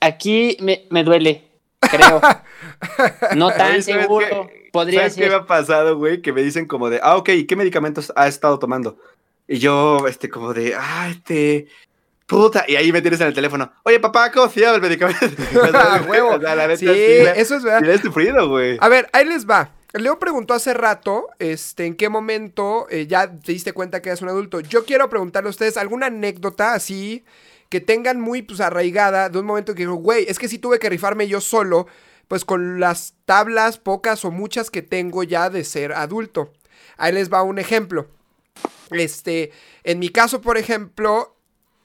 aquí 0.00 0.56
me, 0.60 0.86
me 0.88 1.04
duele, 1.04 1.44
creo. 1.80 2.22
No 3.36 3.50
tan 3.50 3.72
Oye, 3.72 3.82
¿sabes 3.82 4.02
seguro. 4.02 4.48
Podría 4.72 5.00
¿Sabes 5.00 5.14
qué 5.16 5.28
me 5.28 5.34
ha 5.34 5.44
pasado, 5.46 5.98
güey? 5.98 6.22
Que 6.22 6.32
me 6.32 6.42
dicen 6.42 6.66
como 6.66 6.88
de, 6.88 7.00
ah, 7.02 7.16
ok, 7.18 7.28
¿y 7.30 7.46
qué 7.46 7.54
medicamentos 7.54 8.12
ha 8.16 8.28
estado 8.28 8.58
tomando? 8.58 8.96
Y 9.46 9.58
yo, 9.58 10.06
este, 10.08 10.28
como 10.28 10.54
de, 10.54 10.74
ah, 10.74 11.08
este, 11.10 11.66
puta, 12.26 12.64
y 12.66 12.76
ahí 12.76 12.92
me 12.92 13.02
tienes 13.02 13.20
en 13.20 13.26
el 13.28 13.34
teléfono, 13.34 13.70
oye, 13.82 14.00
papá, 14.00 14.32
¿cómo 14.32 14.48
se 14.50 14.60
llama 14.60 14.76
el 14.76 14.82
medicamento? 14.82 15.26
Ah, 15.74 16.02
huevo. 16.08 16.34
O 16.34 16.40
sea, 16.40 16.54
la 16.54 16.66
neta, 16.66 16.78
Sí, 16.78 16.86
eso 16.88 17.56
es 17.56 17.62
verdad. 17.62 17.80
sí 17.80 17.86
la 17.86 17.94
he 17.94 17.98
sufrido, 17.98 18.48
güey. 18.48 18.78
A 18.80 18.88
ver, 18.88 19.08
ahí 19.12 19.26
les 19.26 19.48
va. 19.48 19.70
Leo 19.92 20.18
preguntó 20.18 20.54
hace 20.54 20.74
rato, 20.74 21.28
este, 21.38 21.86
¿en 21.86 21.94
qué 21.94 22.08
momento 22.08 22.88
eh, 22.90 23.06
ya 23.06 23.30
te 23.30 23.52
diste 23.52 23.72
cuenta 23.72 24.02
que 24.02 24.08
eres 24.08 24.22
un 24.22 24.28
adulto? 24.28 24.58
Yo 24.58 24.84
quiero 24.84 25.08
preguntarle 25.08 25.48
a 25.48 25.50
ustedes 25.50 25.76
alguna 25.76 26.06
anécdota 26.06 26.74
así 26.74 27.24
que 27.68 27.80
tengan 27.80 28.20
muy 28.20 28.42
pues 28.42 28.60
arraigada 28.60 29.28
de 29.28 29.38
un 29.38 29.46
momento 29.46 29.72
que 29.74 29.82
digo, 29.82 29.94
güey, 29.94 30.24
es 30.28 30.40
que 30.40 30.48
sí 30.48 30.58
tuve 30.58 30.80
que 30.80 30.88
rifarme 30.90 31.28
yo 31.28 31.40
solo, 31.40 31.86
pues 32.26 32.44
con 32.44 32.80
las 32.80 33.14
tablas 33.24 33.78
pocas 33.78 34.24
o 34.24 34.32
muchas 34.32 34.68
que 34.70 34.82
tengo 34.82 35.22
ya 35.22 35.48
de 35.48 35.62
ser 35.62 35.92
adulto. 35.92 36.52
Ahí 36.96 37.12
les 37.12 37.32
va 37.32 37.42
un 37.44 37.60
ejemplo. 37.60 38.08
Este, 38.90 39.52
en 39.84 39.98
mi 39.98 40.08
caso, 40.10 40.40
por 40.40 40.56
ejemplo, 40.58 41.36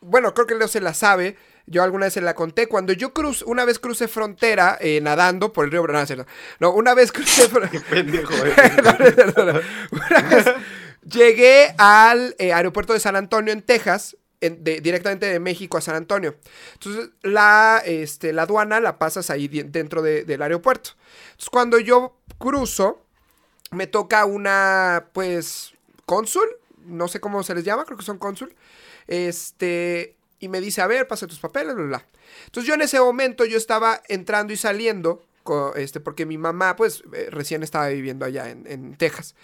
bueno, 0.01 0.33
creo 0.33 0.47
que 0.47 0.55
Leo 0.55 0.67
se 0.67 0.81
la 0.81 0.93
sabe. 0.93 1.37
Yo 1.65 1.83
alguna 1.83 2.05
vez 2.07 2.13
se 2.13 2.21
la 2.21 2.33
conté. 2.33 2.67
Cuando 2.67 2.93
yo 2.93 3.13
crucé, 3.13 3.45
una 3.45 3.63
vez 3.63 3.77
crucé 3.77 4.07
frontera 4.07 4.77
eh, 4.81 4.99
nadando 5.01 5.53
por 5.53 5.65
el 5.65 5.71
río 5.71 5.83
Bravo. 5.83 6.05
No, 6.15 6.25
no, 6.59 6.71
una 6.71 6.95
vez 6.95 7.11
crucé 7.11 7.47
frontera. 7.47 7.83
Pendejo. 7.89 8.33
No. 9.37 9.59
Una 9.91 10.21
vez 10.29 10.45
llegué 11.05 11.73
al 11.77 12.35
eh, 12.39 12.53
aeropuerto 12.53 12.93
de 12.93 12.99
San 12.99 13.15
Antonio, 13.15 13.53
en 13.53 13.61
Texas, 13.61 14.17
en- 14.41 14.63
de- 14.63 14.81
directamente 14.81 15.25
de 15.27 15.39
México 15.39 15.77
a 15.77 15.81
San 15.81 15.95
Antonio. 15.95 16.35
Entonces, 16.73 17.09
la, 17.21 17.81
este, 17.85 18.33
la 18.33 18.43
aduana 18.43 18.79
la 18.79 18.97
pasas 18.97 19.29
ahí 19.29 19.47
dentro 19.47 20.01
de- 20.01 20.23
del 20.23 20.41
aeropuerto. 20.41 20.91
Entonces, 21.31 21.49
cuando 21.51 21.77
yo 21.79 22.17
cruzo, 22.39 23.05
me 23.71 23.85
toca 23.87 24.25
una, 24.25 25.09
pues, 25.13 25.73
cónsul, 26.05 26.47
no 26.89 27.07
sé 27.07 27.19
cómo 27.19 27.43
se 27.43 27.55
les 27.55 27.63
llama, 27.63 27.85
creo 27.85 27.97
que 27.97 28.05
son 28.05 28.17
cónsul, 28.17 28.53
este, 29.07 30.15
y 30.39 30.47
me 30.47 30.61
dice, 30.61 30.81
a 30.81 30.87
ver, 30.87 31.07
pasa 31.07 31.27
tus 31.27 31.39
papeles, 31.39 31.75
bla, 31.75 31.85
bla. 31.85 32.05
Entonces 32.45 32.67
yo 32.67 32.73
en 32.75 32.81
ese 32.81 32.99
momento 32.99 33.45
yo 33.45 33.57
estaba 33.57 34.01
entrando 34.07 34.53
y 34.53 34.57
saliendo 34.57 35.23
co- 35.43 35.73
este, 35.75 35.99
porque 35.99 36.25
mi 36.25 36.37
mamá, 36.37 36.75
pues, 36.75 37.03
eh, 37.13 37.27
recién 37.31 37.63
estaba 37.63 37.87
viviendo 37.89 38.25
allá 38.25 38.49
en, 38.49 38.65
en 38.67 38.95
Texas. 38.95 39.35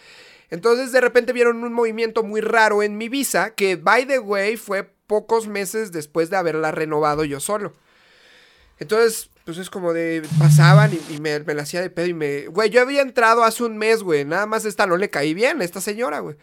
Entonces, 0.51 0.91
de 0.91 1.01
repente 1.01 1.33
vieron 1.33 1.63
un 1.63 1.73
movimiento 1.73 2.21
muy 2.21 2.39
raro 2.41 2.83
en 2.83 2.97
mi 2.97 3.09
visa, 3.09 3.55
que, 3.55 3.77
by 3.77 4.05
the 4.05 4.19
way, 4.19 4.57
fue 4.57 4.83
pocos 5.07 5.47
meses 5.47 5.91
después 5.91 6.29
de 6.29 6.37
haberla 6.37 6.71
renovado 6.71 7.23
yo 7.25 7.39
solo. 7.39 7.73
Entonces, 8.79 9.29
pues 9.45 9.59
es 9.59 9.69
como 9.69 9.93
de, 9.93 10.23
pasaban 10.39 10.91
y, 10.91 11.13
y 11.15 11.19
me, 11.19 11.39
me 11.39 11.53
la 11.53 11.61
hacía 11.61 11.79
de 11.79 11.91
pedo 11.91 12.07
y 12.07 12.13
me... 12.15 12.47
Güey, 12.47 12.71
yo 12.71 12.81
había 12.81 13.01
entrado 13.01 13.43
hace 13.43 13.63
un 13.63 13.77
mes, 13.77 14.01
güey, 14.01 14.25
nada 14.25 14.47
más 14.47 14.65
esta 14.65 14.87
no 14.87 14.97
le 14.97 15.11
caí 15.11 15.35
bien, 15.35 15.61
esta 15.61 15.79
señora, 15.81 16.19
güey. 16.19 16.35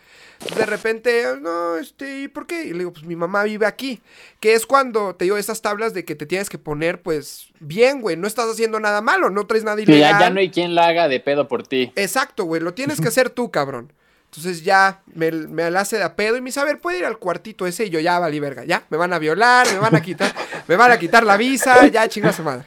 De 0.57 0.65
repente, 0.67 1.25
no, 1.41 1.77
este, 1.77 2.23
¿y 2.23 2.29
por 2.29 2.47
qué? 2.47 2.65
Y 2.65 2.73
le 2.73 2.79
digo, 2.79 2.93
pues 2.93 3.05
mi 3.05 3.17
mamá 3.17 3.43
vive 3.43 3.67
aquí. 3.67 4.01
Que 4.41 4.55
es 4.55 4.67
cuando 4.67 5.15
te 5.17 5.25
digo 5.25 5.37
esas 5.37 5.62
tablas 5.62 5.95
de 5.95 6.05
que 6.05 6.15
te 6.15 6.27
tienes 6.27 6.49
que 6.49 6.59
poner, 6.59 7.03
pues, 7.03 7.49
bien, 7.61 8.01
güey. 8.01 8.17
No 8.17 8.27
estás 8.27 8.49
haciendo 8.49 8.79
nada 8.81 9.03
malo, 9.03 9.31
no 9.31 9.47
traes 9.47 9.65
nada 9.65 9.77
Sí, 9.79 9.83
ilegal. 9.83 10.12
ya, 10.12 10.21
ya 10.21 10.31
no 10.31 10.41
hay 10.41 10.51
quien 10.51 10.75
la 10.75 10.87
haga 10.87 11.09
de 11.09 11.21
pedo 11.21 11.49
por 11.49 11.67
ti. 11.67 11.93
Exacto, 11.97 12.45
güey, 12.45 12.61
lo 12.62 12.73
tienes 12.75 13.01
que 13.01 13.09
hacer 13.09 13.31
tú, 13.31 13.51
cabrón. 13.51 13.93
Entonces 14.35 14.64
ya 14.64 15.03
me, 15.14 15.31
me 15.31 15.71
la 15.71 15.81
hace 15.81 15.99
de 15.99 16.05
a 16.05 16.16
pedo 16.16 16.38
y 16.38 16.40
me 16.40 16.47
dice, 16.47 16.59
a 16.59 16.64
ver, 16.64 16.81
¿puede 16.81 17.01
ir 17.01 17.05
al 17.05 17.18
cuartito 17.18 17.66
ese? 17.66 17.85
Y 17.85 17.90
yo, 17.90 18.01
ya, 18.01 18.18
valí 18.18 18.40
verga, 18.40 18.64
ya, 18.64 18.87
me 18.88 18.97
van 18.97 19.12
a 19.12 19.18
violar, 19.18 19.71
me 19.71 19.79
van 19.79 19.95
a 19.95 20.01
quitar, 20.01 20.35
me 20.68 20.77
van 20.77 20.90
a 20.90 20.99
quitar 20.99 21.23
la 21.23 21.37
visa, 21.37 21.87
ya, 21.88 22.09
chinga 22.09 22.33
su 22.33 22.42
madre. 22.42 22.66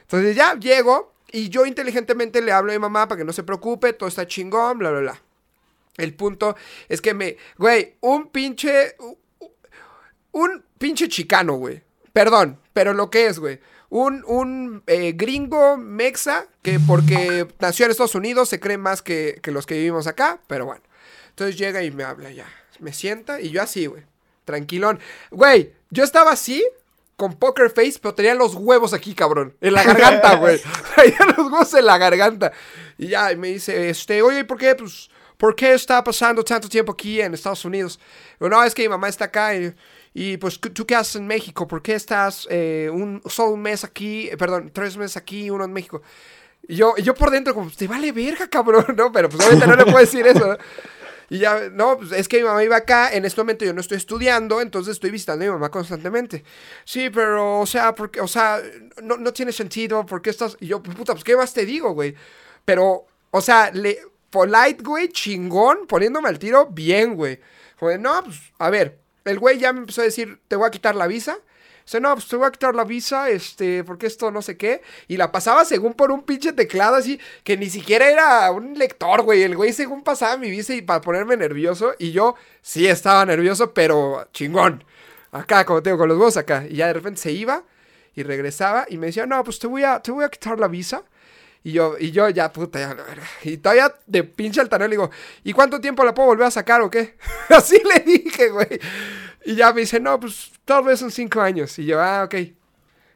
Entonces 0.00 0.34
ya 0.34 0.54
llego 0.58 1.12
y 1.30 1.50
yo 1.50 1.66
inteligentemente 1.66 2.40
le 2.40 2.50
hablo 2.50 2.72
a 2.72 2.74
mi 2.74 2.78
mamá 2.78 3.08
para 3.08 3.18
que 3.18 3.24
no 3.26 3.34
se 3.34 3.42
preocupe, 3.42 3.92
todo 3.92 4.08
está 4.08 4.26
chingón, 4.26 4.78
bla, 4.78 4.90
bla, 4.90 5.00
bla. 5.00 5.22
El 5.98 6.14
punto 6.14 6.56
es 6.88 7.02
que 7.02 7.12
me, 7.12 7.36
güey, 7.58 7.96
un 8.00 8.28
pinche, 8.28 8.96
un 10.30 10.64
pinche 10.78 11.10
chicano, 11.10 11.56
güey. 11.56 11.82
Perdón, 12.14 12.58
pero 12.72 12.94
lo 12.94 13.10
que 13.10 13.26
es, 13.26 13.38
güey. 13.38 13.60
Un, 13.90 14.24
un 14.26 14.82
eh, 14.86 15.12
gringo 15.12 15.76
mexa 15.76 16.46
que 16.62 16.80
porque 16.80 17.46
nació 17.60 17.84
en 17.84 17.90
Estados 17.90 18.14
Unidos 18.14 18.48
se 18.48 18.60
cree 18.60 18.78
más 18.78 19.02
que, 19.02 19.38
que 19.42 19.50
los 19.50 19.66
que 19.66 19.74
vivimos 19.74 20.06
acá, 20.06 20.40
pero 20.46 20.64
bueno. 20.64 20.82
Entonces 21.32 21.56
llega 21.56 21.82
y 21.82 21.90
me 21.90 22.04
habla 22.04 22.30
ya. 22.30 22.46
Me 22.78 22.92
sienta 22.92 23.40
y 23.40 23.50
yo 23.50 23.62
así, 23.62 23.86
güey. 23.86 24.02
Tranquilón. 24.44 25.00
Güey, 25.30 25.72
yo 25.90 26.04
estaba 26.04 26.32
así, 26.32 26.64
con 27.16 27.34
poker 27.34 27.70
face, 27.70 27.98
pero 28.00 28.14
tenía 28.14 28.34
los 28.34 28.54
huevos 28.54 28.92
aquí, 28.92 29.14
cabrón. 29.14 29.56
En 29.60 29.74
la 29.74 29.82
garganta, 29.82 30.34
güey. 30.36 30.60
Traía 30.94 31.18
los 31.36 31.50
huevos 31.50 31.72
en 31.74 31.86
la 31.86 31.96
garganta. 31.98 32.52
Y 32.98 33.08
ya, 33.08 33.32
y 33.32 33.36
me 33.36 33.48
dice, 33.48 33.88
este, 33.88 34.20
oye, 34.22 34.40
¿y 34.40 34.44
¿por 34.44 34.58
qué? 34.58 34.74
Pues, 34.74 35.10
¿por 35.36 35.54
qué 35.54 35.72
está 35.72 36.02
pasando 36.04 36.44
tanto 36.44 36.68
tiempo 36.68 36.92
aquí 36.92 37.20
en 37.20 37.34
Estados 37.34 37.64
Unidos? 37.64 37.98
Digo, 38.38 38.50
no, 38.50 38.62
es 38.62 38.74
que 38.74 38.82
mi 38.82 38.88
mamá 38.88 39.08
está 39.08 39.26
acá 39.26 39.54
y, 39.54 39.74
y, 40.12 40.36
pues, 40.36 40.60
¿tú 40.60 40.84
qué 40.84 40.96
haces 40.96 41.16
en 41.16 41.26
México? 41.26 41.66
¿Por 41.66 41.80
qué 41.82 41.94
estás 41.94 42.46
eh, 42.50 42.90
un, 42.92 43.22
solo 43.26 43.52
un 43.52 43.62
mes 43.62 43.84
aquí? 43.84 44.28
eh, 44.28 44.36
perdón, 44.36 44.70
tres 44.72 44.96
meses 44.96 45.16
aquí, 45.16 45.48
uno 45.50 45.64
en 45.64 45.72
México. 45.72 46.02
Y 46.66 46.76
yo, 46.76 46.94
y 46.96 47.02
yo 47.02 47.14
por 47.14 47.30
dentro, 47.30 47.54
como, 47.54 47.70
te 47.70 47.88
vale 47.88 48.12
verga, 48.12 48.48
cabrón, 48.48 48.86
¿no? 48.96 49.12
Pero 49.12 49.28
pues 49.28 49.40
obviamente 49.46 49.66
no 49.66 49.76
le 49.76 49.84
puedo 49.84 49.98
decir 49.98 50.26
eso, 50.26 50.46
¿no? 50.46 50.56
Y 51.32 51.38
ya, 51.38 51.70
no, 51.72 51.96
pues 51.96 52.12
es 52.12 52.28
que 52.28 52.36
mi 52.36 52.42
mamá 52.44 52.62
iba 52.62 52.76
acá, 52.76 53.10
en 53.10 53.24
este 53.24 53.40
momento 53.40 53.64
yo 53.64 53.72
no 53.72 53.80
estoy 53.80 53.96
estudiando, 53.96 54.60
entonces 54.60 54.92
estoy 54.92 55.10
visitando 55.10 55.42
a 55.42 55.48
mi 55.48 55.52
mamá 55.54 55.70
constantemente. 55.70 56.44
Sí, 56.84 57.08
pero, 57.08 57.60
o 57.60 57.64
sea, 57.64 57.94
porque, 57.94 58.20
o 58.20 58.28
sea, 58.28 58.60
no, 59.02 59.16
no 59.16 59.32
tiene 59.32 59.50
sentido, 59.50 60.04
¿por 60.04 60.20
qué 60.20 60.28
estás? 60.28 60.58
Y 60.60 60.66
yo, 60.66 60.82
puta, 60.82 61.14
pues, 61.14 61.24
¿qué 61.24 61.34
más 61.34 61.54
te 61.54 61.64
digo, 61.64 61.94
güey? 61.94 62.14
Pero, 62.66 63.06
o 63.30 63.40
sea, 63.40 63.70
le, 63.70 63.98
polite, 64.28 64.82
güey, 64.82 65.08
chingón, 65.08 65.86
poniéndome 65.86 66.28
al 66.28 66.38
tiro, 66.38 66.66
bien, 66.66 67.14
güey. 67.14 67.40
Como 67.78 67.92
de, 67.92 67.96
no, 67.98 68.24
pues, 68.24 68.38
a 68.58 68.68
ver, 68.68 68.98
el 69.24 69.38
güey 69.38 69.58
ya 69.58 69.72
me 69.72 69.80
empezó 69.80 70.02
a 70.02 70.04
decir, 70.04 70.38
te 70.48 70.56
voy 70.56 70.66
a 70.66 70.70
quitar 70.70 70.94
la 70.94 71.06
visa. 71.06 71.38
Dice, 71.84 72.00
no, 72.00 72.14
pues 72.14 72.28
te 72.28 72.36
voy 72.36 72.46
a 72.46 72.50
quitar 72.50 72.74
la 72.74 72.84
visa, 72.84 73.28
este, 73.28 73.84
porque 73.84 74.06
esto 74.06 74.30
no 74.30 74.42
sé 74.42 74.56
qué. 74.56 74.82
Y 75.08 75.16
la 75.16 75.32
pasaba 75.32 75.64
según 75.64 75.94
por 75.94 76.10
un 76.10 76.22
pinche 76.22 76.52
teclado 76.52 76.96
así, 76.96 77.18
que 77.44 77.56
ni 77.56 77.68
siquiera 77.70 78.08
era 78.10 78.50
un 78.50 78.78
lector, 78.78 79.22
güey. 79.22 79.42
El 79.42 79.56
güey 79.56 79.72
según 79.72 80.02
pasaba 80.02 80.36
mi 80.36 80.50
visa 80.50 80.74
y 80.74 80.82
para 80.82 81.00
ponerme 81.00 81.36
nervioso. 81.36 81.94
Y 81.98 82.12
yo 82.12 82.34
sí 82.60 82.86
estaba 82.86 83.24
nervioso, 83.26 83.74
pero 83.74 84.28
chingón. 84.32 84.84
Acá, 85.32 85.64
como 85.64 85.82
tengo 85.82 85.98
con 85.98 86.08
los 86.08 86.18
huevos 86.18 86.36
acá. 86.36 86.64
Y 86.68 86.76
ya 86.76 86.86
de 86.88 86.92
repente 86.94 87.20
se 87.20 87.32
iba 87.32 87.64
y 88.14 88.22
regresaba 88.22 88.86
y 88.88 88.98
me 88.98 89.06
decía, 89.06 89.26
no, 89.26 89.42
pues 89.44 89.58
te 89.58 89.66
voy 89.66 89.84
a, 89.84 90.00
te 90.00 90.10
voy 90.10 90.24
a 90.24 90.28
quitar 90.28 90.58
la 90.58 90.68
visa. 90.68 91.02
Y 91.64 91.72
yo, 91.72 91.96
y 91.98 92.10
yo 92.10 92.28
ya, 92.28 92.52
puta, 92.52 92.80
ya. 92.80 92.96
Y 93.44 93.56
todavía 93.56 93.94
de 94.06 94.24
pinche 94.24 94.60
altanero 94.60 94.88
le 94.88 94.96
digo, 94.96 95.10
¿y 95.44 95.52
cuánto 95.52 95.80
tiempo 95.80 96.04
la 96.04 96.12
puedo 96.12 96.28
volver 96.28 96.46
a 96.46 96.50
sacar 96.50 96.82
o 96.82 96.90
qué? 96.90 97.16
Así 97.48 97.80
le 97.84 98.00
dije, 98.00 98.48
güey. 98.48 98.80
Y 99.44 99.54
ya 99.56 99.72
me 99.72 99.80
dice, 99.82 99.98
no, 100.00 100.18
pues 100.20 100.52
tal 100.64 100.84
vez 100.84 101.00
son 101.00 101.10
cinco 101.10 101.40
años. 101.40 101.78
Y 101.78 101.84
yo, 101.86 102.00
ah, 102.00 102.24
ok. 102.24 102.34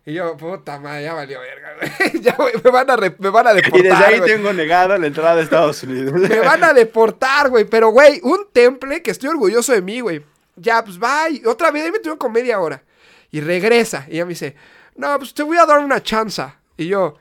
Y 0.09 0.13
yo, 0.15 0.37
puta 0.37 0.79
madre, 0.79 1.03
ya 1.05 1.15
valió 1.15 1.41
verga, 1.41 1.75
güey. 1.81 2.21
ya, 2.23 2.35
güey, 2.37 2.55
me 2.63 2.71
van 2.71 2.91
a, 2.91 2.97
re- 2.97 3.17
me 3.19 3.29
van 3.31 3.47
a 3.49 3.55
deportar, 3.55 3.81
Y 3.81 3.83
desde 3.89 4.05
ahí 4.05 4.19
güey. 4.19 4.31
tengo 4.31 4.53
negada 4.53 4.99
la 4.99 5.07
entrada 5.07 5.41
a 5.41 5.43
Estados 5.43 5.83
Unidos. 5.83 6.13
Me 6.29 6.41
van 6.41 6.63
a 6.63 6.73
deportar, 6.73 7.49
güey. 7.51 7.65
Pero, 7.65 7.91
güey, 7.91 8.21
un 8.23 8.47
temple 8.53 9.03
que 9.03 9.11
estoy 9.11 9.31
orgulloso 9.31 9.73
de 9.73 9.83
mí, 9.83 10.01
güey. 10.01 10.25
Ya, 10.57 10.83
pues 10.85 11.01
va. 11.03 11.29
y 11.29 11.45
Otra 11.45 11.71
vez, 11.71 11.85
ahí 11.85 11.91
me 11.93 11.99
tuve 11.99 12.17
con 12.19 12.33
media 12.33 12.61
hora. 12.61 12.83
Y 13.33 13.41
regresa. 13.41 14.07
Y 14.09 14.13
ella 14.15 14.25
me 14.25 14.31
dice, 14.31 14.55
no, 14.95 15.19
pues 15.19 15.35
te 15.35 15.43
voy 15.43 15.59
a 15.59 15.67
dar 15.67 15.81
una 15.81 16.01
chanza. 16.03 16.61
Y 16.77 16.87
yo, 16.87 17.17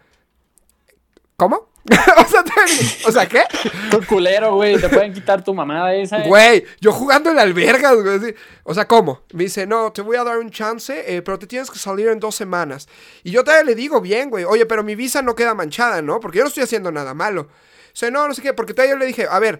¿cómo? 1.35 1.69
o, 2.17 2.25
sea, 2.27 2.43
te- 2.43 3.07
o 3.07 3.11
sea, 3.11 3.27
¿qué? 3.27 3.43
Tú 3.91 3.99
culero, 4.07 4.55
güey. 4.55 4.79
Te 4.79 4.89
pueden 4.89 5.13
quitar 5.13 5.43
tu 5.43 5.53
mamada 5.53 5.93
esa. 5.93 6.23
eh. 6.23 6.27
Güey, 6.27 6.65
yo 6.81 6.91
jugando 6.91 7.29
en 7.29 7.37
albergas, 7.37 7.95
güey. 8.01 8.17
así. 8.17 8.33
O 8.63 8.73
sea, 8.73 8.87
¿cómo? 8.87 9.21
Me 9.33 9.43
dice, 9.43 9.67
no, 9.67 9.91
te 9.91 10.01
voy 10.01 10.17
a 10.17 10.23
dar 10.23 10.37
un 10.39 10.49
chance, 10.49 11.15
eh, 11.15 11.21
pero 11.21 11.37
te 11.37 11.45
tienes 11.45 11.69
que 11.69 11.77
salir 11.77 12.07
en 12.07 12.19
dos 12.19 12.35
semanas. 12.35 12.87
Y 13.23 13.31
yo 13.31 13.43
todavía 13.43 13.65
le 13.65 13.75
digo 13.75 14.01
bien, 14.01 14.29
güey. 14.31 14.45
Oye, 14.45 14.65
pero 14.65 14.83
mi 14.83 14.95
visa 14.95 15.21
no 15.21 15.35
queda 15.35 15.53
manchada, 15.53 16.01
¿no? 16.01 16.19
Porque 16.19 16.39
yo 16.39 16.43
no 16.43 16.47
estoy 16.47 16.63
haciendo 16.63 16.91
nada 16.91 17.13
malo. 17.13 17.41
O 17.41 17.95
sea, 17.97 18.09
no, 18.09 18.27
no 18.27 18.33
sé 18.33 18.41
qué, 18.41 18.53
porque 18.53 18.73
todavía 18.73 18.95
yo 18.95 18.99
le 18.99 19.05
dije, 19.05 19.27
a 19.29 19.37
ver, 19.39 19.59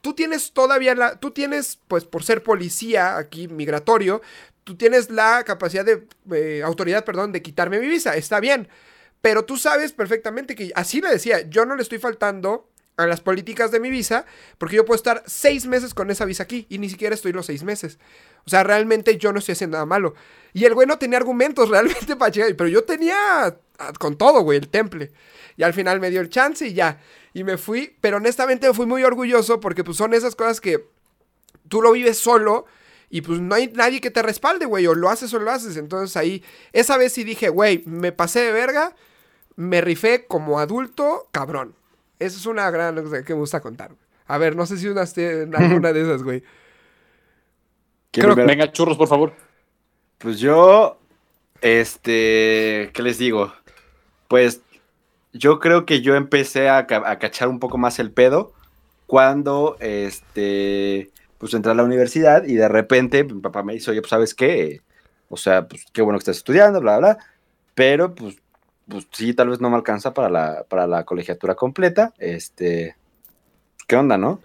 tú 0.00 0.14
tienes 0.14 0.52
todavía 0.52 0.94
la. 0.94 1.16
Tú 1.16 1.32
tienes, 1.32 1.80
pues, 1.88 2.04
por 2.04 2.22
ser 2.22 2.42
policía 2.44 3.16
aquí, 3.16 3.48
migratorio, 3.48 4.22
tú 4.62 4.76
tienes 4.76 5.10
la 5.10 5.42
capacidad 5.44 5.84
de. 5.84 6.06
eh, 6.32 6.62
autoridad, 6.64 7.04
perdón, 7.04 7.32
de 7.32 7.42
quitarme 7.42 7.80
mi 7.80 7.88
visa. 7.88 8.14
Está 8.16 8.38
bien. 8.38 8.68
Pero 9.24 9.46
tú 9.46 9.56
sabes 9.56 9.94
perfectamente 9.94 10.54
que, 10.54 10.70
así 10.74 11.00
le 11.00 11.08
decía, 11.08 11.48
yo 11.48 11.64
no 11.64 11.76
le 11.76 11.82
estoy 11.82 11.96
faltando 11.96 12.68
a 12.98 13.06
las 13.06 13.22
políticas 13.22 13.70
de 13.70 13.80
mi 13.80 13.88
visa, 13.88 14.26
porque 14.58 14.76
yo 14.76 14.84
puedo 14.84 14.96
estar 14.96 15.22
seis 15.24 15.64
meses 15.64 15.94
con 15.94 16.10
esa 16.10 16.26
visa 16.26 16.42
aquí 16.42 16.66
y 16.68 16.76
ni 16.76 16.90
siquiera 16.90 17.14
estoy 17.14 17.32
los 17.32 17.46
seis 17.46 17.62
meses. 17.62 17.98
O 18.44 18.50
sea, 18.50 18.64
realmente 18.64 19.16
yo 19.16 19.32
no 19.32 19.38
estoy 19.38 19.52
haciendo 19.54 19.76
nada 19.76 19.86
malo. 19.86 20.12
Y 20.52 20.66
el 20.66 20.74
güey 20.74 20.86
no 20.86 20.98
tenía 20.98 21.16
argumentos 21.16 21.68
realmente 21.70 22.16
para 22.16 22.32
llegar, 22.32 22.54
pero 22.54 22.68
yo 22.68 22.84
tenía 22.84 23.46
ah, 23.78 23.92
con 23.98 24.18
todo, 24.18 24.42
güey, 24.42 24.58
el 24.58 24.68
temple. 24.68 25.10
Y 25.56 25.62
al 25.62 25.72
final 25.72 26.00
me 26.00 26.10
dio 26.10 26.20
el 26.20 26.28
chance 26.28 26.66
y 26.66 26.74
ya. 26.74 27.00
Y 27.32 27.44
me 27.44 27.56
fui, 27.56 27.96
pero 28.02 28.18
honestamente 28.18 28.68
me 28.68 28.74
fui 28.74 28.84
muy 28.84 29.04
orgulloso 29.04 29.58
porque 29.58 29.84
pues 29.84 29.96
son 29.96 30.12
esas 30.12 30.36
cosas 30.36 30.60
que 30.60 30.86
tú 31.68 31.80
lo 31.80 31.92
vives 31.92 32.18
solo 32.18 32.66
y 33.08 33.22
pues 33.22 33.40
no 33.40 33.54
hay 33.54 33.68
nadie 33.68 34.02
que 34.02 34.10
te 34.10 34.20
respalde, 34.20 34.66
güey, 34.66 34.86
o 34.86 34.94
lo 34.94 35.08
haces 35.08 35.32
o 35.32 35.38
lo 35.38 35.50
haces. 35.50 35.78
Entonces 35.78 36.14
ahí, 36.18 36.44
esa 36.74 36.98
vez 36.98 37.14
sí 37.14 37.24
dije, 37.24 37.48
güey, 37.48 37.82
me 37.86 38.12
pasé 38.12 38.40
de 38.40 38.52
verga, 38.52 38.94
me 39.56 39.80
rifé 39.80 40.26
como 40.26 40.58
adulto, 40.58 41.28
cabrón. 41.30 41.74
Esa 42.18 42.38
es 42.38 42.46
una 42.46 42.70
gran 42.70 43.02
cosa 43.02 43.24
que 43.24 43.34
me 43.34 43.40
gusta 43.40 43.60
contar. 43.60 43.92
A 44.26 44.38
ver, 44.38 44.56
no 44.56 44.66
sé 44.66 44.78
si 44.78 44.88
unas 44.88 45.12
tienen 45.12 45.54
alguna 45.54 45.92
de 45.92 46.02
esas, 46.02 46.22
güey. 46.22 46.42
¿Quién 48.10 48.32
creo-? 48.32 48.46
Venga, 48.46 48.72
churros, 48.72 48.96
por 48.96 49.08
favor. 49.08 49.32
Pues 50.18 50.38
yo, 50.38 50.98
este, 51.60 52.90
¿qué 52.94 53.02
les 53.02 53.18
digo? 53.18 53.52
Pues 54.28 54.62
yo 55.32 55.58
creo 55.58 55.84
que 55.84 56.00
yo 56.00 56.14
empecé 56.14 56.68
a, 56.68 56.78
a 56.78 57.18
cachar 57.18 57.48
un 57.48 57.58
poco 57.58 57.76
más 57.76 57.98
el 57.98 58.12
pedo 58.12 58.52
cuando, 59.06 59.76
este, 59.80 61.10
pues 61.38 61.52
entré 61.52 61.72
a 61.72 61.74
la 61.74 61.84
universidad 61.84 62.44
y 62.44 62.54
de 62.54 62.68
repente 62.68 63.24
mi 63.24 63.40
papá 63.40 63.62
me 63.62 63.74
dice, 63.74 63.90
oye, 63.90 64.00
pues 64.00 64.10
sabes 64.10 64.34
qué, 64.34 64.80
o 65.28 65.36
sea, 65.36 65.68
pues 65.68 65.84
qué 65.92 66.00
bueno 66.00 66.18
que 66.18 66.22
estás 66.22 66.38
estudiando, 66.38 66.80
bla, 66.80 66.98
bla, 66.98 67.18
pero 67.74 68.14
pues, 68.14 68.36
pues 68.88 69.06
sí, 69.12 69.34
tal 69.34 69.48
vez 69.48 69.60
no 69.60 69.70
me 69.70 69.76
alcanza 69.76 70.14
para 70.14 70.28
la, 70.28 70.64
para 70.68 70.86
la 70.86 71.04
colegiatura 71.04 71.54
completa, 71.54 72.12
este, 72.18 72.96
¿qué 73.86 73.96
onda, 73.96 74.18
no? 74.18 74.40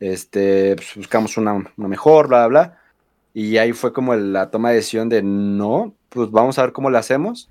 Este, 0.00 0.76
pues 0.76 0.96
buscamos 0.96 1.36
una, 1.36 1.54
una 1.76 1.88
mejor, 1.88 2.28
bla, 2.28 2.46
bla. 2.46 2.78
Y 3.34 3.58
ahí 3.58 3.72
fue 3.72 3.92
como 3.92 4.14
la 4.14 4.50
toma 4.50 4.70
de 4.70 4.76
decisión 4.76 5.08
de 5.08 5.22
no, 5.22 5.94
pues 6.08 6.30
vamos 6.30 6.58
a 6.58 6.62
ver 6.62 6.72
cómo 6.72 6.90
lo 6.90 6.98
hacemos, 6.98 7.48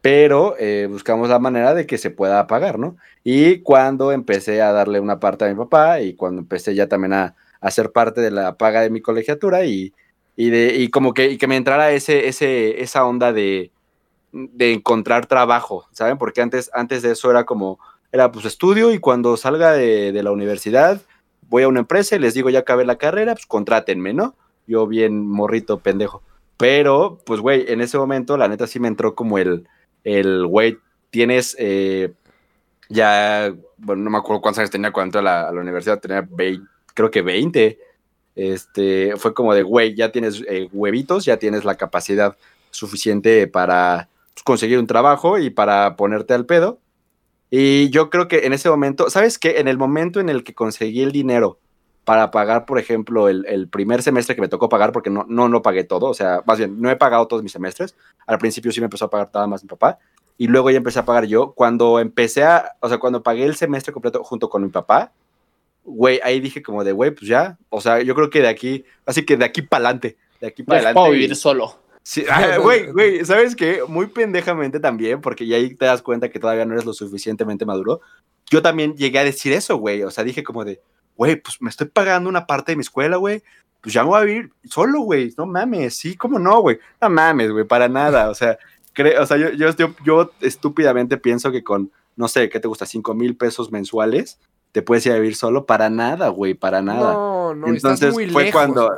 pero 0.00 0.54
eh, 0.58 0.86
buscamos 0.88 1.28
la 1.28 1.38
manera 1.38 1.74
de 1.74 1.86
que 1.86 1.98
se 1.98 2.10
pueda 2.10 2.46
pagar, 2.46 2.78
¿no? 2.78 2.96
Y 3.24 3.60
cuando 3.60 4.12
empecé 4.12 4.62
a 4.62 4.72
darle 4.72 5.00
una 5.00 5.18
parte 5.18 5.44
a 5.44 5.48
mi 5.48 5.54
papá 5.54 6.00
y 6.00 6.14
cuando 6.14 6.40
empecé 6.40 6.74
ya 6.74 6.86
también 6.86 7.14
a, 7.14 7.34
a 7.60 7.70
ser 7.70 7.90
parte 7.90 8.20
de 8.20 8.30
la 8.30 8.56
paga 8.56 8.82
de 8.82 8.90
mi 8.90 9.00
colegiatura 9.00 9.64
y, 9.64 9.92
y, 10.36 10.50
de, 10.50 10.76
y 10.76 10.88
como 10.90 11.14
que, 11.14 11.30
y 11.30 11.38
que 11.38 11.48
me 11.48 11.56
entrara 11.56 11.90
ese, 11.90 12.28
ese, 12.28 12.80
esa 12.82 13.04
onda 13.04 13.32
de, 13.32 13.72
de 14.32 14.72
encontrar 14.72 15.26
trabajo, 15.26 15.86
¿saben? 15.92 16.18
Porque 16.18 16.40
antes, 16.40 16.70
antes 16.74 17.02
de 17.02 17.12
eso 17.12 17.30
era 17.30 17.44
como, 17.44 17.78
era 18.12 18.30
pues 18.30 18.44
estudio 18.44 18.92
y 18.92 18.98
cuando 18.98 19.36
salga 19.36 19.72
de, 19.72 20.12
la 20.22 20.30
universidad 20.32 21.00
voy 21.48 21.62
a 21.62 21.68
una 21.68 21.80
empresa 21.80 22.16
y 22.16 22.18
les 22.18 22.34
digo 22.34 22.50
ya 22.50 22.60
acabé 22.60 22.84
la 22.84 22.96
carrera, 22.96 23.34
pues 23.34 23.46
contrátenme, 23.46 24.12
¿no? 24.12 24.36
Yo 24.66 24.86
bien 24.86 25.26
morrito, 25.26 25.78
pendejo. 25.78 26.22
Pero, 26.58 27.18
pues, 27.24 27.40
güey, 27.40 27.64
en 27.68 27.80
ese 27.80 27.96
momento, 27.96 28.36
la 28.36 28.48
neta 28.48 28.66
sí 28.66 28.80
me 28.80 28.88
entró 28.88 29.14
como 29.14 29.38
el, 29.38 29.66
el 30.04 30.46
güey, 30.46 30.78
tienes, 31.10 31.56
eh, 31.58 32.12
ya, 32.90 33.54
bueno, 33.78 34.02
no 34.02 34.10
me 34.10 34.18
acuerdo 34.18 34.42
cuántos 34.42 34.58
años 34.58 34.70
tenía 34.70 34.90
cuando 34.90 35.20
entré 35.20 35.30
a 35.30 35.50
la, 35.52 35.60
universidad, 35.60 36.00
tenía 36.00 36.26
20, 36.28 36.66
creo 36.94 37.10
que 37.10 37.22
20. 37.22 37.78
Este, 38.34 39.14
fue 39.16 39.32
como 39.34 39.54
de, 39.54 39.62
güey, 39.62 39.94
ya 39.94 40.12
tienes 40.12 40.42
eh, 40.48 40.68
huevitos, 40.72 41.24
ya 41.24 41.38
tienes 41.38 41.64
la 41.64 41.76
capacidad 41.76 42.36
suficiente 42.70 43.46
para 43.46 44.08
conseguir 44.42 44.78
un 44.78 44.86
trabajo 44.86 45.38
y 45.38 45.50
para 45.50 45.96
ponerte 45.96 46.34
al 46.34 46.46
pedo. 46.46 46.78
Y 47.50 47.88
yo 47.90 48.10
creo 48.10 48.28
que 48.28 48.46
en 48.46 48.52
ese 48.52 48.68
momento, 48.68 49.08
¿sabes 49.10 49.38
qué? 49.38 49.58
En 49.58 49.68
el 49.68 49.78
momento 49.78 50.20
en 50.20 50.28
el 50.28 50.44
que 50.44 50.54
conseguí 50.54 51.02
el 51.02 51.12
dinero 51.12 51.58
para 52.04 52.30
pagar, 52.30 52.64
por 52.64 52.78
ejemplo, 52.78 53.28
el, 53.28 53.44
el 53.46 53.68
primer 53.68 54.02
semestre 54.02 54.34
que 54.34 54.40
me 54.40 54.48
tocó 54.48 54.68
pagar, 54.68 54.92
porque 54.92 55.10
no, 55.10 55.26
no 55.28 55.48
lo 55.48 55.60
pagué 55.60 55.84
todo, 55.84 56.06
o 56.06 56.14
sea, 56.14 56.42
más 56.46 56.56
bien, 56.56 56.80
no 56.80 56.90
he 56.90 56.96
pagado 56.96 57.26
todos 57.26 57.42
mis 57.42 57.52
semestres. 57.52 57.94
Al 58.26 58.38
principio 58.38 58.72
sí 58.72 58.80
me 58.80 58.84
empezó 58.86 59.06
a 59.06 59.10
pagar 59.10 59.30
nada 59.34 59.46
más 59.46 59.62
mi 59.62 59.68
papá, 59.68 59.98
y 60.38 60.46
luego 60.46 60.70
ya 60.70 60.78
empecé 60.78 60.98
a 61.00 61.04
pagar 61.04 61.26
yo. 61.26 61.52
Cuando 61.52 61.98
empecé 62.00 62.44
a, 62.44 62.76
o 62.80 62.88
sea, 62.88 62.98
cuando 62.98 63.22
pagué 63.22 63.44
el 63.44 63.56
semestre 63.56 63.92
completo 63.92 64.22
junto 64.24 64.48
con 64.48 64.62
mi 64.62 64.68
papá, 64.68 65.12
güey, 65.84 66.20
ahí 66.22 66.40
dije 66.40 66.62
como 66.62 66.84
de, 66.84 66.92
güey, 66.92 67.10
pues 67.10 67.26
ya, 67.28 67.58
o 67.70 67.80
sea, 67.80 68.00
yo 68.00 68.14
creo 68.14 68.30
que 68.30 68.40
de 68.40 68.48
aquí, 68.48 68.84
así 69.04 69.26
que 69.26 69.36
de 69.36 69.44
aquí 69.44 69.60
para 69.62 69.84
adelante, 69.86 70.16
de 70.40 70.46
aquí 70.46 70.62
para 70.62 70.78
adelante. 70.78 70.98
puedo 71.00 71.12
y- 71.14 71.18
vivir 71.18 71.36
solo. 71.36 71.76
Sí, 72.08 72.24
ah, 72.30 72.56
güey, 72.56 72.90
güey, 72.90 73.22
¿sabes 73.26 73.54
qué? 73.54 73.82
Muy 73.86 74.06
pendejamente 74.06 74.80
también, 74.80 75.20
porque 75.20 75.46
ya 75.46 75.58
ahí 75.58 75.74
te 75.74 75.84
das 75.84 76.00
cuenta 76.00 76.30
que 76.30 76.38
todavía 76.38 76.64
no 76.64 76.72
eres 76.72 76.86
lo 76.86 76.94
suficientemente 76.94 77.66
maduro. 77.66 78.00
Yo 78.50 78.62
también 78.62 78.94
llegué 78.94 79.18
a 79.18 79.24
decir 79.24 79.52
eso, 79.52 79.76
güey. 79.76 80.02
O 80.04 80.10
sea, 80.10 80.24
dije 80.24 80.42
como 80.42 80.64
de, 80.64 80.80
güey, 81.18 81.36
pues 81.36 81.60
me 81.60 81.68
estoy 81.68 81.88
pagando 81.88 82.30
una 82.30 82.46
parte 82.46 82.72
de 82.72 82.76
mi 82.76 82.80
escuela, 82.80 83.18
güey. 83.18 83.42
Pues 83.82 83.92
ya 83.92 84.04
me 84.04 84.08
voy 84.08 84.20
a 84.22 84.24
vivir 84.24 84.50
solo, 84.64 85.00
güey. 85.00 85.34
No 85.36 85.44
mames, 85.44 85.98
sí, 85.98 86.16
¿cómo 86.16 86.38
no, 86.38 86.62
güey? 86.62 86.78
No 86.98 87.10
mames, 87.10 87.52
güey, 87.52 87.66
para 87.66 87.90
nada. 87.90 88.30
O 88.30 88.34
sea, 88.34 88.56
o 89.20 89.26
sea 89.26 89.36
yo, 89.36 89.50
yo, 89.50 89.76
yo, 89.76 89.94
yo 90.02 90.30
estúpidamente 90.40 91.18
pienso 91.18 91.52
que 91.52 91.62
con, 91.62 91.92
no 92.16 92.26
sé, 92.26 92.48
¿qué 92.48 92.58
te 92.58 92.68
gusta? 92.68 92.86
Cinco 92.86 93.12
mil 93.12 93.36
pesos 93.36 93.70
mensuales, 93.70 94.38
te 94.72 94.80
puedes 94.80 95.04
ir 95.04 95.12
a 95.12 95.16
vivir 95.16 95.36
solo 95.36 95.66
para 95.66 95.90
nada, 95.90 96.28
güey, 96.28 96.54
para 96.54 96.80
nada. 96.80 97.12
No, 97.12 97.54
no, 97.54 97.66
Entonces, 97.66 98.00
estás 98.00 98.14
muy 98.14 98.30
fue 98.30 98.44
lejos, 98.44 98.62
cuando-. 98.62 98.90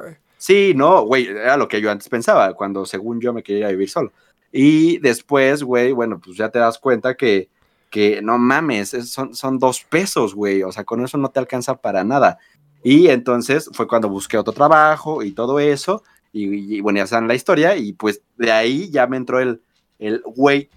Sí, 0.42 0.72
no, 0.74 1.02
güey, 1.04 1.26
era 1.26 1.56
lo 1.58 1.68
que 1.68 1.80
yo 1.82 1.90
antes 1.90 2.08
pensaba, 2.08 2.54
cuando 2.54 2.86
según 2.86 3.20
yo 3.20 3.32
me 3.34 3.42
quería 3.42 3.68
vivir 3.68 3.90
solo. 3.90 4.10
Y 4.50 4.98
después, 4.98 5.62
güey, 5.62 5.92
bueno, 5.92 6.18
pues 6.18 6.36
ya 6.38 6.48
te 6.48 6.58
das 6.58 6.78
cuenta 6.78 7.14
que, 7.14 7.50
que 7.90 8.22
no 8.22 8.38
mames, 8.38 8.94
es- 8.94 9.10
son, 9.10 9.34
son 9.34 9.58
dos 9.58 9.84
pesos, 9.84 10.34
güey, 10.34 10.62
o 10.62 10.72
sea, 10.72 10.84
con 10.84 11.04
eso 11.04 11.18
no 11.18 11.28
te 11.30 11.40
alcanza 11.40 11.76
para 11.76 12.04
nada. 12.04 12.38
Y 12.82 13.08
entonces 13.08 13.68
fue 13.74 13.86
cuando 13.86 14.08
busqué 14.08 14.38
otro 14.38 14.54
trabajo 14.54 15.22
y 15.22 15.32
todo 15.32 15.60
eso, 15.60 16.02
y, 16.32 16.76
y 16.76 16.80
bueno, 16.80 16.98
ya 17.00 17.06
saben 17.06 17.28
la 17.28 17.34
historia, 17.34 17.76
y 17.76 17.92
pues 17.92 18.22
de 18.38 18.50
ahí 18.52 18.88
ya 18.90 19.06
me 19.06 19.18
entró 19.18 19.40
el, 19.40 19.60
el, 19.98 20.22
güey, 20.24 20.70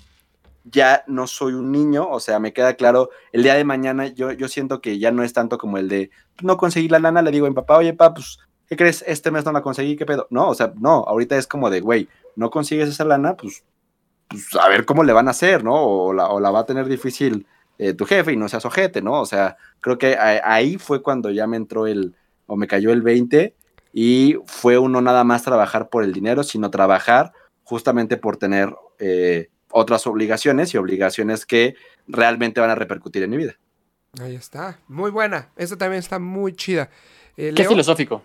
ya 0.65 1.03
no 1.07 1.27
soy 1.27 1.53
un 1.53 1.71
niño, 1.71 2.07
o 2.09 2.19
sea, 2.19 2.39
me 2.39 2.53
queda 2.53 2.75
claro, 2.75 3.09
el 3.33 3.43
día 3.43 3.55
de 3.55 3.65
mañana 3.65 4.07
yo, 4.07 4.31
yo 4.31 4.47
siento 4.47 4.79
que 4.81 4.97
ya 4.99 5.11
no 5.11 5.23
es 5.23 5.33
tanto 5.33 5.57
como 5.57 5.77
el 5.77 5.89
de 5.89 6.09
no 6.41 6.55
conseguir 6.57 6.91
la 6.91 6.99
lana, 6.99 7.21
le 7.21 7.31
digo 7.31 7.45
a 7.45 7.49
mi 7.49 7.55
papá, 7.55 7.77
oye, 7.77 7.93
papá, 7.93 8.13
pues 8.15 8.39
¿qué 8.73 8.77
crees? 8.77 9.03
Este 9.07 9.29
mes 9.29 9.45
no 9.45 9.51
la 9.51 9.61
conseguí, 9.61 9.95
¿qué 9.95 10.05
pedo? 10.05 10.25
No, 10.31 10.49
o 10.49 10.55
sea, 10.55 10.73
no, 10.79 11.03
ahorita 11.07 11.37
es 11.37 11.45
como 11.47 11.69
de, 11.69 11.79
güey, 11.79 12.09
no 12.35 12.49
consigues 12.49 12.89
esa 12.89 13.05
lana, 13.05 13.35
pues, 13.37 13.63
pues 14.27 14.47
a 14.59 14.67
ver 14.67 14.85
cómo 14.85 15.03
le 15.03 15.13
van 15.13 15.27
a 15.27 15.31
hacer, 15.31 15.63
¿no? 15.63 15.75
O 15.75 16.13
la, 16.13 16.29
o 16.29 16.39
la 16.39 16.49
va 16.49 16.61
a 16.61 16.65
tener 16.65 16.87
difícil 16.87 17.45
eh, 17.77 17.93
tu 17.93 18.05
jefe 18.05 18.33
y 18.33 18.37
no 18.37 18.49
seas 18.49 18.65
ojete, 18.65 19.01
¿no? 19.01 19.21
O 19.21 19.25
sea, 19.27 19.57
creo 19.79 19.97
que 19.99 20.15
a- 20.15 20.41
ahí 20.51 20.77
fue 20.77 21.03
cuando 21.03 21.29
ya 21.29 21.45
me 21.45 21.57
entró 21.57 21.85
el, 21.85 22.15
o 22.47 22.55
me 22.55 22.65
cayó 22.67 22.91
el 22.91 23.01
20 23.03 23.55
y 23.93 24.37
fue 24.47 24.77
uno 24.79 25.01
nada 25.01 25.23
más 25.23 25.43
trabajar 25.43 25.89
por 25.89 26.03
el 26.03 26.13
dinero, 26.13 26.41
sino 26.43 26.71
trabajar 26.71 27.31
justamente 27.63 28.17
por 28.17 28.37
tener 28.37 28.73
eh, 28.99 29.49
otras 29.71 30.07
obligaciones 30.07 30.73
y 30.73 30.77
obligaciones 30.77 31.45
que 31.45 31.75
realmente 32.07 32.59
van 32.59 32.71
a 32.71 32.75
repercutir 32.75 33.21
en 33.23 33.29
mi 33.29 33.37
vida. 33.37 33.53
Ahí 34.19 34.35
está. 34.35 34.79
Muy 34.87 35.11
buena. 35.11 35.49
Esta 35.55 35.77
también 35.77 35.99
está 35.99 36.17
muy 36.19 36.53
chida. 36.53 36.89
Eh, 37.37 37.53
Qué 37.55 37.65
filosófico. 37.65 38.21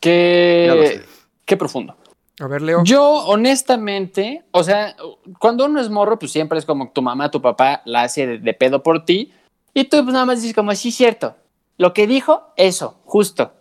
Qué, 0.00 1.02
qué 1.44 1.56
profundo. 1.56 1.96
A 2.40 2.46
ver, 2.46 2.62
Leo. 2.62 2.84
Yo, 2.84 3.04
honestamente, 3.26 4.44
o 4.52 4.62
sea, 4.62 4.94
cuando 5.38 5.66
uno 5.66 5.80
es 5.80 5.90
morro, 5.90 6.18
pues 6.18 6.30
siempre 6.30 6.58
es 6.58 6.64
como 6.64 6.90
tu 6.92 7.02
mamá, 7.02 7.30
tu 7.30 7.42
papá 7.42 7.82
la 7.84 8.02
hace 8.02 8.26
de, 8.26 8.38
de 8.38 8.54
pedo 8.54 8.82
por 8.82 9.04
ti. 9.04 9.32
Y 9.74 9.84
tú, 9.84 10.02
pues 10.04 10.12
nada 10.12 10.24
más 10.24 10.40
dices 10.40 10.54
como, 10.54 10.74
sí, 10.74 10.92
cierto. 10.92 11.34
Lo 11.76 11.92
que 11.92 12.06
dijo, 12.06 12.52
eso, 12.56 13.00
justo. 13.04 13.52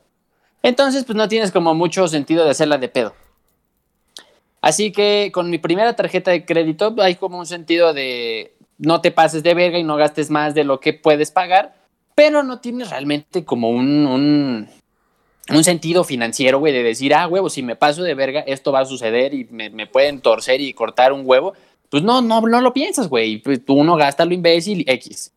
Entonces, 0.63 1.05
pues 1.05 1.15
no 1.15 1.27
tienes 1.27 1.51
como 1.51 1.73
mucho 1.73 2.07
sentido 2.07 2.43
de 2.43 2.51
hacerla 2.51 2.77
de 2.77 2.89
pedo. 2.89 3.13
Así 4.61 4.91
que 4.91 5.31
con 5.33 5.49
mi 5.49 5.59
primera 5.59 5.95
tarjeta 5.95 6.31
de 6.31 6.45
crédito 6.45 6.95
hay 6.99 7.15
como 7.15 7.37
un 7.39 7.45
sentido 7.45 7.93
de 7.93 8.55
no 8.77 9.01
te 9.01 9.11
pases 9.11 9.43
de 9.43 9.53
verga 9.53 9.77
y 9.77 9.83
no 9.83 9.95
gastes 9.95 10.29
más 10.29 10.53
de 10.53 10.63
lo 10.63 10.79
que 10.79 10.93
puedes 10.93 11.31
pagar, 11.31 11.75
pero 12.15 12.43
no 12.43 12.59
tienes 12.59 12.89
realmente 12.89 13.45
como 13.45 13.69
un, 13.69 14.05
un, 14.07 14.69
un 15.53 15.63
sentido 15.63 16.03
financiero, 16.03 16.59
güey, 16.59 16.73
de 16.73 16.83
decir, 16.83 17.13
ah, 17.13 17.27
huevo, 17.27 17.49
si 17.49 17.63
me 17.63 17.75
paso 17.75 18.03
de 18.03 18.13
verga, 18.13 18.41
esto 18.41 18.71
va 18.71 18.81
a 18.81 18.85
suceder 18.85 19.33
y 19.33 19.45
me, 19.49 19.69
me 19.69 19.87
pueden 19.87 20.21
torcer 20.21 20.61
y 20.61 20.73
cortar 20.73 21.13
un 21.13 21.21
huevo. 21.23 21.53
Pues 21.89 22.03
no, 22.03 22.21
no, 22.21 22.41
no 22.41 22.61
lo 22.61 22.73
piensas, 22.73 23.07
güey. 23.07 23.37
Pues 23.37 23.63
tú 23.63 23.75
uno 23.75 23.95
gasta 23.95 24.25
lo 24.25 24.33
imbécil 24.33 24.83
X. 24.87 25.31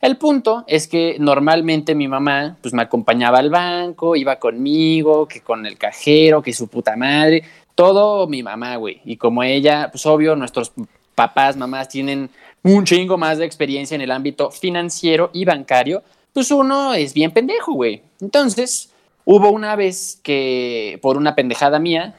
El 0.00 0.18
punto 0.18 0.64
es 0.66 0.86
que 0.86 1.16
normalmente 1.18 1.94
mi 1.94 2.06
mamá 2.06 2.58
pues 2.60 2.74
me 2.74 2.82
acompañaba 2.82 3.38
al 3.38 3.50
banco, 3.50 4.14
iba 4.14 4.38
conmigo, 4.38 5.26
que 5.26 5.40
con 5.40 5.66
el 5.66 5.78
cajero, 5.78 6.42
que 6.42 6.52
su 6.52 6.68
puta 6.68 6.96
madre, 6.96 7.42
todo 7.74 8.26
mi 8.26 8.42
mamá, 8.42 8.76
güey. 8.76 9.00
Y 9.04 9.16
como 9.16 9.42
ella, 9.42 9.88
pues 9.90 10.04
obvio, 10.06 10.36
nuestros 10.36 10.72
papás, 11.14 11.56
mamás 11.56 11.88
tienen 11.88 12.30
un 12.62 12.84
chingo 12.84 13.16
más 13.16 13.38
de 13.38 13.46
experiencia 13.46 13.94
en 13.94 14.02
el 14.02 14.10
ámbito 14.10 14.50
financiero 14.50 15.30
y 15.32 15.44
bancario, 15.44 16.02
pues 16.32 16.50
uno 16.50 16.92
es 16.94 17.14
bien 17.14 17.30
pendejo, 17.30 17.72
güey. 17.72 18.02
Entonces, 18.20 18.90
hubo 19.26 19.50
una 19.50 19.76
vez 19.76 20.18
que 20.22 20.98
por 21.02 21.18
una 21.18 21.34
pendejada 21.34 21.78
mía 21.78 22.14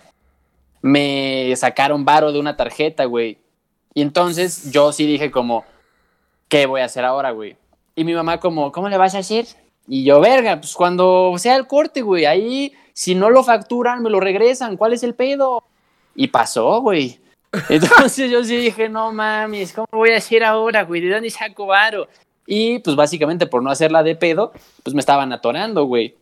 me 0.82 1.52
sacaron 1.56 2.06
varo 2.06 2.32
de 2.32 2.40
una 2.40 2.56
tarjeta, 2.56 3.06
güey. 3.06 3.40
Y 3.96 4.04
entonces 4.04 4.72
yo 4.72 4.92
sí 4.92 5.08
dije 5.08 5.32
como, 5.32 5.66
¿qué 6.50 6.68
voy 6.68 6.82
a 6.82 6.86
hacer 6.86 7.04
ahora, 7.04 7.32
güey? 7.32 7.56
Y 7.96 8.04
mi 8.04 8.14
mamá 8.14 8.40
como, 8.40 8.72
¿cómo 8.72 8.90
le 8.90 8.98
vas 8.98 9.16
a 9.16 9.20
hacer? 9.20 9.48
Y 9.88 10.04
yo, 10.04 10.20
verga, 10.20 10.58
pues 10.60 10.76
cuando 10.76 11.34
sea 11.38 11.56
el 11.56 11.66
corte, 11.66 12.02
güey, 12.02 12.26
ahí 12.26 12.74
si 12.94 13.16
no 13.16 13.30
lo 13.30 13.44
facturan, 13.44 14.04
me 14.04 14.10
lo 14.10 14.20
regresan, 14.20 14.76
¿cuál 14.76 14.94
es 14.94 15.02
el 15.02 15.16
pedo? 15.16 15.64
Y 16.14 16.28
pasó, 16.28 16.82
güey. 16.82 17.20
Entonces 17.70 18.30
yo 18.30 18.44
sí 18.44 18.58
dije, 18.58 18.90
no 18.90 19.14
mames, 19.14 19.72
¿cómo 19.72 19.88
voy 19.92 20.12
a 20.12 20.18
hacer 20.18 20.44
ahora, 20.44 20.84
güey? 20.84 21.02
¿De 21.02 21.14
dónde 21.14 21.30
saco 21.30 21.68
varo? 21.68 22.10
Y 22.46 22.80
pues 22.80 22.96
básicamente 22.96 23.48
por 23.48 23.64
no 23.64 23.72
hacerla 23.72 24.04
de 24.04 24.16
pedo, 24.16 24.52
pues 24.84 24.94
me 24.94 25.00
estaban 25.00 25.32
atorando, 25.32 25.86
güey. 25.86 26.16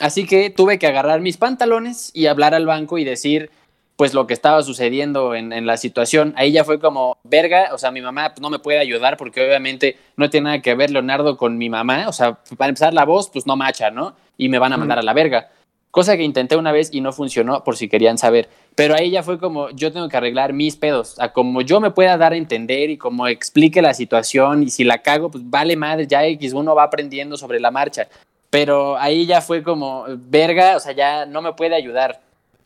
Así 0.00 0.26
que 0.26 0.50
tuve 0.50 0.78
que 0.78 0.86
agarrar 0.86 1.20
mis 1.20 1.36
pantalones 1.36 2.10
y 2.14 2.26
hablar 2.26 2.54
al 2.54 2.66
banco 2.66 2.98
y 2.98 3.04
decir, 3.04 3.50
pues 3.96 4.12
lo 4.12 4.26
que 4.26 4.34
estaba 4.34 4.62
sucediendo 4.62 5.34
en, 5.34 5.52
en 5.52 5.66
la 5.66 5.76
situación. 5.76 6.34
Ahí 6.36 6.52
ya 6.52 6.64
fue 6.64 6.80
como, 6.80 7.16
verga, 7.22 7.70
o 7.72 7.78
sea, 7.78 7.90
mi 7.90 8.00
mamá 8.00 8.30
pues, 8.30 8.40
no 8.40 8.50
me 8.50 8.58
puede 8.58 8.78
ayudar 8.78 9.16
porque 9.16 9.44
obviamente 9.44 9.96
no 10.16 10.30
tiene 10.30 10.44
nada 10.44 10.62
que 10.62 10.74
ver 10.74 10.90
Leonardo 10.90 11.36
con 11.36 11.58
mi 11.58 11.68
mamá. 11.68 12.08
O 12.08 12.12
sea, 12.12 12.34
para 12.56 12.70
empezar 12.70 12.92
la 12.92 13.04
voz, 13.04 13.30
pues 13.30 13.46
no 13.46 13.56
macha, 13.56 13.90
¿no? 13.90 14.16
Y 14.36 14.48
me 14.48 14.58
van 14.58 14.72
a 14.72 14.76
mandar 14.76 14.98
a 14.98 15.02
la 15.02 15.12
verga. 15.12 15.50
Cosa 15.92 16.16
que 16.16 16.24
intenté 16.24 16.56
una 16.56 16.72
vez 16.72 16.88
y 16.92 17.00
no 17.00 17.12
funcionó, 17.12 17.62
por 17.62 17.76
si 17.76 17.88
querían 17.88 18.18
saber. 18.18 18.48
Pero 18.74 18.96
ahí 18.96 19.10
ya 19.10 19.22
fue 19.22 19.38
como, 19.38 19.70
yo 19.70 19.92
tengo 19.92 20.08
que 20.08 20.16
arreglar 20.16 20.52
mis 20.52 20.74
pedos. 20.74 21.20
A 21.20 21.32
como 21.32 21.60
yo 21.60 21.78
me 21.78 21.92
pueda 21.92 22.16
dar 22.16 22.32
a 22.32 22.36
entender 22.36 22.90
y 22.90 22.98
como 22.98 23.28
explique 23.28 23.80
la 23.80 23.94
situación 23.94 24.64
y 24.64 24.70
si 24.70 24.82
la 24.82 25.02
cago, 25.02 25.30
pues 25.30 25.48
vale 25.48 25.76
madre, 25.76 26.08
ya 26.08 26.26
X, 26.26 26.52
uno 26.52 26.74
va 26.74 26.82
aprendiendo 26.82 27.36
sobre 27.36 27.60
la 27.60 27.70
marcha. 27.70 28.08
Pero 28.54 28.96
ahí 28.98 29.26
ya 29.26 29.40
fue 29.40 29.64
como, 29.64 30.04
verga, 30.08 30.76
o 30.76 30.78
sea, 30.78 30.92
ya 30.92 31.26
no 31.26 31.42
me 31.42 31.54
puede 31.54 31.74
ayudar. 31.74 32.20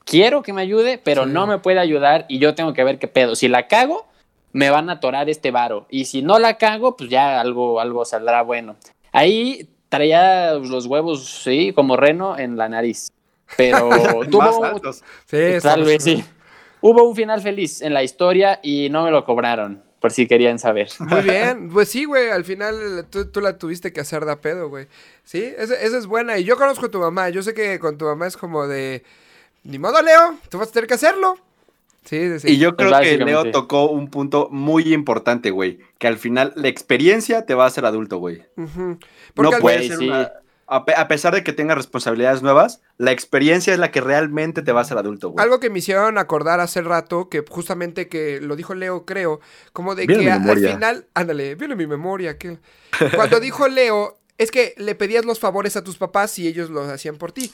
Quiero 0.05 0.43
que 0.43 0.53
me 0.53 0.61
ayude, 0.61 0.99
pero 1.03 1.25
Sí. 1.25 1.31
no 1.31 1.47
me 1.47 1.57
puede 1.61 1.79
ayudar 1.81 2.27
y 2.29 2.39
yo 2.39 2.55
tengo 2.55 2.75
que 2.75 2.85
ver 2.85 2.99
qué 2.99 3.09
pedo. 3.09 3.35
Si 3.35 3.49
la 3.49 3.69
cago, 3.69 4.07
me 4.53 4.69
van 4.69 4.91
a 4.91 4.95
atorar 4.95 5.31
este 5.31 5.51
varo. 5.51 5.87
Y 5.89 6.05
si 6.05 6.21
no 6.21 6.39
la 6.39 6.59
cago, 6.59 6.95
pues 6.95 7.09
ya 7.09 7.41
algo, 7.41 7.81
algo 7.81 8.05
saldrá 8.05 8.43
bueno. 8.43 8.77
Ahí 9.13 9.67
traía 9.89 10.53
los 10.53 10.85
huevos, 10.85 11.25
sí, 11.43 11.73
como 11.73 11.97
reno 11.97 12.39
en 12.39 12.59
la 12.59 12.69
nariz. 12.69 13.09
Pero 13.57 13.89
Más 14.19 14.29
tuvo, 14.29 14.65
altos. 14.65 15.03
Sí, 15.25 15.39
tal 15.63 15.85
vez 15.85 16.05
sí. 16.05 16.23
Hubo 16.83 17.03
un 17.09 17.17
final 17.17 17.41
feliz 17.41 17.81
en 17.81 17.95
la 17.95 18.03
historia 18.03 18.61
y 18.63 18.91
no 18.91 19.05
me 19.05 19.11
lo 19.11 19.25
cobraron, 19.25 19.83
por 20.01 20.13
si 20.13 20.27
querían 20.27 20.59
saber. 20.59 20.89
Muy 21.01 21.23
bien, 21.23 21.71
pues 21.73 21.89
sí, 21.89 22.05
güey, 22.05 22.31
al 22.31 22.45
final 22.45 23.07
tú, 23.11 23.27
tú 23.27 23.41
la 23.41 23.59
tuviste 23.59 23.93
que 23.93 24.01
hacer 24.01 24.25
de 24.25 24.33
a 24.33 24.41
pedo, 24.41 24.69
güey. 24.69 24.87
Sí, 25.25 25.43
esa, 25.57 25.75
esa 25.75 25.99
es 25.99 26.07
buena. 26.07 26.39
Y 26.39 26.45
yo 26.45 26.57
conozco 26.57 26.87
a 26.87 26.91
tu 26.91 26.99
mamá, 27.01 27.29
yo 27.31 27.43
sé 27.43 27.55
que 27.55 27.79
con 27.79 27.99
tu 27.99 28.05
mamá 28.05 28.27
es 28.27 28.37
como 28.37 28.67
de, 28.67 29.03
ni 29.65 29.79
modo, 29.79 30.01
Leo, 30.03 30.37
tú 30.49 30.59
vas 30.59 30.69
a 30.69 30.73
tener 30.73 30.89
que 30.89 30.95
hacerlo. 30.95 31.37
Sí, 32.05 32.27
sí, 32.31 32.41
sí. 32.41 32.53
Y 32.53 32.59
yo 32.59 32.75
creo 32.75 32.99
que. 33.01 33.19
Leo 33.19 33.51
tocó 33.51 33.91
un 33.91 34.09
punto 34.09 34.49
muy 34.51 34.95
importante, 34.95 35.51
güey. 35.51 35.79
Que 35.99 36.07
al 36.07 36.17
final 36.17 36.53
la 36.57 36.69
experiencia 36.69 37.45
te 37.45 37.55
va 37.55 37.65
a 37.65 37.67
hacer 37.67 37.85
adulto, 37.85 38.17
güey. 38.17 38.45
Ujú. 38.57 38.81
No 38.81 38.99
Porque 39.35 39.57
al- 39.57 39.61
puede 39.61 39.77
Güey, 39.79 39.89
ser 39.89 39.99
sí. 39.99 40.09
una. 40.09 40.33
A, 40.69 40.85
pe- 40.85 40.95
a 40.95 41.09
pesar 41.09 41.35
de 41.35 41.43
que 41.43 41.53
tengas 41.53 41.77
responsabilidades 41.77 42.43
nuevas, 42.43 42.81
la 42.99 43.11
experiencia 43.13 43.73
es 43.73 43.79
la 43.79 43.91
que 43.91 44.01
realmente 44.01 44.63
te 44.63 44.73
va 44.73 44.81
a 44.81 44.83
hacer 44.83 44.99
adulto, 44.99 45.31
güey. 45.31 45.43
Algo 45.43 45.61
que 45.61 45.71
me 45.71 45.79
hicieron 45.79 46.19
acordar 46.19 46.61
hace 46.61 46.83
rato, 46.83 47.29
que 47.29 47.43
justamente 47.49 48.09
que 48.09 48.41
lo 48.41 48.55
dijo 48.55 48.75
Leo, 48.75 49.05
creo, 49.07 49.41
como 49.73 49.95
de 49.95 50.07
Viene 50.07 50.25
que 50.25 50.31
al 50.31 50.41
final, 50.75 51.07
ándale, 51.15 51.55
viene 51.55 51.75
mi 51.75 51.87
memoria, 51.87 52.37
que 52.39 52.59
cuando 53.15 53.41
dijo 53.41 53.67
Leo, 53.69 54.19
es 54.37 54.51
que 54.51 54.75
le 54.77 54.95
pedías 54.95 55.25
los 55.25 55.41
favores 55.41 55.77
a 55.77 55.83
tus 55.83 55.97
papás 55.97 56.39
y 56.39 56.47
ellos 56.47 56.71
los 56.71 56.89
hacían 56.89 57.17
por 57.17 57.33
ti. 57.33 57.51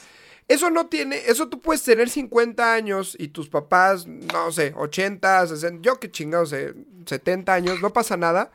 Eso 0.47 0.69
no 0.69 0.89
tiene, 0.89 1.23
eso 1.27 1.49
tú 1.49 1.61
puedes 1.61 1.83
tener 1.83 2.11
50 2.11 2.75
años 2.75 3.17
y 3.19 3.29
tus 3.29 3.49
papás, 3.49 4.07
no 4.07 4.53
sé, 4.53 4.75
80, 4.77 5.47
60, 5.47 5.81
yo 5.83 5.99
qué 5.99 6.11
chingados, 6.11 6.51
sé, 6.51 6.75
70 7.07 7.55
años, 7.55 7.81
no 7.81 7.91
pasa 7.95 8.19
nada. 8.19 8.51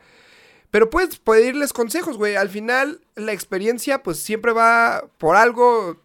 Pero 0.70 0.88
puedes 0.90 1.18
pedirles 1.18 1.72
consejos, 1.72 2.16
güey. 2.16 2.36
Al 2.36 2.48
final, 2.48 3.00
la 3.16 3.32
experiencia, 3.32 4.02
pues 4.02 4.22
siempre 4.22 4.52
va 4.52 5.04
por 5.18 5.36
algo. 5.36 5.96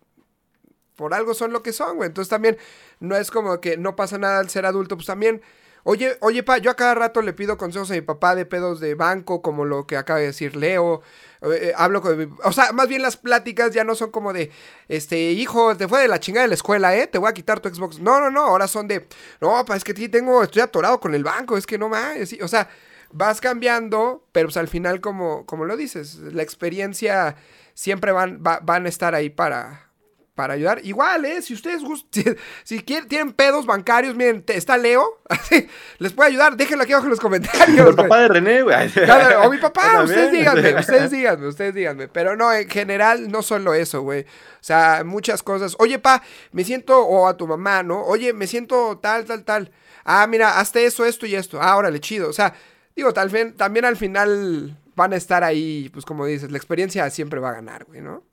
Por 0.95 1.13
algo 1.13 1.33
son 1.33 1.51
lo 1.51 1.61
que 1.61 1.73
son, 1.73 1.97
güey. 1.97 2.07
Entonces 2.07 2.29
también 2.29 2.57
no 2.99 3.15
es 3.15 3.29
como 3.29 3.59
que 3.59 3.77
no 3.77 3.95
pasa 3.95 4.17
nada 4.17 4.39
al 4.39 4.49
ser 4.49 4.65
adulto. 4.65 4.95
Pues 4.95 5.05
también, 5.07 5.41
oye, 5.83 6.17
oye, 6.21 6.41
pa, 6.41 6.57
yo 6.57 6.71
a 6.71 6.75
cada 6.75 6.95
rato 6.95 7.21
le 7.21 7.33
pido 7.33 7.57
consejos 7.57 7.91
a 7.91 7.95
mi 7.95 8.01
papá 8.01 8.33
de 8.33 8.45
pedos 8.45 8.79
de 8.79 8.95
banco, 8.95 9.41
como 9.41 9.65
lo 9.65 9.85
que 9.85 9.97
acaba 9.97 10.19
de 10.19 10.27
decir 10.27 10.55
Leo. 10.55 11.01
Eh, 11.41 11.47
eh, 11.69 11.73
hablo 11.75 12.01
con 12.01 12.17
mi- 12.17 12.33
O 12.45 12.51
sea, 12.53 12.71
más 12.71 12.87
bien 12.87 13.01
las 13.01 13.17
pláticas 13.17 13.71
ya 13.71 13.83
no 13.83 13.93
son 13.93 14.09
como 14.09 14.31
de, 14.31 14.51
este, 14.87 15.31
hijo, 15.33 15.75
te 15.75 15.87
fue 15.89 15.99
de 16.01 16.07
la 16.07 16.19
chingada 16.21 16.43
de 16.43 16.49
la 16.49 16.55
escuela, 16.55 16.95
¿eh? 16.95 17.07
Te 17.07 17.17
voy 17.17 17.29
a 17.29 17.33
quitar 17.33 17.59
tu 17.59 17.67
Xbox. 17.69 17.99
No, 17.99 18.19
no, 18.21 18.31
no, 18.31 18.41
ahora 18.45 18.67
son 18.67 18.87
de, 18.87 19.05
no, 19.41 19.63
pa, 19.65 19.75
es 19.75 19.83
que 19.83 19.93
tengo, 19.93 20.41
estoy 20.43 20.61
atorado 20.61 20.99
con 21.01 21.13
el 21.13 21.23
banco, 21.25 21.57
es 21.57 21.67
que 21.67 21.77
no 21.77 21.89
más. 21.89 22.15
O 22.41 22.47
sea, 22.47 22.69
vas 23.17 23.39
cambiando, 23.39 24.25
pero 24.33 24.47
pues 24.47 24.57
al 24.57 24.67
final, 24.67 24.99
como, 24.99 25.45
como 25.45 25.63
lo 25.65 25.77
dices, 25.77 26.15
la 26.17 26.43
experiencia 26.43 27.35
siempre 27.73 28.11
van, 28.11 28.41
va- 28.45 28.59
van 28.61 28.85
a 28.85 28.89
estar 28.89 29.15
ahí 29.15 29.29
para, 29.29 29.89
para 30.35 30.53
ayudar. 30.55 30.81
Igual, 30.83 31.23
¿eh? 31.23 31.41
Si 31.41 31.53
ustedes 31.53 31.81
gust- 31.81 32.07
si, 32.11 32.23
si 32.63 32.83
quieren, 32.83 33.07
tienen 33.07 33.31
pedos 33.31 33.65
bancarios, 33.65 34.15
miren, 34.15 34.43
te- 34.43 34.57
está 34.57 34.75
Leo, 34.77 35.21
les 35.99 36.11
puede 36.11 36.29
ayudar, 36.31 36.57
déjenlo 36.57 36.83
aquí 36.83 36.91
abajo 36.91 37.05
en 37.07 37.11
los 37.11 37.19
comentarios. 37.21 37.87
El 37.87 37.95
papá 37.95 38.19
de 38.19 38.27
René, 38.27 38.61
güey. 38.63 38.91
O 39.45 39.49
mi 39.49 39.57
papá, 39.59 40.03
ustedes 40.03 40.31
díganme, 40.31 40.75
ustedes 40.79 41.11
díganme, 41.11 41.47
ustedes 41.47 41.73
díganme. 41.73 42.07
Pero 42.09 42.35
no, 42.35 42.51
en 42.51 42.69
general, 42.69 43.29
no 43.31 43.41
solo 43.43 43.73
eso, 43.73 44.01
güey. 44.01 44.23
O 44.23 44.63
sea, 44.67 45.03
muchas 45.05 45.41
cosas. 45.41 45.75
Oye, 45.79 45.99
pa, 45.99 46.21
me 46.51 46.65
siento, 46.65 46.99
o 46.99 47.27
a 47.29 47.37
tu 47.37 47.47
mamá, 47.47 47.81
¿no? 47.83 48.01
Oye, 48.03 48.33
me 48.33 48.45
siento 48.47 48.97
tal, 48.97 49.23
tal, 49.23 49.45
tal. 49.45 49.71
Ah, 50.03 50.27
mira, 50.27 50.59
hazte 50.59 50.85
eso, 50.85 51.05
esto 51.05 51.25
y 51.25 51.35
esto. 51.35 51.59
Ah, 51.61 51.77
órale, 51.77 51.99
chido. 52.01 52.29
O 52.29 52.33
sea, 52.33 52.53
digo, 52.95 53.13
tal 53.13 53.29
vez, 53.29 53.55
también 53.55 53.85
al 53.85 53.95
final 53.97 54.77
van 54.95 55.13
a 55.13 55.15
estar 55.17 55.43
ahí, 55.43 55.89
pues 55.93 56.05
como 56.05 56.25
dices, 56.25 56.51
la 56.51 56.57
experiencia 56.57 57.09
siempre 57.09 57.39
va 57.39 57.49
a 57.49 57.53
ganar, 57.53 57.85
güey, 57.85 58.01
¿no? 58.01 58.23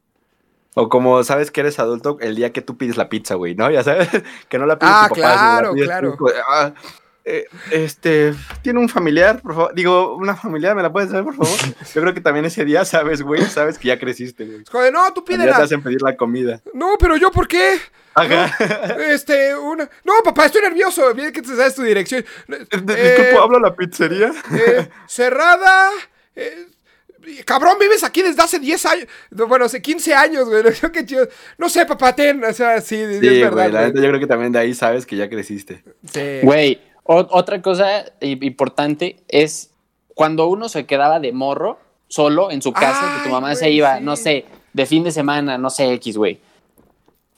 O 0.74 0.88
como 0.88 1.22
sabes 1.24 1.50
que 1.50 1.60
eres 1.60 1.78
adulto 1.78 2.16
el 2.20 2.34
día 2.36 2.52
que 2.52 2.62
tú 2.62 2.78
pides 2.78 2.96
la 2.96 3.08
pizza, 3.08 3.34
güey, 3.34 3.54
¿no? 3.54 3.70
Ya 3.72 3.82
sabes, 3.82 4.08
que 4.48 4.58
no 4.58 4.66
la 4.66 4.78
pides 4.78 4.94
Ah, 4.96 5.08
tu 5.08 5.14
papá, 5.16 5.32
claro, 5.34 5.74
claro. 5.74 6.16
"Ah, 6.48 6.72
eh, 7.24 7.46
este, 7.70 8.34
tiene 8.62 8.78
un 8.80 8.88
familiar, 8.88 9.40
por 9.40 9.54
favor. 9.54 9.74
Digo, 9.74 10.16
una 10.16 10.34
familiar, 10.36 10.74
¿me 10.74 10.82
la 10.82 10.92
puedes 10.92 11.10
dar, 11.10 11.22
por 11.24 11.34
favor? 11.34 11.58
Yo 11.94 12.00
creo 12.02 12.14
que 12.14 12.20
también 12.20 12.44
ese 12.44 12.64
día 12.64 12.84
sabes, 12.84 13.22
güey, 13.22 13.42
sabes 13.44 13.78
que 13.78 13.88
ya 13.88 13.98
creciste, 13.98 14.44
güey. 14.44 14.58
De, 14.84 14.90
no, 14.92 15.12
tú 15.12 15.20
Ya 15.20 15.24
te 15.26 15.32
pídela. 15.44 15.56
hacen 15.56 15.82
pedir 15.82 16.02
la 16.02 16.16
comida. 16.16 16.60
No, 16.74 16.96
pero 16.98 17.16
yo, 17.16 17.30
¿por 17.30 17.46
qué? 17.48 17.78
Ajá. 18.14 18.54
Este, 19.08 19.56
una. 19.56 19.88
No, 20.04 20.12
papá, 20.24 20.46
estoy 20.46 20.60
nervioso. 20.62 21.14
Bien 21.14 21.32
que 21.32 21.40
te 21.42 21.48
sabes 21.48 21.74
tu 21.74 21.82
dirección. 21.82 22.24
Eh, 22.48 22.66
Disculpa, 22.70 23.42
¿hablo 23.42 23.56
a 23.56 23.60
la 23.60 23.74
pizzería? 23.74 24.32
Eh, 24.54 24.88
cerrada. 25.06 25.88
eh, 26.36 26.66
cabrón, 27.46 27.76
vives 27.80 28.04
aquí 28.04 28.20
desde 28.20 28.42
hace 28.42 28.58
10 28.58 28.86
años. 28.86 29.06
No, 29.30 29.46
bueno, 29.46 29.64
hace 29.64 29.80
15 29.80 30.12
años, 30.14 30.48
güey. 30.48 30.62
No, 30.82 30.92
qué 30.92 31.06
chido. 31.06 31.26
No 31.56 31.68
sé, 31.70 31.86
papá, 31.86 32.14
ten. 32.14 32.44
O 32.44 32.52
sea, 32.52 32.80
sí, 32.82 32.96
sí, 32.96 33.20
Sí, 33.20 33.26
es 33.28 33.40
verdad. 33.40 33.52
güey, 33.52 33.72
la 33.72 33.78
güey. 33.80 33.92
neta 33.92 34.00
yo 34.02 34.08
creo 34.08 34.20
que 34.20 34.26
también 34.26 34.52
de 34.52 34.58
ahí 34.58 34.74
sabes 34.74 35.06
que 35.06 35.16
ya 35.16 35.30
creciste. 35.30 35.82
Sí. 36.12 36.40
Güey, 36.42 36.82
o- 37.05 37.26
otra 37.30 37.61
cosa 37.62 38.05
importante 38.20 39.16
es 39.28 39.70
cuando 40.14 40.46
uno 40.48 40.68
se 40.68 40.86
quedaba 40.86 41.20
de 41.20 41.32
morro 41.32 41.78
solo 42.09 42.50
en 42.50 42.61
su 42.62 42.72
casa, 42.72 43.16
que 43.18 43.24
tu 43.28 43.30
mamá 43.32 43.55
se 43.55 43.70
iba, 43.70 43.98
sí. 43.98 44.05
no 44.05 44.16
sé, 44.16 44.44
de 44.72 44.86
fin 44.86 45.03
de 45.05 45.11
semana, 45.12 45.57
no 45.59 45.70
sé, 45.70 45.92
X, 45.94 46.16
güey. 46.16 46.38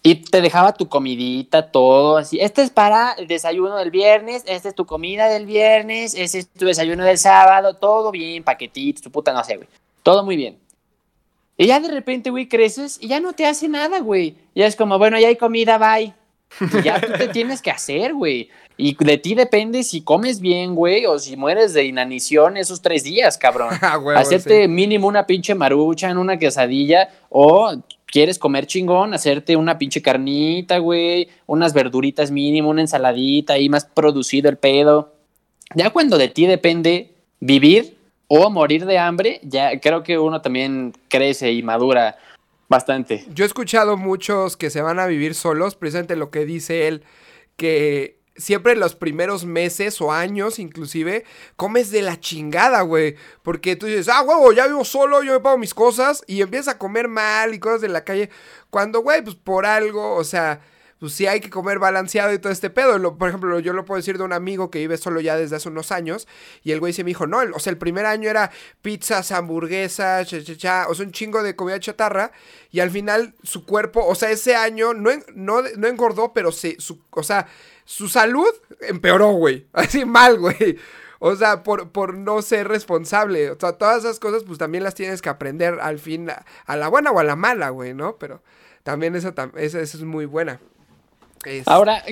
Y 0.03 0.17
te 0.17 0.43
dejaba 0.43 0.75
tu 0.75 0.89
comidita, 0.89 1.71
todo 1.71 2.19
así. 2.19 2.39
Este 2.39 2.61
es 2.63 2.69
para 2.71 3.13
el 3.13 3.27
desayuno 3.27 3.77
del 3.77 3.91
viernes, 3.91 4.43
esta 4.47 4.69
es 4.69 4.75
tu 4.75 4.85
comida 4.85 5.29
del 5.29 5.47
viernes, 5.47 6.15
ese 6.15 6.41
es 6.41 6.49
tu 6.51 6.67
desayuno 6.67 7.05
del 7.05 7.17
sábado, 7.17 7.75
todo 7.75 8.11
bien, 8.11 8.43
paquetitos, 8.45 9.03
tu 9.03 9.11
puta, 9.11 9.33
no 9.33 9.43
sé, 9.45 9.57
güey. 9.57 9.69
Todo 10.03 10.23
muy 10.23 10.37
bien. 10.37 10.59
Y 11.57 11.69
ya 11.69 11.81
de 11.81 11.89
repente, 11.89 12.29
güey, 12.31 12.49
creces 12.49 12.99
y 13.01 13.07
ya 13.09 13.21
no 13.21 13.33
te 13.33 13.47
hace 13.47 13.69
nada, 13.69 14.01
güey. 14.01 14.37
Ya 14.55 14.67
es 14.67 14.77
como, 14.77 14.99
bueno, 14.99 15.19
ya 15.19 15.29
hay 15.29 15.37
comida, 15.37 15.79
bye. 15.79 16.13
Y 16.61 16.83
ya 16.83 17.01
tú 17.01 17.13
te 17.17 17.29
tienes 17.29 17.63
que 17.63 17.71
hacer, 17.71 18.13
güey. 18.13 18.51
Y 18.77 18.97
de 18.99 19.19
ti 19.19 19.35
depende 19.35 19.85
si 19.85 20.03
comes 20.03 20.41
bien, 20.41 20.75
güey, 20.75 21.07
o 21.07 21.19
si 21.19 21.37
mueres 21.37 21.75
de 21.75 21.85
inanición 21.85 22.57
esos 22.57 22.83
tres 22.83 23.05
días, 23.05 23.39
cabrón. 23.39 23.71
Ah, 23.83 23.99
huevo, 23.99 24.19
Hacerte 24.19 24.63
sí. 24.63 24.69
mínimo 24.69 25.07
una 25.07 25.27
pinche 25.27 25.55
marucha 25.55 26.11
en 26.11 26.19
una 26.19 26.39
quesadilla 26.39 27.11
o 27.29 27.75
quieres 28.07 28.39
comer 28.39 28.67
chingón, 28.67 29.15
hacerte 29.15 29.57
una 29.57 29.79
pinche 29.79 30.01
carnita, 30.01 30.79
güey, 30.79 31.29
unas 31.47 31.73
verduritas 31.73 32.31
mínimo, 32.31 32.71
una 32.71 32.81
ensaladita 32.81 33.55
ahí 33.55 33.69
más 33.69 33.85
producido 33.85 34.49
el 34.49 34.57
pedo. 34.57 35.13
Ya 35.75 35.91
cuando 35.91 36.19
de 36.19 36.29
ti 36.29 36.47
depende 36.47 37.13
vivir 37.41 37.97
o 38.29 38.51
morir 38.51 38.87
de 38.87 38.99
hambre, 38.99 39.41
ya 39.43 39.79
creo 39.81 40.03
que 40.03 40.19
uno 40.19 40.41
también 40.41 40.95
crece 41.09 41.53
y 41.53 41.63
madura 41.63 42.17
bastante. 42.69 43.25
Yo 43.35 43.45
he 43.45 43.47
escuchado 43.47 43.97
muchos 43.97 44.57
que 44.57 44.71
se 44.71 44.83
van 44.83 44.99
a 44.99 45.07
vivir 45.07 45.35
solos, 45.35 45.75
precisamente 45.75 46.17
lo 46.17 46.31
que 46.31 46.45
dice 46.47 46.89
él, 46.89 47.03
que 47.57 48.19
siempre 48.37 48.77
los 48.77 48.95
primeros 48.95 49.45
meses 49.45 50.01
o 50.01 50.13
años 50.13 50.59
inclusive 50.59 51.25
comes 51.57 51.91
de 51.91 52.03
la 52.03 52.19
chingada, 52.19 52.83
güey, 52.83 53.17
porque 53.43 53.77
tú 53.77 53.87
dices, 53.87 54.09
ah, 54.09 54.23
huevo, 54.23 54.53
ya 54.53 54.67
vivo 54.67 54.85
solo, 54.85 55.23
yo 55.23 55.33
me 55.33 55.41
pago 55.41 55.59
mis 55.59 55.75
cosas 55.75 56.23
y 56.27 56.41
empiezas 56.43 56.75
a 56.75 56.79
comer 56.79 57.09
mal 57.09 57.55
y 57.55 57.59
cosas 57.59 57.81
de 57.81 57.89
la 57.89 58.05
calle, 58.05 58.31
cuando, 58.71 59.01
güey, 59.01 59.23
pues 59.23 59.37
por 59.37 59.67
algo, 59.67 60.15
o 60.17 60.25
sea... 60.25 60.61
Pues 61.01 61.13
sí 61.13 61.27
hay 61.27 61.41
que 61.41 61.51
comer 61.51 61.81
balanceado 61.81 62.33
y 62.33 62.39
todo 62.39 62.51
este 62.53 62.71
pedo. 62.71 62.99
Lo- 62.99 63.19
por 63.19 63.29
ejemplo, 63.29 63.59
yo 63.59 63.75
lo 63.75 63.85
puedo 63.85 63.99
decir 63.99 64.17
de 64.17 64.25
un 64.25 64.33
amigo 64.33 64.71
que 64.71 64.79
vive 64.79 64.97
solo 64.97 65.21
ya 65.21 65.37
desde 65.37 65.57
hace 65.57 65.69
unos 65.69 65.93
años. 65.93 66.27
Y 66.63 66.71
el 66.73 66.81
güey 66.81 66.95
se 66.95 67.05
me 67.05 67.09
dijo, 67.09 67.27
no, 67.27 67.41
o 67.53 67.59
sea, 67.59 67.73
el 67.73 67.77
primer 67.77 68.07
año 68.07 68.31
era 68.31 68.51
pizzas, 68.81 69.31
hamburguesas, 69.33 70.27
cha, 70.29 70.43
cha, 70.43 70.57
cha, 70.57 70.87
o 70.89 70.95
sea, 70.95 71.05
un 71.05 71.13
chingo 71.13 71.43
de 71.43 71.57
comida 71.57 71.79
chatarra. 71.81 72.33
Y 72.71 72.81
al 72.81 72.91
final 72.91 73.35
su 73.43 73.67
cuerpo, 73.67 74.07
o 74.07 74.15
sea, 74.15 74.31
ese 74.31 74.55
año 74.57 74.95
no, 74.95 75.11
no, 75.35 75.63
no 75.77 75.89
engordó, 75.89 76.33
pero 76.33 76.53
se, 76.53 76.77
su, 76.81 76.99
o 77.11 77.23
sea, 77.23 77.49
su 77.85 78.09
salud 78.09 78.49
empeoró, 78.81 79.33
güey. 79.33 79.67
Así 79.73 80.05
mal, 80.05 80.39
güey. 80.39 80.79
O 81.19 81.35
sea, 81.37 81.63
por, 81.63 81.91
por 81.91 82.15
no 82.15 82.43
ser 82.43 82.69
responsable. 82.69 83.51
O 83.51 83.59
sea, 83.59 83.73
todas 83.73 84.05
esas 84.05 84.21
cosas, 84.21 84.45
pues 84.45 84.59
también 84.59 84.85
las 84.85 84.95
tienes 84.95 85.23
que 85.23 85.29
aprender 85.29 85.79
al 85.81 85.99
fin, 85.99 86.29
a, 86.67 86.77
la 86.77 86.89
buena 86.89 87.11
o 87.11 87.19
a 87.19 87.25
la 87.25 87.37
mala, 87.37 87.71
güey, 87.71 87.95
¿no? 87.95 88.17
Pero 88.17 88.43
también 88.83 89.15
esa, 89.15 89.33
esa, 89.57 89.81
esa 89.81 89.97
es 89.97 90.03
muy 90.03 90.27
buena. 90.27 90.61
Ahora, 91.67 92.03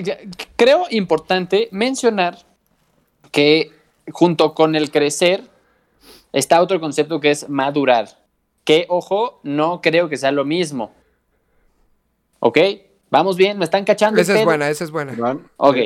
creo 0.55 0.85
importante 0.89 1.69
mencionar 1.71 2.37
que 3.31 3.71
junto 4.11 4.53
con 4.53 4.75
el 4.75 4.91
crecer 4.91 5.43
está 6.31 6.61
otro 6.61 6.79
concepto 6.79 7.19
que 7.19 7.31
es 7.31 7.49
madurar. 7.49 8.19
Que, 8.63 8.85
ojo, 8.89 9.39
no 9.43 9.81
creo 9.81 10.07
que 10.07 10.17
sea 10.17 10.31
lo 10.31 10.45
mismo. 10.45 10.93
¿Ok? 12.39 12.57
¿Vamos 13.13 13.37
bien? 13.37 13.59
¿Me 13.59 13.65
están 13.65 13.85
cachando? 13.85 14.19
esa 14.19 14.31
es 14.31 14.37
pedo? 14.39 14.45
buena, 14.45 14.69
esa 14.69 14.83
es 14.83 14.89
buena. 14.89 15.13
Ok. 15.57 15.77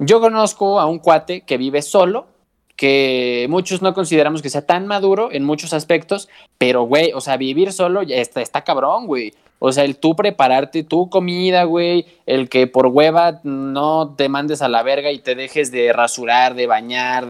Yo 0.00 0.20
conozco 0.20 0.80
a 0.80 0.86
un 0.86 0.98
cuate 0.98 1.42
que 1.42 1.58
vive 1.58 1.80
solo, 1.80 2.26
que 2.74 3.46
muchos 3.48 3.82
no 3.82 3.94
consideramos 3.94 4.42
que 4.42 4.50
sea 4.50 4.66
tan 4.66 4.88
maduro 4.88 5.28
en 5.30 5.44
muchos 5.44 5.72
aspectos, 5.72 6.28
pero, 6.58 6.82
güey, 6.82 7.12
o 7.12 7.20
sea, 7.20 7.36
vivir 7.36 7.72
solo 7.72 8.02
ya 8.02 8.16
está, 8.16 8.42
está 8.42 8.64
cabrón, 8.64 9.06
güey. 9.06 9.32
O 9.60 9.70
sea, 9.70 9.84
el 9.84 9.96
tú 9.96 10.16
prepararte 10.16 10.82
tu 10.82 11.08
comida, 11.08 11.62
güey, 11.62 12.06
el 12.26 12.48
que 12.48 12.66
por 12.66 12.88
hueva 12.88 13.38
no 13.44 14.16
te 14.16 14.28
mandes 14.28 14.60
a 14.60 14.68
la 14.68 14.82
verga 14.82 15.12
y 15.12 15.20
te 15.20 15.36
dejes 15.36 15.70
de 15.70 15.92
rasurar, 15.92 16.56
de 16.56 16.66
bañar 16.66 17.28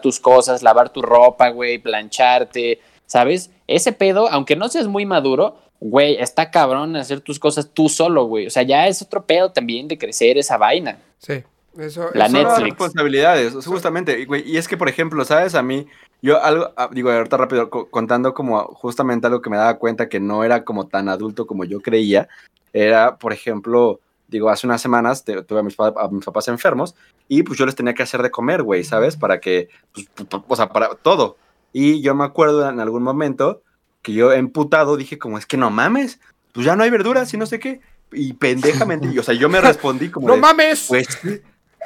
tus 0.00 0.20
cosas, 0.20 0.62
lavar 0.62 0.88
tu 0.88 1.02
ropa, 1.02 1.50
güey, 1.50 1.76
plancharte, 1.76 2.80
¿sabes? 3.04 3.50
Ese 3.66 3.92
pedo, 3.92 4.30
aunque 4.30 4.56
no 4.56 4.70
seas 4.70 4.86
muy 4.86 5.04
maduro, 5.04 5.58
güey, 5.80 6.16
está 6.20 6.50
cabrón 6.50 6.94
hacer 6.96 7.20
tus 7.20 7.38
cosas 7.38 7.70
tú 7.72 7.88
solo, 7.88 8.24
güey. 8.24 8.46
O 8.46 8.50
sea, 8.50 8.62
ya 8.62 8.86
es 8.86 9.00
otro 9.02 9.24
pedo 9.24 9.50
también 9.50 9.88
de 9.88 9.98
crecer 9.98 10.36
esa 10.38 10.56
vaina. 10.58 10.98
Sí. 11.18 11.42
Eso, 11.78 12.08
La 12.14 12.26
eso- 12.26 12.36
Netflix. 12.36 12.62
responsabilidades, 12.70 13.54
justamente. 13.66 14.20
Y, 14.20 14.24
güey, 14.26 14.42
y 14.48 14.56
es 14.58 14.68
que, 14.68 14.76
por 14.76 14.88
ejemplo, 14.88 15.24
¿sabes? 15.24 15.54
A 15.54 15.62
mí, 15.62 15.86
yo 16.20 16.42
algo, 16.42 16.72
ah, 16.76 16.90
digo, 16.92 17.10
ahorita 17.10 17.36
rápido, 17.36 17.70
co- 17.70 17.88
contando 17.90 18.34
como 18.34 18.60
justamente 18.74 19.26
algo 19.26 19.40
que 19.40 19.50
me 19.50 19.56
daba 19.56 19.78
cuenta 19.78 20.08
que 20.08 20.20
no 20.20 20.44
era 20.44 20.64
como 20.64 20.86
tan 20.88 21.08
adulto 21.08 21.46
como 21.46 21.64
yo 21.64 21.80
creía, 21.80 22.28
era, 22.72 23.16
por 23.16 23.32
ejemplo, 23.32 24.00
digo, 24.28 24.50
hace 24.50 24.66
unas 24.66 24.82
semanas 24.82 25.24
te- 25.24 25.42
tuve 25.42 25.60
a 25.60 25.62
mis, 25.62 25.76
a 25.78 26.08
mis 26.10 26.24
papás 26.24 26.48
enfermos 26.48 26.94
y 27.28 27.42
pues 27.42 27.58
yo 27.58 27.64
les 27.66 27.74
tenía 27.74 27.94
que 27.94 28.02
hacer 28.02 28.22
de 28.22 28.30
comer, 28.30 28.62
güey, 28.62 28.84
¿sabes? 28.84 29.16
Para 29.16 29.40
que, 29.40 29.68
pues, 29.94 30.08
o 30.46 30.56
sea, 30.56 30.68
para 30.68 30.94
todo. 30.96 31.36
Y 31.72 32.00
yo 32.02 32.14
me 32.16 32.24
acuerdo 32.24 32.68
en 32.68 32.80
algún 32.80 33.02
momento 33.04 33.62
que 34.02 34.12
yo 34.12 34.32
emputado 34.32 34.96
dije 34.96 35.18
como, 35.18 35.38
es 35.38 35.46
que 35.46 35.56
no 35.56 35.70
mames, 35.70 36.20
pues 36.52 36.66
ya 36.66 36.76
no 36.76 36.82
hay 36.82 36.90
verduras 36.90 37.32
y 37.34 37.36
no 37.36 37.46
sé 37.46 37.58
qué. 37.58 37.80
Y 38.12 38.32
pendejamente, 38.32 39.08
y, 39.08 39.18
o 39.18 39.22
sea, 39.22 39.34
yo 39.34 39.48
me 39.48 39.60
respondí 39.60 40.10
como... 40.10 40.26
¡No 40.28 40.34
de, 40.34 40.40
mames! 40.40 40.86
Pues, 40.88 41.08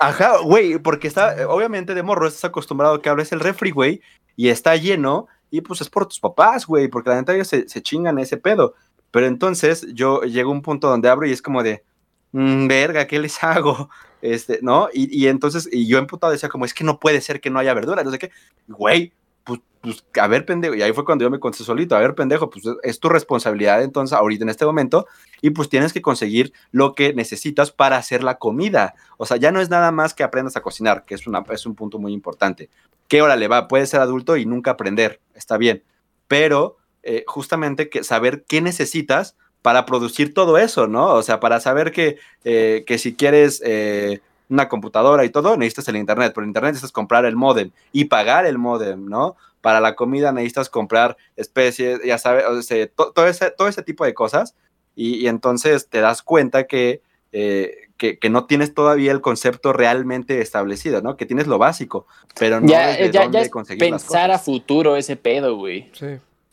ajá, 0.00 0.38
güey, 0.38 0.78
porque 0.78 1.08
está, 1.08 1.48
obviamente 1.48 1.94
de 1.94 2.02
morro 2.02 2.26
estás 2.26 2.44
acostumbrado 2.46 2.94
a 2.94 3.02
que 3.02 3.08
abres 3.08 3.32
el 3.32 3.40
refri, 3.40 3.70
güey, 3.70 4.00
y 4.36 4.48
está 4.48 4.76
lleno, 4.76 5.28
y 5.50 5.60
pues 5.60 5.80
es 5.80 5.90
por 5.90 6.06
tus 6.06 6.20
papás, 6.20 6.66
güey, 6.66 6.88
porque 6.88 7.10
la 7.10 7.16
neta 7.16 7.34
ellos 7.34 7.48
se, 7.48 7.68
se 7.68 7.82
chingan 7.82 8.18
ese 8.18 8.36
pedo. 8.36 8.74
Pero 9.10 9.26
entonces 9.26 9.86
yo 9.92 10.22
llego 10.22 10.50
a 10.50 10.54
un 10.54 10.62
punto 10.62 10.88
donde 10.88 11.08
abro 11.08 11.26
y 11.26 11.30
es 11.30 11.40
como 11.40 11.62
de, 11.62 11.84
"Mm, 12.32 12.66
verga, 12.66 13.06
¿qué 13.06 13.20
les 13.20 13.42
hago? 13.44 13.88
Este, 14.22 14.58
¿no? 14.62 14.88
Y, 14.92 15.16
y 15.16 15.28
entonces, 15.28 15.68
y 15.70 15.86
yo 15.86 15.98
emputado 15.98 16.32
decía 16.32 16.48
como, 16.48 16.64
es 16.64 16.74
que 16.74 16.82
no 16.82 16.98
puede 16.98 17.20
ser 17.20 17.40
que 17.40 17.50
no 17.50 17.60
haya 17.60 17.74
verdura, 17.74 18.02
no 18.02 18.10
sé 18.10 18.18
qué. 18.18 18.32
Güey, 18.66 19.12
pues, 19.44 19.60
pues, 19.80 20.04
a 20.20 20.26
ver, 20.26 20.46
pendejo. 20.46 20.74
Y 20.74 20.82
ahí 20.82 20.92
fue 20.92 21.04
cuando 21.04 21.24
yo 21.24 21.30
me 21.30 21.38
contesté 21.38 21.64
solito, 21.64 21.94
a 21.94 22.00
ver, 22.00 22.14
pendejo, 22.14 22.50
pues 22.50 22.64
es 22.82 22.98
tu 22.98 23.08
responsabilidad 23.08 23.82
entonces 23.82 24.16
ahorita 24.16 24.44
en 24.44 24.48
este 24.48 24.64
momento 24.64 25.06
y 25.42 25.50
pues 25.50 25.68
tienes 25.68 25.92
que 25.92 26.02
conseguir 26.02 26.52
lo 26.72 26.94
que 26.94 27.12
necesitas 27.12 27.70
para 27.70 27.96
hacer 27.96 28.24
la 28.24 28.36
comida. 28.36 28.94
O 29.18 29.26
sea, 29.26 29.36
ya 29.36 29.52
no 29.52 29.60
es 29.60 29.70
nada 29.70 29.92
más 29.92 30.14
que 30.14 30.24
aprendas 30.24 30.56
a 30.56 30.62
cocinar, 30.62 31.04
que 31.04 31.14
es, 31.14 31.26
una, 31.26 31.44
es 31.50 31.66
un 31.66 31.74
punto 31.74 31.98
muy 31.98 32.12
importante. 32.12 32.70
Que 33.08 33.22
órale, 33.22 33.46
va, 33.48 33.68
puedes 33.68 33.90
ser 33.90 34.00
adulto 34.00 34.36
y 34.36 34.46
nunca 34.46 34.72
aprender, 34.72 35.20
está 35.34 35.58
bien. 35.58 35.82
Pero 36.26 36.78
eh, 37.02 37.24
justamente 37.26 37.90
que 37.90 38.02
saber 38.02 38.44
qué 38.48 38.62
necesitas 38.62 39.36
para 39.60 39.84
producir 39.86 40.32
todo 40.34 40.58
eso, 40.58 40.86
¿no? 40.86 41.12
O 41.14 41.22
sea, 41.22 41.40
para 41.40 41.60
saber 41.60 41.92
que, 41.92 42.18
eh, 42.44 42.84
que 42.86 42.98
si 42.98 43.14
quieres 43.14 43.62
eh, 43.64 44.20
una 44.48 44.68
computadora 44.68 45.24
y 45.24 45.30
todo, 45.30 45.56
necesitas 45.56 45.88
el 45.88 45.96
internet. 45.96 46.32
Por 46.34 46.44
internet 46.44 46.72
necesitas 46.72 46.92
comprar 46.92 47.24
el 47.24 47.36
modem 47.36 47.70
y 47.92 48.04
pagar 48.06 48.46
el 48.46 48.58
modem, 48.58 49.06
¿no? 49.06 49.36
Para 49.60 49.80
la 49.80 49.94
comida 49.94 50.32
necesitas 50.32 50.68
comprar 50.68 51.16
especies, 51.36 52.00
ya 52.04 52.18
sabes, 52.18 52.44
o 52.46 52.60
sea, 52.62 52.86
to- 52.88 53.12
todo, 53.12 53.26
ese, 53.26 53.50
todo 53.50 53.68
ese 53.68 53.82
tipo 53.82 54.04
de 54.04 54.12
cosas. 54.14 54.54
Y, 54.94 55.16
y 55.16 55.28
entonces 55.28 55.88
te 55.88 56.00
das 56.00 56.22
cuenta 56.22 56.66
que, 56.66 57.00
eh, 57.32 57.88
que, 57.96 58.18
que 58.18 58.30
no 58.30 58.44
tienes 58.46 58.74
todavía 58.74 59.10
el 59.12 59.20
concepto 59.20 59.72
realmente 59.72 60.40
establecido, 60.40 61.00
¿no? 61.02 61.16
Que 61.16 61.26
tienes 61.26 61.46
lo 61.46 61.58
básico, 61.58 62.06
pero 62.38 62.60
no 62.60 62.68
ya, 62.68 62.96
ya, 63.10 63.22
dónde 63.22 63.38
ya 63.38 63.42
es 63.44 63.50
conseguir 63.50 63.90
las 63.90 64.02
pensar 64.04 64.30
a 64.30 64.34
cosas. 64.34 64.44
futuro 64.44 64.96
ese 64.96 65.16
pedo, 65.16 65.56
güey. 65.56 65.90
Sí. 65.94 66.06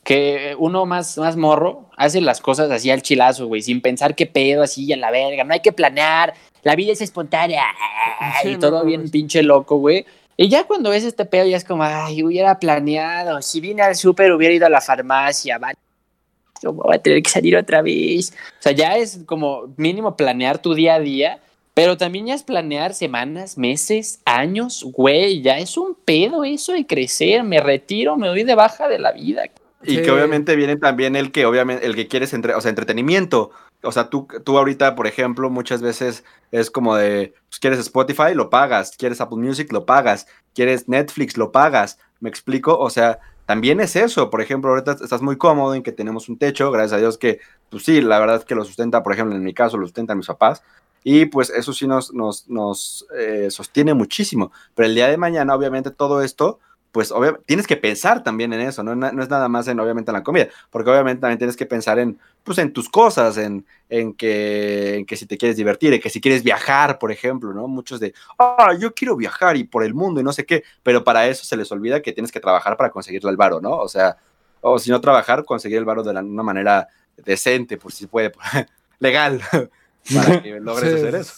Que 0.04 0.56
uno 0.58 0.84
más, 0.84 1.16
más 1.18 1.36
morro 1.36 1.86
hace 1.96 2.20
las 2.20 2.40
cosas 2.40 2.70
así 2.70 2.90
al 2.90 3.02
chilazo, 3.02 3.46
güey, 3.46 3.62
sin 3.62 3.80
pensar 3.80 4.14
qué 4.16 4.26
pedo, 4.26 4.62
así 4.62 4.92
a 4.92 4.96
la 4.96 5.10
verga. 5.10 5.44
No 5.44 5.54
hay 5.54 5.60
que 5.60 5.72
planear, 5.72 6.34
la 6.62 6.76
vida 6.76 6.92
es 6.92 7.00
espontánea. 7.00 7.64
Sí, 8.42 8.50
y 8.50 8.56
todo 8.56 8.84
bien 8.84 9.10
pinche 9.10 9.42
loco, 9.42 9.76
güey. 9.76 10.06
Y 10.36 10.48
ya 10.48 10.64
cuando 10.64 10.90
ves 10.90 11.04
este 11.04 11.24
pedo, 11.24 11.46
ya 11.46 11.56
es 11.56 11.64
como, 11.64 11.82
ay, 11.82 12.22
hubiera 12.22 12.58
planeado. 12.58 13.42
Si 13.42 13.60
vine 13.60 13.82
al 13.82 13.96
súper, 13.96 14.32
hubiera 14.32 14.54
ido 14.54 14.66
a 14.66 14.70
la 14.70 14.80
farmacia. 14.80 15.58
Vale, 15.58 15.76
voy 16.62 16.94
a 16.94 16.98
tener 16.98 17.22
que 17.22 17.30
salir 17.30 17.56
otra 17.56 17.82
vez. 17.82 18.32
O 18.58 18.62
sea, 18.62 18.72
ya 18.72 18.96
es 18.96 19.20
como 19.26 19.72
mínimo 19.76 20.16
planear 20.16 20.58
tu 20.58 20.74
día 20.74 20.94
a 20.94 21.00
día. 21.00 21.40
Pero 21.74 21.96
también 21.96 22.26
ya 22.26 22.34
es 22.34 22.42
planear 22.42 22.92
semanas, 22.92 23.56
meses, 23.56 24.20
años, 24.24 24.84
güey. 24.84 25.42
Ya 25.42 25.58
es 25.58 25.76
un 25.76 25.94
pedo 25.94 26.44
eso 26.44 26.72
de 26.72 26.86
crecer. 26.86 27.42
Me 27.42 27.60
retiro, 27.60 28.16
me 28.16 28.28
doy 28.28 28.44
de 28.44 28.54
baja 28.54 28.88
de 28.88 28.98
la 28.98 29.12
vida. 29.12 29.44
Y 29.84 29.96
Sí. 29.96 30.02
que 30.02 30.10
obviamente 30.10 30.56
viene 30.56 30.76
también 30.76 31.16
el 31.16 31.32
que 31.32 31.46
obviamente 31.46 31.84
el 31.86 31.94
que 31.94 32.08
quieres 32.08 32.32
entre, 32.34 32.54
o 32.54 32.60
sea, 32.60 32.70
entretenimiento. 32.70 33.50
O 33.82 33.90
sea, 33.90 34.08
tú, 34.10 34.28
tú 34.44 34.58
ahorita, 34.58 34.94
por 34.94 35.06
ejemplo, 35.06 35.50
muchas 35.50 35.82
veces 35.82 36.24
es 36.52 36.70
como 36.70 36.94
de, 36.94 37.34
pues, 37.48 37.58
quieres 37.58 37.80
Spotify, 37.80 38.34
lo 38.34 38.48
pagas, 38.48 38.96
quieres 38.96 39.20
Apple 39.20 39.38
Music, 39.38 39.72
lo 39.72 39.84
pagas, 39.86 40.26
quieres 40.54 40.88
Netflix, 40.88 41.36
lo 41.36 41.50
pagas. 41.50 41.98
¿Me 42.20 42.28
explico? 42.28 42.78
O 42.78 42.90
sea, 42.90 43.18
también 43.46 43.80
es 43.80 43.96
eso. 43.96 44.30
Por 44.30 44.40
ejemplo, 44.40 44.70
ahorita 44.70 44.98
estás 45.02 45.20
muy 45.20 45.36
cómodo 45.36 45.74
en 45.74 45.82
que 45.82 45.90
tenemos 45.90 46.28
un 46.28 46.38
techo, 46.38 46.70
gracias 46.70 46.92
a 46.92 46.98
Dios 46.98 47.18
que, 47.18 47.40
pues 47.70 47.84
sí, 47.84 48.00
la 48.00 48.20
verdad 48.20 48.36
es 48.36 48.44
que 48.44 48.54
lo 48.54 48.64
sustenta, 48.64 49.02
por 49.02 49.12
ejemplo, 49.14 49.34
en 49.34 49.42
mi 49.42 49.52
caso, 49.52 49.76
lo 49.76 49.86
sustentan 49.86 50.18
mis 50.18 50.28
papás. 50.28 50.62
Y 51.04 51.24
pues 51.26 51.50
eso 51.50 51.72
sí 51.72 51.88
nos, 51.88 52.14
nos, 52.14 52.48
nos 52.48 53.04
eh, 53.18 53.48
sostiene 53.50 53.92
muchísimo. 53.94 54.52
Pero 54.76 54.86
el 54.86 54.94
día 54.94 55.08
de 55.08 55.16
mañana, 55.16 55.52
obviamente, 55.56 55.90
todo 55.90 56.22
esto 56.22 56.60
pues 56.92 57.10
obvia- 57.10 57.40
tienes 57.46 57.66
que 57.66 57.76
pensar 57.76 58.22
también 58.22 58.52
en 58.52 58.60
eso, 58.60 58.82
¿no? 58.82 58.92
Es 59.06 59.28
nada 59.30 59.48
más 59.48 59.66
en, 59.68 59.80
obviamente, 59.80 60.10
en 60.10 60.14
la 60.14 60.22
comida, 60.22 60.48
porque 60.70 60.90
obviamente 60.90 61.20
también 61.22 61.38
tienes 61.38 61.56
que 61.56 61.66
pensar 61.66 61.98
en, 61.98 62.18
pues, 62.44 62.58
en 62.58 62.72
tus 62.72 62.88
cosas, 62.90 63.38
en, 63.38 63.66
en, 63.88 64.12
que, 64.14 64.96
en 64.98 65.06
que 65.06 65.16
si 65.16 65.26
te 65.26 65.38
quieres 65.38 65.56
divertir, 65.56 65.94
en 65.94 66.00
que 66.00 66.10
si 66.10 66.20
quieres 66.20 66.42
viajar, 66.44 66.98
por 66.98 67.10
ejemplo, 67.10 67.52
¿no? 67.54 67.66
Muchos 67.68 67.98
de, 68.00 68.14
ah, 68.38 68.74
yo 68.78 68.94
quiero 68.94 69.16
viajar 69.16 69.56
y 69.56 69.64
por 69.64 69.84
el 69.84 69.94
mundo 69.94 70.20
y 70.20 70.24
no 70.24 70.32
sé 70.32 70.44
qué, 70.46 70.64
pero 70.82 71.02
para 71.02 71.26
eso 71.28 71.44
se 71.44 71.56
les 71.56 71.72
olvida 71.72 72.02
que 72.02 72.12
tienes 72.12 72.30
que 72.32 72.40
trabajar 72.40 72.76
para 72.76 72.90
conseguirle 72.90 73.30
el 73.30 73.36
varo, 73.36 73.60
¿no? 73.60 73.78
O 73.78 73.88
sea, 73.88 74.16
o 74.60 74.78
si 74.78 74.90
no 74.90 75.00
trabajar, 75.00 75.44
conseguir 75.44 75.78
el 75.78 75.84
varo 75.84 76.02
de 76.02 76.12
la- 76.12 76.20
una 76.22 76.42
manera 76.42 76.88
decente, 77.16 77.78
por 77.78 77.92
si 77.92 78.06
puede, 78.06 78.32
legal, 79.00 79.40
para 80.14 80.42
que 80.42 80.60
logres 80.60 80.90
Sí, 80.90 80.96
hacer 80.96 81.14
eso. 81.14 81.32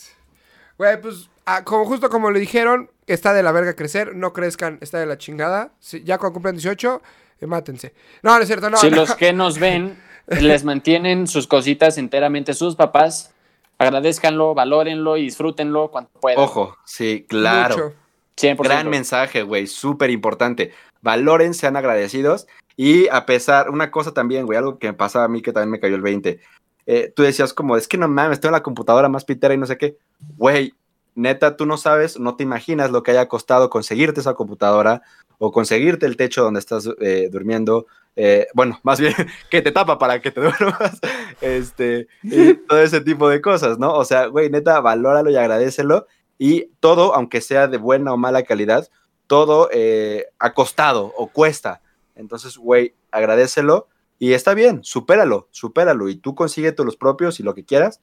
Güey, 0.78 1.00
pues, 1.00 1.28
ah, 1.46 1.62
como, 1.64 1.84
justo 1.86 2.08
como 2.10 2.30
le 2.30 2.40
dijeron, 2.40 2.90
está 3.06 3.32
de 3.32 3.42
la 3.42 3.52
verga 3.52 3.74
crecer, 3.74 4.14
no 4.14 4.32
crezcan, 4.32 4.78
está 4.80 4.98
de 4.98 5.06
la 5.06 5.18
chingada. 5.18 5.72
Si- 5.80 6.02
ya 6.04 6.18
cuando 6.18 6.34
cumplan 6.34 6.54
18, 6.54 7.02
eh, 7.40 7.46
mátense. 7.46 7.94
No, 8.22 8.36
no 8.36 8.40
es 8.42 8.46
cierto, 8.46 8.70
no. 8.70 8.76
si 8.76 8.90
no. 8.90 8.96
los 8.96 9.14
que 9.14 9.32
nos 9.32 9.58
ven 9.58 9.98
les 10.26 10.64
mantienen 10.64 11.26
sus 11.26 11.46
cositas 11.46 11.98
enteramente 11.98 12.54
sus 12.54 12.76
papás, 12.76 13.34
agradezcanlo, 13.78 14.54
valórenlo 14.54 15.16
y 15.16 15.22
disfrútenlo 15.22 15.90
cuanto 15.90 16.10
puedan. 16.20 16.42
Ojo, 16.42 16.76
sí, 16.84 17.26
claro. 17.28 17.76
Mucho. 17.76 17.94
100%. 18.36 18.64
Gran 18.64 18.88
mensaje, 18.88 19.42
güey, 19.42 19.66
súper 19.66 20.10
importante. 20.10 20.72
Valoren, 21.02 21.54
sean 21.54 21.76
agradecidos. 21.76 22.46
Y 22.76 23.06
a 23.08 23.26
pesar, 23.26 23.70
una 23.70 23.90
cosa 23.92 24.12
también, 24.12 24.46
güey, 24.46 24.58
algo 24.58 24.78
que 24.78 24.88
me 24.88 24.94
pasaba 24.94 25.26
a 25.26 25.28
mí 25.28 25.40
que 25.40 25.52
también 25.52 25.70
me 25.70 25.78
cayó 25.78 25.94
el 25.94 26.02
20. 26.02 26.40
Eh, 26.86 27.12
tú 27.14 27.22
decías 27.22 27.54
como, 27.54 27.76
es 27.76 27.86
que 27.86 27.96
no 27.96 28.08
mames, 28.08 28.34
estoy 28.34 28.48
en 28.48 28.54
la 28.54 28.62
computadora 28.62 29.08
más 29.08 29.24
pitera 29.24 29.54
y 29.54 29.58
no 29.58 29.66
sé 29.66 29.78
qué. 29.78 29.96
Güey, 30.36 30.74
neta, 31.14 31.56
tú 31.56 31.66
no 31.66 31.76
sabes, 31.76 32.18
no 32.18 32.36
te 32.36 32.42
imaginas 32.42 32.90
lo 32.90 33.02
que 33.02 33.12
haya 33.12 33.28
costado 33.28 33.70
conseguirte 33.70 34.20
esa 34.20 34.34
computadora 34.34 35.02
o 35.38 35.52
conseguirte 35.52 36.06
el 36.06 36.16
techo 36.16 36.42
donde 36.42 36.60
estás 36.60 36.88
eh, 37.00 37.28
durmiendo. 37.30 37.86
Eh, 38.16 38.46
bueno, 38.54 38.78
más 38.82 39.00
bien 39.00 39.14
que 39.50 39.62
te 39.62 39.72
tapa 39.72 39.98
para 39.98 40.20
que 40.20 40.30
te 40.30 40.40
duermas. 40.42 41.00
Este, 41.40 42.08
y 42.22 42.54
todo 42.68 42.80
ese 42.80 43.00
tipo 43.00 43.28
de 43.28 43.40
cosas, 43.40 43.78
¿no? 43.78 43.94
O 43.94 44.04
sea, 44.04 44.26
güey, 44.26 44.50
neta, 44.50 44.80
valóralo 44.80 45.30
y 45.30 45.36
agradecelo. 45.36 46.06
Y 46.38 46.70
todo, 46.80 47.14
aunque 47.14 47.40
sea 47.40 47.68
de 47.68 47.78
buena 47.78 48.12
o 48.12 48.16
mala 48.16 48.42
calidad, 48.42 48.88
todo 49.26 49.68
eh, 49.72 50.26
ha 50.38 50.52
costado 50.52 51.12
o 51.16 51.28
cuesta. 51.28 51.80
Entonces, 52.16 52.56
güey, 52.56 52.94
agradecelo 53.10 53.88
y 54.18 54.32
está 54.32 54.54
bien, 54.54 54.82
supéralo, 54.82 55.48
supéralo 55.50 56.08
y 56.08 56.16
tú 56.16 56.34
consíguete 56.34 56.84
los 56.84 56.96
propios 56.96 57.40
y 57.40 57.42
lo 57.42 57.54
que 57.54 57.64
quieras, 57.64 58.00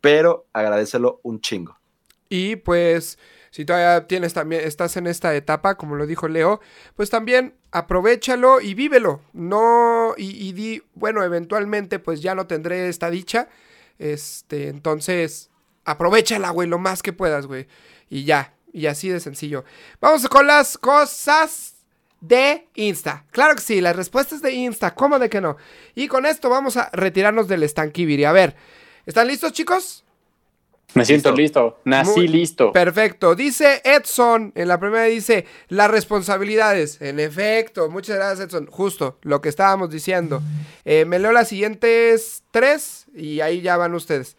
pero 0.00 0.46
agradecelo 0.52 1.20
un 1.22 1.40
chingo. 1.40 1.78
Y 2.34 2.56
pues, 2.56 3.16
si 3.52 3.64
todavía 3.64 4.08
tienes 4.08 4.34
también, 4.34 4.62
estás 4.64 4.96
en 4.96 5.06
esta 5.06 5.32
etapa, 5.36 5.76
como 5.76 5.94
lo 5.94 6.04
dijo 6.04 6.26
Leo, 6.26 6.60
pues 6.96 7.10
también 7.10 7.54
aprovechalo 7.70 8.60
y 8.60 8.74
vívelo. 8.74 9.20
No, 9.32 10.14
y, 10.16 10.52
di, 10.52 10.82
bueno, 10.94 11.22
eventualmente 11.22 12.00
pues 12.00 12.22
ya 12.22 12.34
no 12.34 12.48
tendré 12.48 12.88
esta 12.88 13.08
dicha. 13.08 13.48
Este, 14.00 14.66
entonces, 14.66 15.50
aprovechala, 15.84 16.50
güey, 16.50 16.68
lo 16.68 16.80
más 16.80 17.04
que 17.04 17.12
puedas, 17.12 17.46
güey. 17.46 17.68
Y 18.10 18.24
ya, 18.24 18.54
y 18.72 18.86
así 18.86 19.10
de 19.10 19.20
sencillo. 19.20 19.64
Vamos 20.00 20.28
con 20.28 20.48
las 20.48 20.76
cosas 20.76 21.76
de 22.20 22.66
Insta. 22.74 23.26
Claro 23.30 23.54
que 23.54 23.60
sí, 23.60 23.80
las 23.80 23.94
respuestas 23.94 24.42
de 24.42 24.54
Insta, 24.54 24.96
¿cómo 24.96 25.20
de 25.20 25.30
que 25.30 25.40
no? 25.40 25.56
Y 25.94 26.08
con 26.08 26.26
esto 26.26 26.50
vamos 26.50 26.76
a 26.76 26.90
retirarnos 26.92 27.46
del 27.46 27.68
Stanky 27.68 28.24
A 28.24 28.32
ver, 28.32 28.56
¿están 29.06 29.28
listos, 29.28 29.52
chicos? 29.52 30.03
Me 30.92 31.04
siento 31.04 31.32
Listo. 31.32 31.62
listo. 31.62 31.80
Nací 31.84 32.10
Muy 32.20 32.28
listo. 32.28 32.72
Perfecto. 32.72 33.34
Dice 33.34 33.80
Edson, 33.84 34.52
en 34.54 34.68
la 34.68 34.78
primera 34.78 35.04
dice, 35.04 35.44
las 35.68 35.90
responsabilidades. 35.90 37.00
En 37.00 37.18
efecto, 37.18 37.90
muchas 37.90 38.16
gracias 38.16 38.48
Edson. 38.48 38.66
Justo, 38.66 39.18
lo 39.22 39.40
que 39.40 39.48
estábamos 39.48 39.90
diciendo. 39.90 40.40
Eh, 40.84 41.04
me 41.04 41.18
leo 41.18 41.32
las 41.32 41.48
siguientes 41.48 42.44
tres 42.52 43.06
y 43.14 43.40
ahí 43.40 43.60
ya 43.60 43.76
van 43.76 43.94
ustedes. 43.94 44.36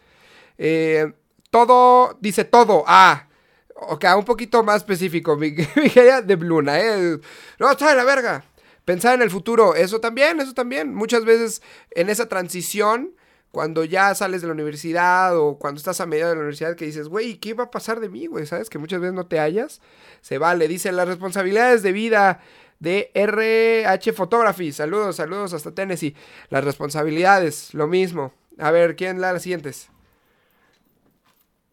Eh, 0.56 1.12
todo, 1.50 2.16
dice 2.20 2.44
todo. 2.44 2.84
Ah, 2.86 3.28
ok, 3.74 4.04
un 4.16 4.24
poquito 4.24 4.62
más 4.62 4.76
específico. 4.76 5.36
Mi, 5.36 5.50
mi 5.76 5.90
querida 5.90 6.22
de 6.22 6.36
Bluna, 6.36 6.80
¿eh? 6.80 7.18
No, 7.58 7.70
está 7.70 7.90
de 7.90 7.96
la 7.96 8.04
verga. 8.04 8.44
Pensar 8.86 9.14
en 9.14 9.22
el 9.22 9.30
futuro, 9.30 9.74
eso 9.74 10.00
también, 10.00 10.40
eso 10.40 10.54
también. 10.54 10.94
Muchas 10.94 11.24
veces 11.24 11.60
en 11.90 12.08
esa 12.08 12.28
transición 12.28 13.10
cuando 13.50 13.84
ya 13.84 14.14
sales 14.14 14.42
de 14.42 14.48
la 14.48 14.52
universidad 14.52 15.38
o 15.38 15.58
cuando 15.58 15.78
estás 15.78 16.00
a 16.00 16.06
medio 16.06 16.28
de 16.28 16.34
la 16.34 16.40
universidad 16.40 16.76
que 16.76 16.84
dices, 16.84 17.08
güey, 17.08 17.38
¿qué 17.38 17.54
va 17.54 17.64
a 17.64 17.70
pasar 17.70 18.00
de 18.00 18.08
mí, 18.08 18.26
güey? 18.26 18.46
¿Sabes? 18.46 18.68
Que 18.68 18.78
muchas 18.78 19.00
veces 19.00 19.14
no 19.14 19.26
te 19.26 19.38
hallas. 19.38 19.80
Se 20.20 20.38
vale. 20.38 20.68
Dice, 20.68 20.92
las 20.92 21.08
responsabilidades 21.08 21.82
de 21.82 21.92
vida 21.92 22.40
de 22.80 23.10
RH 23.14 24.12
Photography. 24.12 24.72
Saludos, 24.72 25.16
saludos 25.16 25.52
hasta 25.54 25.74
Tennessee. 25.74 26.14
Las 26.50 26.64
responsabilidades, 26.64 27.72
lo 27.72 27.86
mismo. 27.86 28.32
A 28.58 28.70
ver, 28.70 28.96
¿quién 28.96 29.20
la 29.20 29.32
las 29.32 29.42
siguientes? 29.42 29.88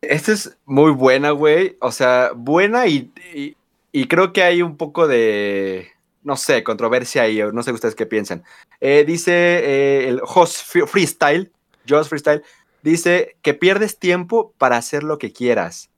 Esta 0.01 0.33
es 0.33 0.57
muy 0.65 0.91
buena, 0.91 1.31
güey. 1.31 1.77
O 1.79 1.91
sea, 1.91 2.31
buena 2.35 2.87
y, 2.87 3.11
y, 3.91 4.07
creo 4.07 4.33
que 4.33 4.43
hay 4.43 4.61
un 4.61 4.75
poco 4.75 5.07
de, 5.07 5.87
no 6.23 6.35
sé, 6.35 6.63
controversia 6.63 7.23
ahí, 7.23 7.41
no 7.53 7.63
sé 7.63 7.71
ustedes 7.71 7.95
qué 7.95 8.05
piensan. 8.05 8.43
Eh, 8.81 9.05
dice 9.07 9.31
eh, 9.33 10.09
el 10.09 10.21
host 10.23 10.57
Fre- 10.73 10.87
Freestyle, 10.87 11.51
Josh 11.87 12.07
Freestyle, 12.07 12.43
dice 12.81 13.37
que 13.41 13.53
pierdes 13.53 13.99
tiempo 13.99 14.53
para 14.57 14.77
hacer 14.77 15.03
lo 15.03 15.17
que 15.17 15.31
quieras. 15.31 15.89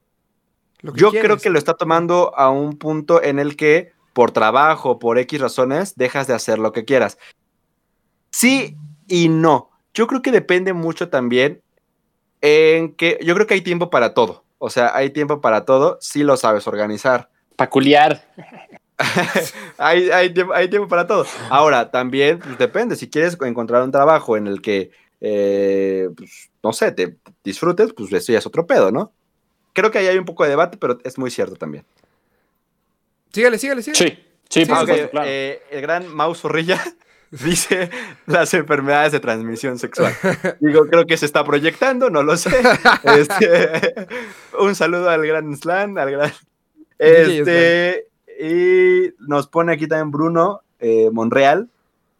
Lo 0.82 0.94
que 0.94 1.02
Yo 1.02 1.12
creo 1.12 1.38
que 1.38 1.50
lo 1.50 1.58
está 1.58 1.74
tomando 1.74 2.36
a 2.38 2.50
un 2.50 2.78
punto 2.78 3.22
en 3.24 3.40
el 3.40 3.56
que 3.56 3.92
por 4.14 4.32
trabajo, 4.32 5.00
por 5.00 5.18
X 5.18 5.42
razones, 5.42 5.96
dejas 5.96 6.28
de 6.28 6.34
hacer 6.34 6.60
lo 6.60 6.72
que 6.72 6.86
quieras. 6.86 7.18
Sí 8.32 8.78
y 9.08 9.30
no. 9.30 9.72
Yo 9.94 10.08
creo 10.08 10.22
que 10.22 10.32
depende 10.32 10.74
mucho 10.74 11.10
también 11.10 11.62
en 12.42 12.94
que 12.94 13.20
yo 13.24 13.34
creo 13.36 13.48
que 13.48 13.56
hay 13.56 13.62
tiempo 13.62 13.90
para 13.90 14.14
todo. 14.14 14.46
O 14.58 14.70
sea, 14.70 14.96
hay 14.96 15.10
tiempo 15.10 15.42
para 15.42 15.66
todo 15.66 15.98
si 16.02 16.24
lo 16.24 16.38
sabes 16.38 16.68
organizar. 16.68 17.30
Peculiar. 17.58 18.26
hay, 19.78 20.10
hay 20.10 20.34
tiempo, 20.34 20.54
hay 20.54 20.70
tiempo 20.70 20.88
para 20.88 21.08
todo. 21.08 21.26
Ahora, 21.50 21.92
también 21.92 22.40
pues, 22.40 22.58
depende. 22.58 22.96
Si 22.96 23.10
quieres 23.10 23.38
encontrar 23.42 23.84
un 23.84 23.92
trabajo 23.92 24.38
en 24.38 24.48
el 24.48 24.62
que, 24.62 24.92
eh, 25.28 26.08
pues, 26.16 26.52
no 26.62 26.72
sé, 26.72 26.92
te 26.92 27.18
disfrutes, 27.44 27.94
pues 27.94 28.14
eso 28.14 28.32
ya 28.32 28.38
es 28.38 28.46
otro 28.46 28.68
pedo, 28.68 28.92
¿no? 28.92 29.12
Creo 29.74 29.90
que 29.90 29.98
ahí 29.98 30.06
hay 30.08 30.18
un 30.20 30.26
poco 30.26 30.44
de 30.44 30.52
debate, 30.52 30.78
pero 30.78 31.00
es 31.04 31.18
muy 31.18 31.32
cierto 31.32 31.56
también. 31.56 31.84
Sígale, 33.34 33.58
sígale, 33.58 33.82
sígale. 33.82 33.98
Sí, 34.06 34.24
sí, 34.50 34.66
por 34.66 34.78
Ah, 34.78 34.82
ok, 34.82 34.88
supuesto, 34.88 35.10
claro. 35.10 35.28
eh, 35.28 35.62
el 35.72 35.82
gran 35.82 36.08
Mau 36.08 36.36
Zorrilla 36.36 36.80
dice 37.32 37.90
las 38.28 38.54
enfermedades 38.54 39.12
de 39.14 39.20
transmisión 39.20 39.80
sexual. 39.80 40.14
Digo, 40.60 40.86
creo 40.86 41.06
que 41.08 41.18
se 41.18 41.26
está 41.26 41.44
proyectando, 41.44 42.12
no 42.12 42.22
lo 42.22 42.38
sé. 42.38 42.52
Este, 43.04 44.08
un 44.60 44.76
saludo 44.76 45.10
al 45.10 45.26
gran 45.26 45.58
Slan, 45.58 45.98
al 45.98 46.12
gran. 46.12 46.32
Este, 47.00 48.08
y 48.40 49.12
nos 49.28 49.48
pone 49.48 49.74
aquí 49.74 49.88
también 49.88 50.12
Bruno 50.12 50.62
eh, 50.80 51.10
Monreal. 51.12 51.70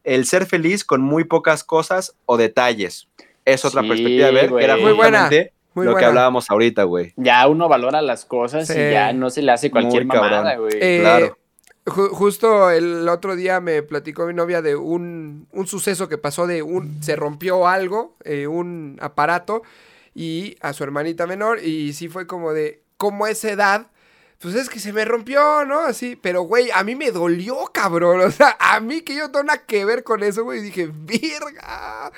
El 0.06 0.26
ser 0.26 0.46
feliz 0.46 0.86
con 0.86 1.02
muy 1.02 1.24
pocas 1.26 1.64
cosas 1.64 2.16
o 2.26 2.38
detalles. 2.38 3.08
Es 3.44 3.66
otra 3.66 3.82
Sí, 3.82 3.88
perspectiva 3.90 4.28
de 4.28 4.34
ver, 4.34 4.54
que 4.54 4.64
era. 4.64 4.78
Muy 4.78 4.94
buena, 4.94 5.30
muy 5.74 5.86
lo 5.86 5.92
buena. 5.92 6.00
que 6.00 6.06
hablábamos 6.06 6.50
ahorita, 6.50 6.84
güey. 6.84 7.14
Ya 7.18 7.46
uno 7.48 7.68
valora 7.68 8.02
las 8.02 8.24
cosas 8.26 8.68
Sí. 8.68 8.74
y 8.74 8.92
ya 8.92 9.12
no 9.14 9.30
se 9.30 9.42
le 9.42 9.52
hace 9.52 9.70
cualquier 9.70 10.06
Muy 10.06 10.16
cabrón. 10.16 10.32
mamada, 10.32 10.56
güey. 10.58 10.74
Eh, 10.80 11.00
claro. 11.02 11.38
ju- 11.86 12.10
justo 12.10 12.72
el 12.72 13.08
otro 13.10 13.36
día 13.36 13.60
me 13.60 13.84
platicó 13.84 14.26
mi 14.26 14.34
novia 14.34 14.62
de 14.62 14.76
un, 14.76 15.48
un 15.52 15.68
suceso 15.68 16.08
que 16.10 16.18
pasó 16.18 16.48
de 16.48 16.62
un... 16.64 17.04
Se 17.04 17.16
rompió 17.16 17.68
algo, 17.68 18.16
eh, 18.24 18.48
un 18.48 18.98
aparato, 19.02 19.62
y 20.16 20.56
a 20.62 20.74
su 20.74 20.84
hermanita 20.84 21.28
menor, 21.28 21.60
y 21.64 21.94
sí 21.94 22.08
fue 22.08 22.26
como 22.26 22.54
de... 22.54 22.82
Como 22.98 23.26
a 23.26 23.30
esa 23.32 23.52
edad... 23.52 23.88
Pues 24.46 24.54
es 24.54 24.70
que 24.70 24.80
se 24.80 24.94
me 24.94 25.04
rompió, 25.06 25.66
¿no? 25.66 25.80
Así, 25.80 26.16
pero 26.16 26.44
güey, 26.44 26.70
a 26.70 26.84
mí 26.84 26.94
me 26.94 27.10
dolió, 27.10 27.66
cabrón. 27.74 28.22
O 28.28 28.30
sea, 28.30 28.56
a 28.60 28.80
mí 28.80 29.02
que 29.02 29.16
yo 29.16 29.22
no 29.24 29.32
tengo 29.32 29.46
nada 29.46 29.64
que 29.66 29.84
ver 29.86 30.04
con 30.04 30.22
eso, 30.22 30.44
güey. 30.44 30.62
Dije, 30.62 30.88
virga. 30.94 32.12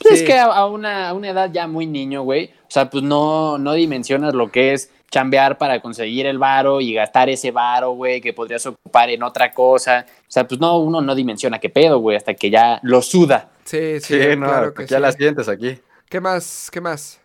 Pues 0.00 0.20
Es 0.20 0.22
que 0.22 0.38
a, 0.38 0.64
una, 0.66 1.08
a 1.08 1.12
una 1.12 1.30
edad 1.30 1.50
ya 1.52 1.66
muy 1.66 1.86
niño, 1.86 2.22
güey. 2.22 2.54
O 2.68 2.70
sea, 2.70 2.88
pues 2.88 3.02
no, 3.02 3.58
no 3.58 3.72
dimensionas 3.72 4.32
lo 4.32 4.52
que 4.52 4.74
es 4.74 4.92
chambear 5.10 5.58
para 5.58 5.82
conseguir 5.82 6.26
el 6.26 6.38
varo 6.38 6.80
y 6.80 6.94
gastar 6.94 7.28
ese 7.28 7.50
varo, 7.50 7.90
güey, 7.94 8.20
que 8.20 8.32
podrías 8.32 8.64
ocupar 8.64 9.10
en 9.10 9.24
otra 9.24 9.52
cosa. 9.52 10.06
O 10.08 10.30
sea, 10.30 10.46
pues 10.46 10.60
no, 10.60 10.78
uno 10.78 11.00
no 11.00 11.16
dimensiona 11.16 11.58
qué 11.58 11.68
pedo, 11.68 11.98
güey, 11.98 12.16
hasta 12.16 12.34
que 12.34 12.48
ya 12.48 12.78
lo 12.84 13.02
suda. 13.02 13.50
Sí, 13.64 13.98
sí, 13.98 14.22
Sí, 14.22 14.36
no, 14.36 14.46
claro 14.46 14.72
que 14.72 14.86
ya 14.86 14.98
sí. 14.98 15.02
las 15.02 15.16
sientes 15.16 15.48
aquí. 15.48 15.80
¿Qué 16.08 16.20
más? 16.20 16.68
¿Qué 16.70 16.80
más? 16.80 17.20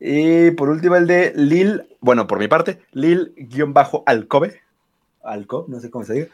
Y 0.00 0.52
por 0.52 0.68
último 0.68 0.96
el 0.96 1.06
de 1.06 1.32
Lil, 1.34 1.84
bueno, 2.00 2.26
por 2.26 2.38
mi 2.38 2.48
parte, 2.48 2.80
Lil-Alcobe, 2.92 4.60
Alco, 5.22 5.64
no 5.68 5.80
sé 5.80 5.90
cómo 5.90 6.04
se 6.04 6.12
diga, 6.14 6.26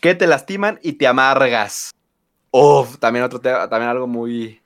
que 0.00 0.14
te 0.14 0.26
lastiman 0.26 0.80
y 0.82 0.94
te 0.94 1.06
amargas. 1.06 1.92
Uf, 2.50 2.98
también 2.98 3.24
otro 3.24 3.40
tema, 3.40 3.68
también 3.68 3.90
algo 3.90 4.06
muy, 4.06 4.60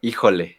híjole. 0.00 0.58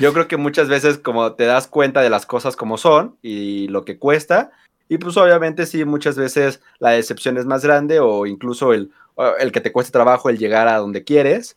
Yo 0.00 0.12
creo 0.12 0.28
que 0.28 0.36
muchas 0.36 0.68
veces 0.68 0.98
como 0.98 1.32
te 1.32 1.44
das 1.44 1.66
cuenta 1.66 2.02
de 2.02 2.10
las 2.10 2.26
cosas 2.26 2.56
como 2.56 2.76
son 2.76 3.16
y 3.22 3.68
lo 3.68 3.84
que 3.84 3.98
cuesta, 3.98 4.50
y 4.88 4.98
pues 4.98 5.16
obviamente 5.16 5.66
sí, 5.66 5.84
muchas 5.84 6.16
veces 6.16 6.60
la 6.78 6.90
decepción 6.90 7.36
es 7.36 7.44
más 7.44 7.62
grande 7.62 8.00
o 8.00 8.26
incluso 8.26 8.72
el, 8.72 8.90
el 9.38 9.52
que 9.52 9.60
te 9.60 9.72
cueste 9.72 9.92
trabajo 9.92 10.30
el 10.30 10.38
llegar 10.38 10.68
a 10.68 10.78
donde 10.78 11.04
quieres. 11.04 11.56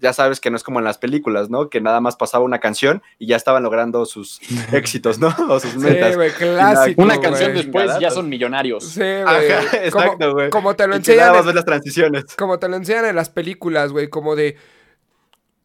Ya 0.00 0.12
sabes 0.12 0.38
que 0.40 0.50
no 0.50 0.56
es 0.56 0.62
como 0.62 0.78
en 0.78 0.84
las 0.84 0.96
películas, 0.98 1.50
¿no? 1.50 1.68
Que 1.70 1.80
nada 1.80 2.00
más 2.00 2.16
pasaba 2.16 2.44
una 2.44 2.60
canción 2.60 3.02
y 3.18 3.26
ya 3.26 3.36
estaban 3.36 3.62
logrando 3.62 4.04
sus 4.06 4.40
éxitos, 4.72 5.18
¿no? 5.18 5.28
O 5.48 5.58
sus 5.60 5.72
Sí, 5.72 5.78
metas. 5.78 6.14
güey, 6.16 6.30
clásico. 6.30 7.02
Una 7.02 7.20
canción 7.20 7.54
después 7.54 7.98
ya 7.98 8.10
son 8.10 8.28
millonarios. 8.28 8.84
Sí, 8.84 9.00
güey. 9.00 9.22
Ajá, 9.22 9.64
Como- 9.90 10.04
exacto, 10.04 10.32
güey. 10.34 10.50
Como, 10.50 10.76
te 10.76 10.86
lo 10.86 10.96
Y 10.96 11.02
que 11.02 11.16
nada 11.16 11.28
enseñan. 11.28 11.32
más 11.32 11.40
en- 11.40 11.46
ves 11.46 11.54
las 11.56 11.64
transiciones. 11.64 12.24
como 12.36 12.58
te 12.58 12.68
lo 12.68 12.76
enseñan 12.76 13.06
en 13.06 13.16
las 13.16 13.28
películas, 13.30 13.90
güey, 13.92 14.08
como 14.08 14.36
de, 14.36 14.56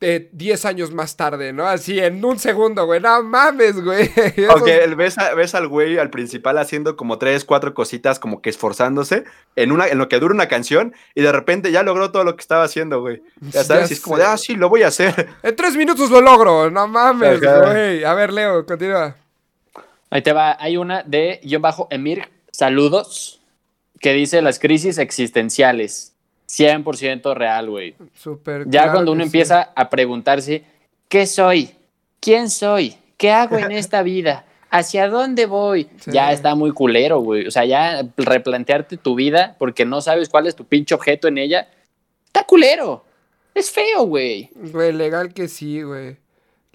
de 0.04 0.30
10 0.34 0.66
años 0.66 0.91
más 0.91 1.16
tarde, 1.16 1.54
¿no? 1.54 1.66
Así 1.66 1.97
en 1.99 2.24
un 2.26 2.38
segundo, 2.38 2.86
güey. 2.86 2.99
No 2.99 3.24
mames, 3.24 3.82
güey. 3.82 4.12
Eso- 4.36 4.54
Ok, 4.56 4.68
ves, 4.97 5.18
a- 5.18 5.34
ves 5.34 5.56
al 5.56 5.68
güey, 5.68 5.97
al 5.97 6.10
principal, 6.10 6.58
haciendo 6.58 6.95
como 6.97 7.18
tres, 7.18 7.45
cuatro 7.45 7.74
cositas, 7.74 8.20
como 8.20 8.41
que 8.41 8.49
esforzándose 8.49 9.24
en, 9.56 9.72
una, 9.72 9.88
en 9.88 9.97
lo 9.97 10.10
que 10.10 10.20
dura 10.20 10.34
una 10.34 10.47
canción, 10.47 10.93
y 11.16 11.22
de 11.22 11.32
repente 11.32 11.72
ya 11.72 11.84
logró 11.84 12.12
todo 12.12 12.24
lo 12.24 12.36
que 12.36 12.41
estaba 12.41 12.64
haciendo, 12.64 12.99
güey. 13.01 13.24
Ya 13.39 13.64
sabes, 13.64 13.89
y 13.91 13.93
es 13.93 14.01
como 14.01 14.18
de, 14.18 14.26
ah, 14.26 14.38
sí, 14.38 14.56
lo 14.56 14.70
voy 14.70 14.84
a 14.84 14.88
hacer. 14.88 15.30
En 15.43 15.56
tres 15.56 15.76
minutos 15.76 16.10
lo 16.12 16.22
logro. 16.22 16.70
No 16.70 16.88
mames, 16.88 17.41
Ajá. 17.41 17.72
güey. 17.72 18.04
A 18.04 18.14
ver, 18.14 18.34
Leo, 18.34 18.66
continúa. 18.66 19.16
Ahí 20.10 20.22
te 20.22 20.34
va, 20.34 20.56
hay 20.60 20.78
una 20.78 21.01
de 21.04 21.39
guion 21.43 21.62
bajo 21.62 21.88
Emir, 21.89 22.30
saludos, 22.51 23.41
que 23.99 24.14
dice 24.14 24.41
las 24.41 24.60
crisis 24.60 24.97
existenciales. 24.97 26.12
100% 26.47 27.33
real, 27.35 27.69
güey. 27.69 27.95
Súper. 28.13 28.65
Ya 28.65 28.83
claro 28.83 28.93
cuando 28.93 29.11
uno 29.11 29.23
sí. 29.23 29.27
empieza 29.27 29.71
a 29.75 29.89
preguntarse, 29.89 30.63
¿qué 31.07 31.25
soy? 31.25 31.71
¿Quién 32.19 32.49
soy? 32.49 32.95
¿Qué 33.17 33.31
hago 33.31 33.57
en 33.57 33.71
esta 33.71 34.03
vida? 34.03 34.45
¿Hacia 34.69 35.07
dónde 35.07 35.45
voy? 35.45 35.87
Sí. 35.99 36.11
Ya 36.11 36.31
está 36.31 36.55
muy 36.55 36.71
culero, 36.71 37.19
güey. 37.19 37.45
O 37.45 37.51
sea, 37.51 37.63
ya 37.65 38.03
replantearte 38.17 38.97
tu 38.97 39.15
vida 39.15 39.55
porque 39.59 39.85
no 39.85 40.01
sabes 40.01 40.29
cuál 40.29 40.47
es 40.47 40.55
tu 40.55 40.65
pinche 40.65 40.95
objeto 40.95 41.27
en 41.27 41.37
ella. 41.37 41.67
Está 42.25 42.43
culero. 42.43 43.05
Es 43.53 43.69
feo, 43.69 44.05
güey. 44.05 44.49
Güey, 44.55 44.93
legal 44.93 45.33
que 45.33 45.47
sí, 45.47 45.83
güey. 45.83 46.17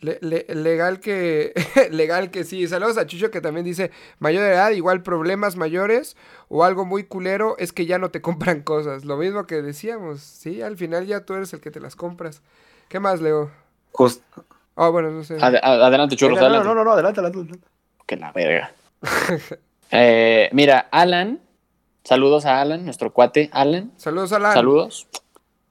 Le- 0.00 0.18
le- 0.20 0.46
legal 0.54 1.00
que 1.00 1.52
legal 1.90 2.30
que 2.30 2.44
sí. 2.44 2.66
Saludos 2.68 2.98
a 2.98 3.06
Chucho 3.06 3.30
que 3.32 3.40
también 3.40 3.64
dice, 3.66 3.90
mayor 4.20 4.44
de 4.44 4.50
edad, 4.52 4.70
igual 4.70 5.02
problemas 5.02 5.56
mayores 5.56 6.16
o 6.48 6.62
algo 6.64 6.84
muy 6.84 7.02
culero 7.04 7.56
es 7.58 7.72
que 7.72 7.84
ya 7.86 7.98
no 7.98 8.10
te 8.10 8.20
compran 8.22 8.62
cosas. 8.62 9.04
Lo 9.04 9.16
mismo 9.16 9.46
que 9.46 9.60
decíamos, 9.62 10.20
sí, 10.20 10.62
al 10.62 10.76
final 10.76 11.06
ya 11.06 11.24
tú 11.24 11.34
eres 11.34 11.52
el 11.52 11.60
que 11.60 11.70
te 11.72 11.80
las 11.80 11.96
compras. 11.96 12.42
¿Qué 12.88 13.00
más, 13.00 13.20
Leo? 13.20 13.50
Just- 13.92 14.22
Oh, 14.80 14.92
bueno, 14.92 15.10
no 15.10 15.24
sé. 15.24 15.34
Ad- 15.40 15.56
ad- 15.60 15.82
adelante, 15.82 16.14
churros, 16.14 16.38
no, 16.38 16.44
adelante. 16.46 16.68
no, 16.68 16.74
no, 16.76 16.84
no, 16.84 16.92
adelante, 16.92 17.18
adelante. 17.18 17.40
adelante. 17.40 17.68
Que 18.06 18.16
la 18.16 18.30
verga. 18.32 18.72
Eh, 19.90 20.50
mira, 20.52 20.86
Alan, 20.90 21.40
saludos 22.04 22.44
a 22.44 22.60
Alan, 22.60 22.84
nuestro 22.84 23.10
cuate 23.12 23.48
Alan. 23.52 23.90
Saludos, 23.96 24.32
Alan. 24.32 24.52
Saludos. 24.52 25.08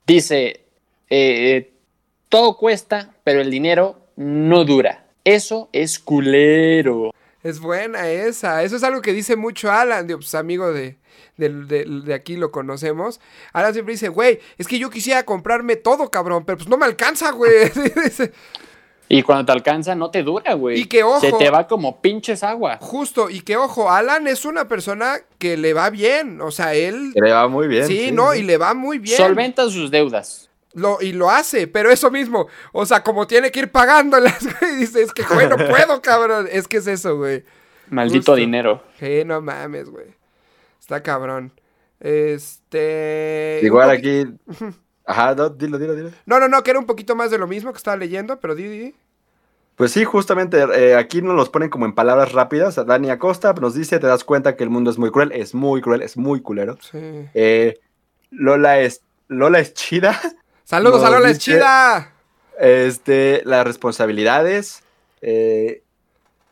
Dice, 0.08 0.66
eh, 1.10 1.72
todo 2.28 2.58
cuesta, 2.58 3.14
pero 3.24 3.42
el 3.42 3.52
dinero 3.52 4.00
no 4.18 4.66
dura. 4.66 5.06
Eso 5.24 5.70
es 5.72 5.98
culero. 6.00 7.12
Es 7.44 7.60
buena 7.60 8.10
esa. 8.10 8.64
Eso 8.64 8.76
es 8.76 8.84
algo 8.84 9.02
que 9.02 9.14
dice 9.14 9.36
mucho 9.38 9.72
Alan, 9.72 10.06
de, 10.08 10.18
pues, 10.18 10.36
amigo 10.36 10.74
de, 10.74 10.98
del- 11.38 11.68
del- 11.68 12.04
de 12.04 12.14
aquí, 12.14 12.36
lo 12.36 12.52
conocemos. 12.52 13.22
Alan 13.54 13.72
siempre 13.74 13.94
dice, 13.94 14.10
güey, 14.10 14.40
es 14.58 14.68
que 14.68 14.80
yo 14.80 14.90
quisiera 14.90 15.24
comprarme 15.24 15.76
todo, 15.78 16.10
cabrón, 16.12 16.44
pero 16.46 16.58
pues 16.58 16.68
no 16.68 16.78
me 16.78 16.86
alcanza, 16.86 17.32
güey. 17.32 17.52
Y 19.10 19.22
cuando 19.24 19.46
te 19.46 19.52
alcanza, 19.54 19.96
no 19.96 20.12
te 20.12 20.22
dura, 20.22 20.54
güey. 20.56 20.82
Y 20.82 20.86
que, 20.86 21.02
ojo- 21.04 21.22
Se 21.22 21.32
te 21.32 21.50
va 21.50 21.66
como 21.66 22.02
pinches 22.02 22.44
agua. 22.44 22.78
Justo, 22.82 23.30
y 23.30 23.40
que 23.40 23.56
ojo, 23.56 23.90
Alan 23.90 24.28
es 24.28 24.44
una 24.44 24.68
persona 24.68 25.20
que 25.40 25.56
le 25.56 25.74
va 25.74 25.90
bien. 25.90 26.42
O 26.42 26.52
sea, 26.52 26.74
él. 26.74 27.12
Que 27.14 27.22
le 27.22 27.32
va 27.32 27.48
muy 27.48 27.70
bien. 27.70 27.88
Sí, 27.88 28.12
no, 28.12 28.36
y 28.36 28.44
le 28.44 28.58
va 28.58 28.74
muy 28.74 29.00
bien. 29.00 29.16
Solventa 29.16 29.70
sus 29.70 29.92
deudas. 29.92 30.47
Lo, 30.78 31.02
y 31.02 31.12
lo 31.12 31.32
hace, 31.32 31.66
pero 31.66 31.90
eso 31.90 32.12
mismo. 32.12 32.48
O 32.72 32.86
sea, 32.86 33.02
como 33.02 33.26
tiene 33.26 33.50
que 33.52 33.62
ir 33.62 33.72
pagándolas, 33.72 34.48
güey. 34.60 34.76
Dice, 34.76 35.02
es 35.02 35.12
que, 35.12 35.24
güey, 35.24 35.50
no 35.50 35.58
puedo, 35.58 36.02
cabrón. 36.04 36.48
Es 36.52 36.68
que 36.68 36.78
es 36.78 36.86
eso, 36.86 37.18
güey. 37.18 37.44
Maldito 37.90 38.18
Justo. 38.18 38.36
dinero. 38.36 38.84
Sí, 39.00 39.24
no 39.26 39.42
mames, 39.42 39.90
güey. 39.90 40.06
Está 40.80 41.02
cabrón. 41.02 41.52
Este. 42.00 43.60
Igual 43.64 43.90
aquí. 43.90 44.28
Ajá, 45.06 45.34
no, 45.34 45.50
dilo, 45.50 45.80
dilo, 45.80 45.96
dilo. 45.96 46.12
No, 46.28 46.40
no, 46.40 46.48
no, 46.48 46.62
que 46.62 46.70
era 46.70 46.80
un 46.80 46.86
poquito 46.86 47.16
más 47.16 47.32
de 47.32 47.40
lo 47.40 47.48
mismo 47.48 47.72
que 47.72 47.78
estaba 47.78 47.98
leyendo, 47.98 48.40
pero 48.40 48.54
di, 48.54 48.68
di. 48.68 48.96
Pues 49.78 49.92
sí, 49.92 50.04
justamente 50.04 50.60
eh, 50.76 50.96
aquí 50.96 51.24
nos 51.24 51.36
los 51.36 51.50
ponen 51.50 51.72
como 51.72 51.86
en 51.86 51.96
palabras 51.96 52.34
rápidas. 52.34 52.76
Dani 52.86 53.10
Acosta 53.10 53.52
nos 53.54 53.74
dice, 53.74 53.98
te 53.98 54.06
das 54.06 54.24
cuenta 54.24 54.56
que 54.56 54.64
el 54.64 54.70
mundo 54.70 54.92
es 54.92 55.00
muy 55.00 55.10
cruel, 55.10 55.32
es 55.32 55.56
muy 55.56 55.82
cruel, 55.82 56.04
es 56.04 56.18
muy 56.18 56.42
culero. 56.42 56.78
Sí. 56.82 57.00
Eh, 57.34 57.80
Lola 58.30 58.80
es 58.80 59.02
Lola 59.28 59.60
es 59.60 59.74
chida. 59.74 60.20
Saludos 60.70 61.02
a 61.02 61.10
Lola, 61.10 61.34
chida. 61.38 62.12
Este, 62.60 63.42
las 63.46 63.66
responsabilidades. 63.66 64.84
eh, 65.22 65.82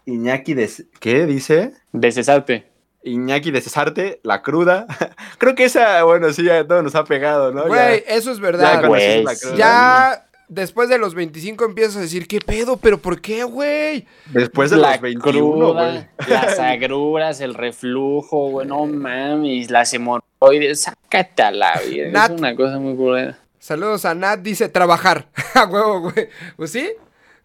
Iñaki 0.06 0.54
de 0.54 0.72
¿qué 1.02 1.26
dice? 1.26 1.74
De 1.92 2.12
cesarte. 2.14 2.66
Iñaki 3.04 3.52
de 3.52 3.60
Cesarte, 3.60 4.22
La 4.24 4.42
Cruda. 4.42 4.88
Creo 5.38 5.54
que 5.54 5.66
esa, 5.66 6.02
bueno, 6.04 6.32
sí, 6.32 6.50
a 6.50 6.66
todos 6.66 6.82
nos 6.82 6.96
ha 6.96 7.04
pegado, 7.04 7.52
¿no? 7.52 7.66
Güey, 7.68 8.04
Ya- 8.08 8.16
eso 8.16 8.32
es 8.32 8.38
ya 8.38 8.44
verdad. 8.44 8.82
conoces 8.84 8.88
güey, 8.88 9.24
La 9.26 9.36
sí. 9.36 9.42
Cruda. 9.48 9.58
Ya 9.58 10.28
después 10.48 10.88
de 10.88 10.98
los 10.98 11.14
25 11.14 11.66
empiezas 11.66 11.98
a 11.98 12.00
decir, 12.00 12.26
¿qué 12.28 12.40
pedo? 12.40 12.78
¿Pero 12.78 13.00
por 13.00 13.20
qué, 13.20 13.44
güey? 13.44 14.08
Después 14.28 14.72
de 14.72 14.78
la 14.78 14.92
los 14.94 15.02
21, 15.02 15.74
güey. 15.74 16.08
cruda, 16.08 16.10
las 16.30 16.58
agruras, 16.60 17.42
el 17.42 17.54
reflujo, 17.54 18.50
güey, 18.50 18.66
no 18.66 18.86
mames, 18.86 19.70
las 19.70 19.94
hemorroides, 19.94 20.84
sácate 20.84 21.44
a 21.44 21.52
la 21.52 21.82
vida. 21.82 22.10
Nat. 22.12 22.32
Es 22.32 22.40
una 22.40 22.56
cosa 22.56 22.80
muy 22.80 22.96
culera. 22.96 23.38
Saludos 23.66 24.06
a 24.06 24.14
Nat, 24.14 24.42
dice 24.42 24.70
trabajar. 24.70 25.28
A 25.56 25.66
huevo, 25.66 26.00
güey. 26.12 26.30
Pues 26.56 26.70
sí. 26.72 26.88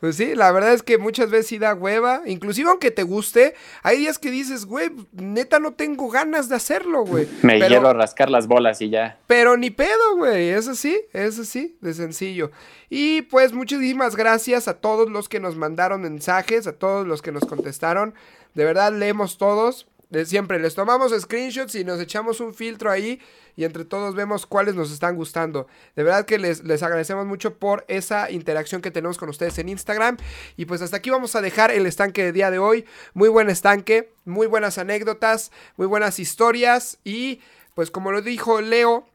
Pues 0.01 0.16
sí, 0.16 0.35
la 0.35 0.53
verdad 0.53 0.75
es 0.75 0.83
que 0.83 0.99
muchas 0.99 1.31
veces 1.31 1.47
sí 1.47 1.57
da 1.59 1.73
hueva. 1.73 2.21
Inclusive 2.27 2.68
aunque 2.68 2.91
te 2.91 3.05
guste, 3.05 3.55
hay 3.83 3.97
días 4.01 4.18
que 4.18 4.31
dices, 4.31 4.66
güey, 4.66 4.91
neta 5.12 5.61
no 5.61 5.73
tengo 5.73 6.11
ganas 6.11 6.51
de 6.51 6.57
hacerlo, 6.57 7.07
güey. 7.07 7.27
Me 7.41 7.55
Pero- 7.55 7.68
quiero 7.68 7.95
rascar 7.95 8.29
las 8.29 8.49
bolas 8.49 8.83
y 8.83 8.91
ya. 8.91 9.18
Pero 9.27 9.57
ni 9.57 9.71
pedo, 9.71 10.16
güey. 10.18 10.51
Eso 10.51 10.75
sí, 10.75 11.01
eso 11.14 11.43
sí, 11.45 11.79
de 11.81 11.95
sencillo. 11.95 12.51
Y 12.91 13.23
pues 13.23 13.55
muchísimas 13.55 14.14
gracias 14.14 14.68
a 14.68 14.75
todos 14.75 15.09
los 15.09 15.27
que 15.31 15.41
nos 15.41 15.57
mandaron 15.57 16.03
mensajes, 16.03 16.66
a 16.66 16.75
todos 16.75 17.07
los 17.07 17.23
que 17.23 17.33
nos 17.33 17.47
contestaron. 17.47 18.12
De 18.53 18.66
verdad, 18.66 18.93
leemos 18.93 19.39
todos. 19.39 19.87
Siempre 20.25 20.59
les 20.59 20.75
tomamos 20.75 21.13
screenshots 21.13 21.77
y 21.77 21.85
nos 21.85 22.01
echamos 22.01 22.41
un 22.41 22.53
filtro 22.53 22.91
ahí 22.91 23.21
y 23.55 23.65
entre 23.65 23.85
todos 23.85 24.15
vemos 24.15 24.45
cuáles 24.45 24.75
nos 24.75 24.91
están 24.91 25.15
gustando. 25.15 25.69
De 25.95 26.03
verdad 26.03 26.25
que 26.25 26.39
les, 26.39 26.65
les 26.65 26.83
agradecemos 26.83 27.27
mucho 27.27 27.55
por 27.59 27.85
esa 27.87 28.31
interacción 28.31 28.83
que 28.83 28.91
tenemos 28.91 29.19
con 29.19 29.29
ustedes 29.29 29.59
en 29.59 29.69
Instagram. 29.69 30.17
Y 30.57 30.65
pues 30.65 30.83
hasta 30.83 30.97
aquí 30.97 31.11
vamos 31.11 31.37
a 31.37 31.41
dejar 31.41 31.71
el 31.71 31.87
estanque 31.87 32.25
de 32.25 32.33
día 32.33 32.51
de 32.51 32.59
hoy. 32.59 32.87
Muy 33.15 33.29
buen 33.29 33.51
estanque, 33.51 34.13
muy 34.25 34.49
buenas 34.49 34.79
anécdotas, 34.79 35.53
muy 35.77 35.87
buenas 35.87 36.19
historias 36.19 36.99
y 37.05 37.41
pues 37.75 37.91
como 37.91 38.11
lo 38.11 38.21
dijo 38.21 38.61
Leo, 38.61 39.07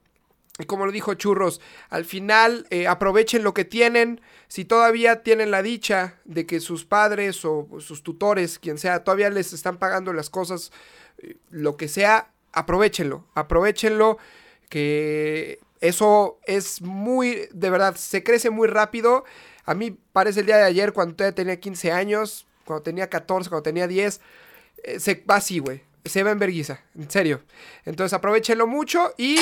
y 0.57 0.65
como 0.65 0.85
lo 0.85 0.91
dijo 0.91 1.13
Churros, 1.15 1.59
al 1.89 2.05
final 2.05 2.65
eh, 2.69 2.87
aprovechen 2.87 3.43
lo 3.43 3.53
que 3.53 3.65
tienen. 3.65 4.21
Si 4.47 4.65
todavía 4.65 5.23
tienen 5.23 5.51
la 5.51 5.61
dicha 5.61 6.19
de 6.25 6.45
que 6.45 6.59
sus 6.59 6.85
padres 6.85 7.43
o 7.45 7.67
sus 7.79 8.03
tutores, 8.03 8.59
quien 8.59 8.77
sea, 8.77 9.03
todavía 9.03 9.29
les 9.29 9.53
están 9.53 9.77
pagando 9.77 10.13
las 10.13 10.29
cosas, 10.29 10.71
eh, 11.17 11.37
lo 11.49 11.77
que 11.77 11.87
sea, 11.87 12.31
aprovechenlo. 12.51 13.25
Aprovechenlo. 13.33 14.17
Que 14.69 15.59
eso 15.81 16.39
es 16.45 16.81
muy, 16.81 17.47
de 17.51 17.69
verdad, 17.69 17.95
se 17.95 18.23
crece 18.23 18.49
muy 18.49 18.67
rápido. 18.67 19.25
A 19.65 19.73
mí 19.73 19.97
parece 20.13 20.41
el 20.41 20.45
día 20.45 20.57
de 20.57 20.63
ayer 20.63 20.93
cuando 20.93 21.15
todavía 21.15 21.35
tenía 21.35 21.59
15 21.59 21.91
años, 21.91 22.47
cuando 22.65 22.83
tenía 22.83 23.09
14, 23.09 23.49
cuando 23.49 23.63
tenía 23.63 23.87
10. 23.87 24.21
eh, 24.83 24.99
se 24.99 25.23
va 25.29 25.37
así, 25.37 25.59
güey. 25.59 25.81
Se 26.05 26.23
va 26.23 26.31
en 26.31 26.39
verguiza, 26.39 26.81
en 26.95 27.09
serio. 27.09 27.41
Entonces 27.83 28.13
aprovechenlo 28.13 28.67
mucho 28.67 29.13
y 29.17 29.37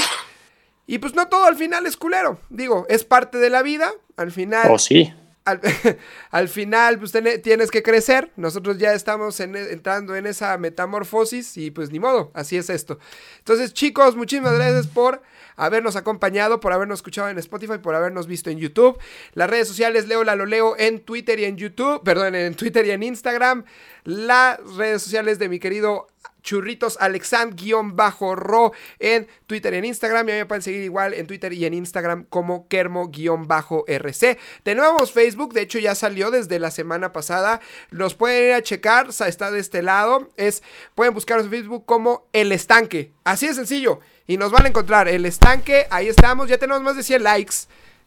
y 0.87 0.97
pues 0.99 1.15
no 1.15 1.27
todo 1.27 1.45
al 1.45 1.55
final 1.55 1.85
es 1.85 1.97
culero. 1.97 2.39
Digo, 2.49 2.85
es 2.89 3.03
parte 3.03 3.37
de 3.37 3.49
la 3.49 3.61
vida. 3.61 3.91
Al 4.17 4.31
final. 4.31 4.67
Oh, 4.69 4.77
sí. 4.79 5.13
Al, 5.45 5.59
al 6.31 6.47
final, 6.49 6.99
pues 6.99 7.11
tiene- 7.11 7.37
tienes 7.37 7.69
que 7.71 7.83
crecer. 7.83 8.31
Nosotros 8.37 8.77
ya 8.77 8.93
estamos 8.93 9.39
en- 9.39 9.55
entrando 9.55 10.15
en 10.15 10.25
esa 10.25 10.57
metamorfosis 10.57 11.57
y 11.57 11.71
pues 11.71 11.91
ni 11.91 11.99
modo, 11.99 12.31
así 12.33 12.57
es 12.57 12.69
esto. 12.69 12.99
Entonces, 13.39 13.73
chicos, 13.73 14.15
muchísimas 14.15 14.53
gracias 14.53 14.87
por 14.87 15.21
habernos 15.55 15.95
acompañado, 15.95 16.59
por 16.59 16.71
habernos 16.73 16.99
escuchado 16.99 17.27
en 17.29 17.37
Spotify, 17.39 17.77
por 17.77 17.93
habernos 17.95 18.25
visto 18.27 18.49
en 18.49 18.57
YouTube. 18.57 18.97
Las 19.33 19.49
redes 19.49 19.67
sociales, 19.67 20.07
Leo 20.07 20.23
la 20.23 20.35
lo 20.35 20.45
leo 20.45 20.75
en 20.77 20.99
Twitter 21.01 21.37
y 21.39 21.45
en 21.45 21.57
YouTube, 21.57 22.01
perdón, 22.03 22.35
en 22.35 22.55
Twitter 22.55 22.85
y 22.85 22.91
en 22.91 23.03
Instagram. 23.03 23.65
Las 24.05 24.59
redes 24.77 25.01
sociales 25.01 25.39
de 25.39 25.49
mi 25.49 25.59
querido 25.59 26.07
Churritos 26.43 26.97
Alexand-Ro 26.99 28.73
en 28.99 29.27
Twitter 29.47 29.73
y 29.73 29.77
en 29.77 29.85
Instagram. 29.85 30.29
Y 30.29 30.31
a 30.33 30.35
me 30.35 30.45
pueden 30.45 30.61
seguir 30.61 30.83
igual 30.83 31.13
en 31.13 31.25
Twitter 31.25 31.53
y 31.53 31.65
en 31.65 31.73
Instagram 31.73 32.25
como 32.25 32.67
Kermo-RC. 32.67 34.37
Tenemos 34.63 35.11
Facebook, 35.11 35.53
de 35.53 35.61
hecho 35.61 35.79
ya 35.79 35.95
salió 35.95 36.31
desde 36.31 36.59
la 36.59 36.69
semana 36.69 37.13
pasada. 37.13 37.61
Los 37.89 38.13
pueden 38.13 38.49
ir 38.49 38.53
a 38.53 38.61
checar, 38.61 39.09
está 39.09 39.51
de 39.51 39.59
este 39.59 39.81
lado. 39.81 40.29
Es, 40.35 40.61
pueden 40.95 41.13
buscarnos 41.13 41.45
en 41.45 41.51
Facebook 41.51 41.85
como 41.85 42.27
El 42.33 42.51
Estanque. 42.51 43.13
Así 43.23 43.47
de 43.47 43.53
sencillo. 43.53 43.99
Y 44.27 44.37
nos 44.37 44.51
van 44.51 44.65
a 44.65 44.69
encontrar 44.69 45.07
El 45.07 45.25
Estanque, 45.25 45.87
ahí 45.89 46.07
estamos. 46.07 46.49
Ya 46.49 46.57
tenemos 46.57 46.83
más 46.83 46.95
de 46.95 47.03
100 47.03 47.23
likes. 47.23 47.55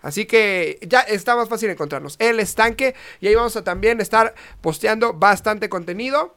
Así 0.03 0.27
que 0.27 0.79
ya 0.87 1.01
está 1.01 1.35
más 1.35 1.49
fácil 1.49 1.71
encontrarnos. 1.71 2.14
El 2.21 2.39
estanque. 2.39 2.95
Y 3.21 3.27
ahí 3.27 3.35
vamos 3.35 3.57
a 3.57 3.64
también 3.64 4.01
estar 4.01 4.35
posteando 4.61 5.14
bastante 5.14 5.69
contenido. 5.69 6.37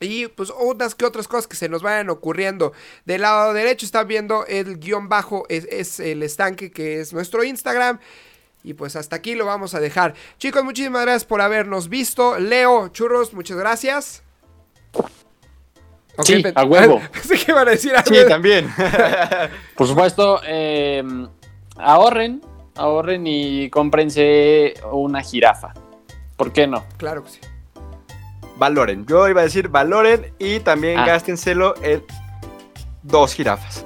Y 0.00 0.28
pues 0.28 0.50
unas 0.58 0.94
que 0.94 1.04
otras 1.04 1.28
cosas 1.28 1.46
que 1.46 1.56
se 1.56 1.68
nos 1.68 1.82
vayan 1.82 2.08
ocurriendo. 2.08 2.72
Del 3.04 3.20
lado 3.20 3.52
derecho 3.52 3.84
están 3.84 4.08
viendo 4.08 4.46
el 4.46 4.78
guion 4.78 5.10
bajo. 5.10 5.44
Es, 5.50 5.66
es 5.70 6.00
el 6.00 6.22
estanque 6.22 6.70
que 6.70 7.00
es 7.00 7.12
nuestro 7.12 7.44
Instagram. 7.44 8.00
Y 8.62 8.74
pues 8.74 8.96
hasta 8.96 9.16
aquí 9.16 9.34
lo 9.34 9.44
vamos 9.44 9.74
a 9.74 9.80
dejar. 9.80 10.14
Chicos, 10.38 10.64
muchísimas 10.64 11.02
gracias 11.02 11.24
por 11.26 11.42
habernos 11.42 11.88
visto. 11.88 12.38
Leo, 12.38 12.88
churros, 12.88 13.34
muchas 13.34 13.58
gracias. 13.58 14.22
Sí, 16.22 16.42
a 16.54 16.64
huevo. 16.64 17.00
Pensé 17.12 17.36
que 17.36 17.52
iban 17.52 17.68
a 17.68 17.70
decir 17.70 17.94
algo. 17.94 18.14
Sí, 18.14 18.28
también. 18.28 18.68
Por 19.76 19.86
supuesto, 19.86 20.40
eh, 20.46 21.02
ahorren, 21.76 22.42
ahorren 22.76 23.26
y 23.26 23.70
cómprense 23.70 24.74
una 24.92 25.22
jirafa. 25.22 25.72
¿Por 26.36 26.52
qué 26.52 26.66
no? 26.66 26.84
Claro 26.98 27.24
que 27.24 27.30
sí. 27.30 27.40
Valoren. 28.60 29.04
Yo 29.06 29.28
iba 29.28 29.40
a 29.40 29.44
decir 29.44 29.68
valoren 29.68 30.32
y 30.38 30.60
también 30.60 30.98
Ah. 31.00 31.06
gástenselo 31.06 31.74
en 31.82 32.04
dos 33.02 33.34
jirafas. 33.34 33.84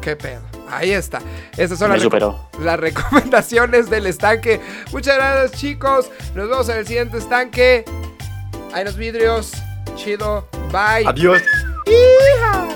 Qué 0.00 0.14
pedo. 0.14 0.42
Ahí 0.70 0.92
está. 0.92 1.20
Estas 1.56 1.78
son 1.78 1.88
las, 1.90 1.98
reco- 2.00 2.02
superó. 2.04 2.48
las 2.60 2.78
recomendaciones 2.78 3.88
del 3.90 4.06
estanque. 4.06 4.60
Muchas 4.92 5.16
gracias, 5.16 5.60
chicos. 5.60 6.10
Nos 6.34 6.48
vemos 6.48 6.68
en 6.68 6.76
el 6.78 6.86
siguiente 6.86 7.18
estanque. 7.18 7.84
Hay 8.72 8.84
los 8.84 8.96
vidrios. 8.96 9.52
Chido. 9.96 10.46
Bye. 10.72 11.06
Adiós. 11.06 11.40
Hija. 11.86 12.66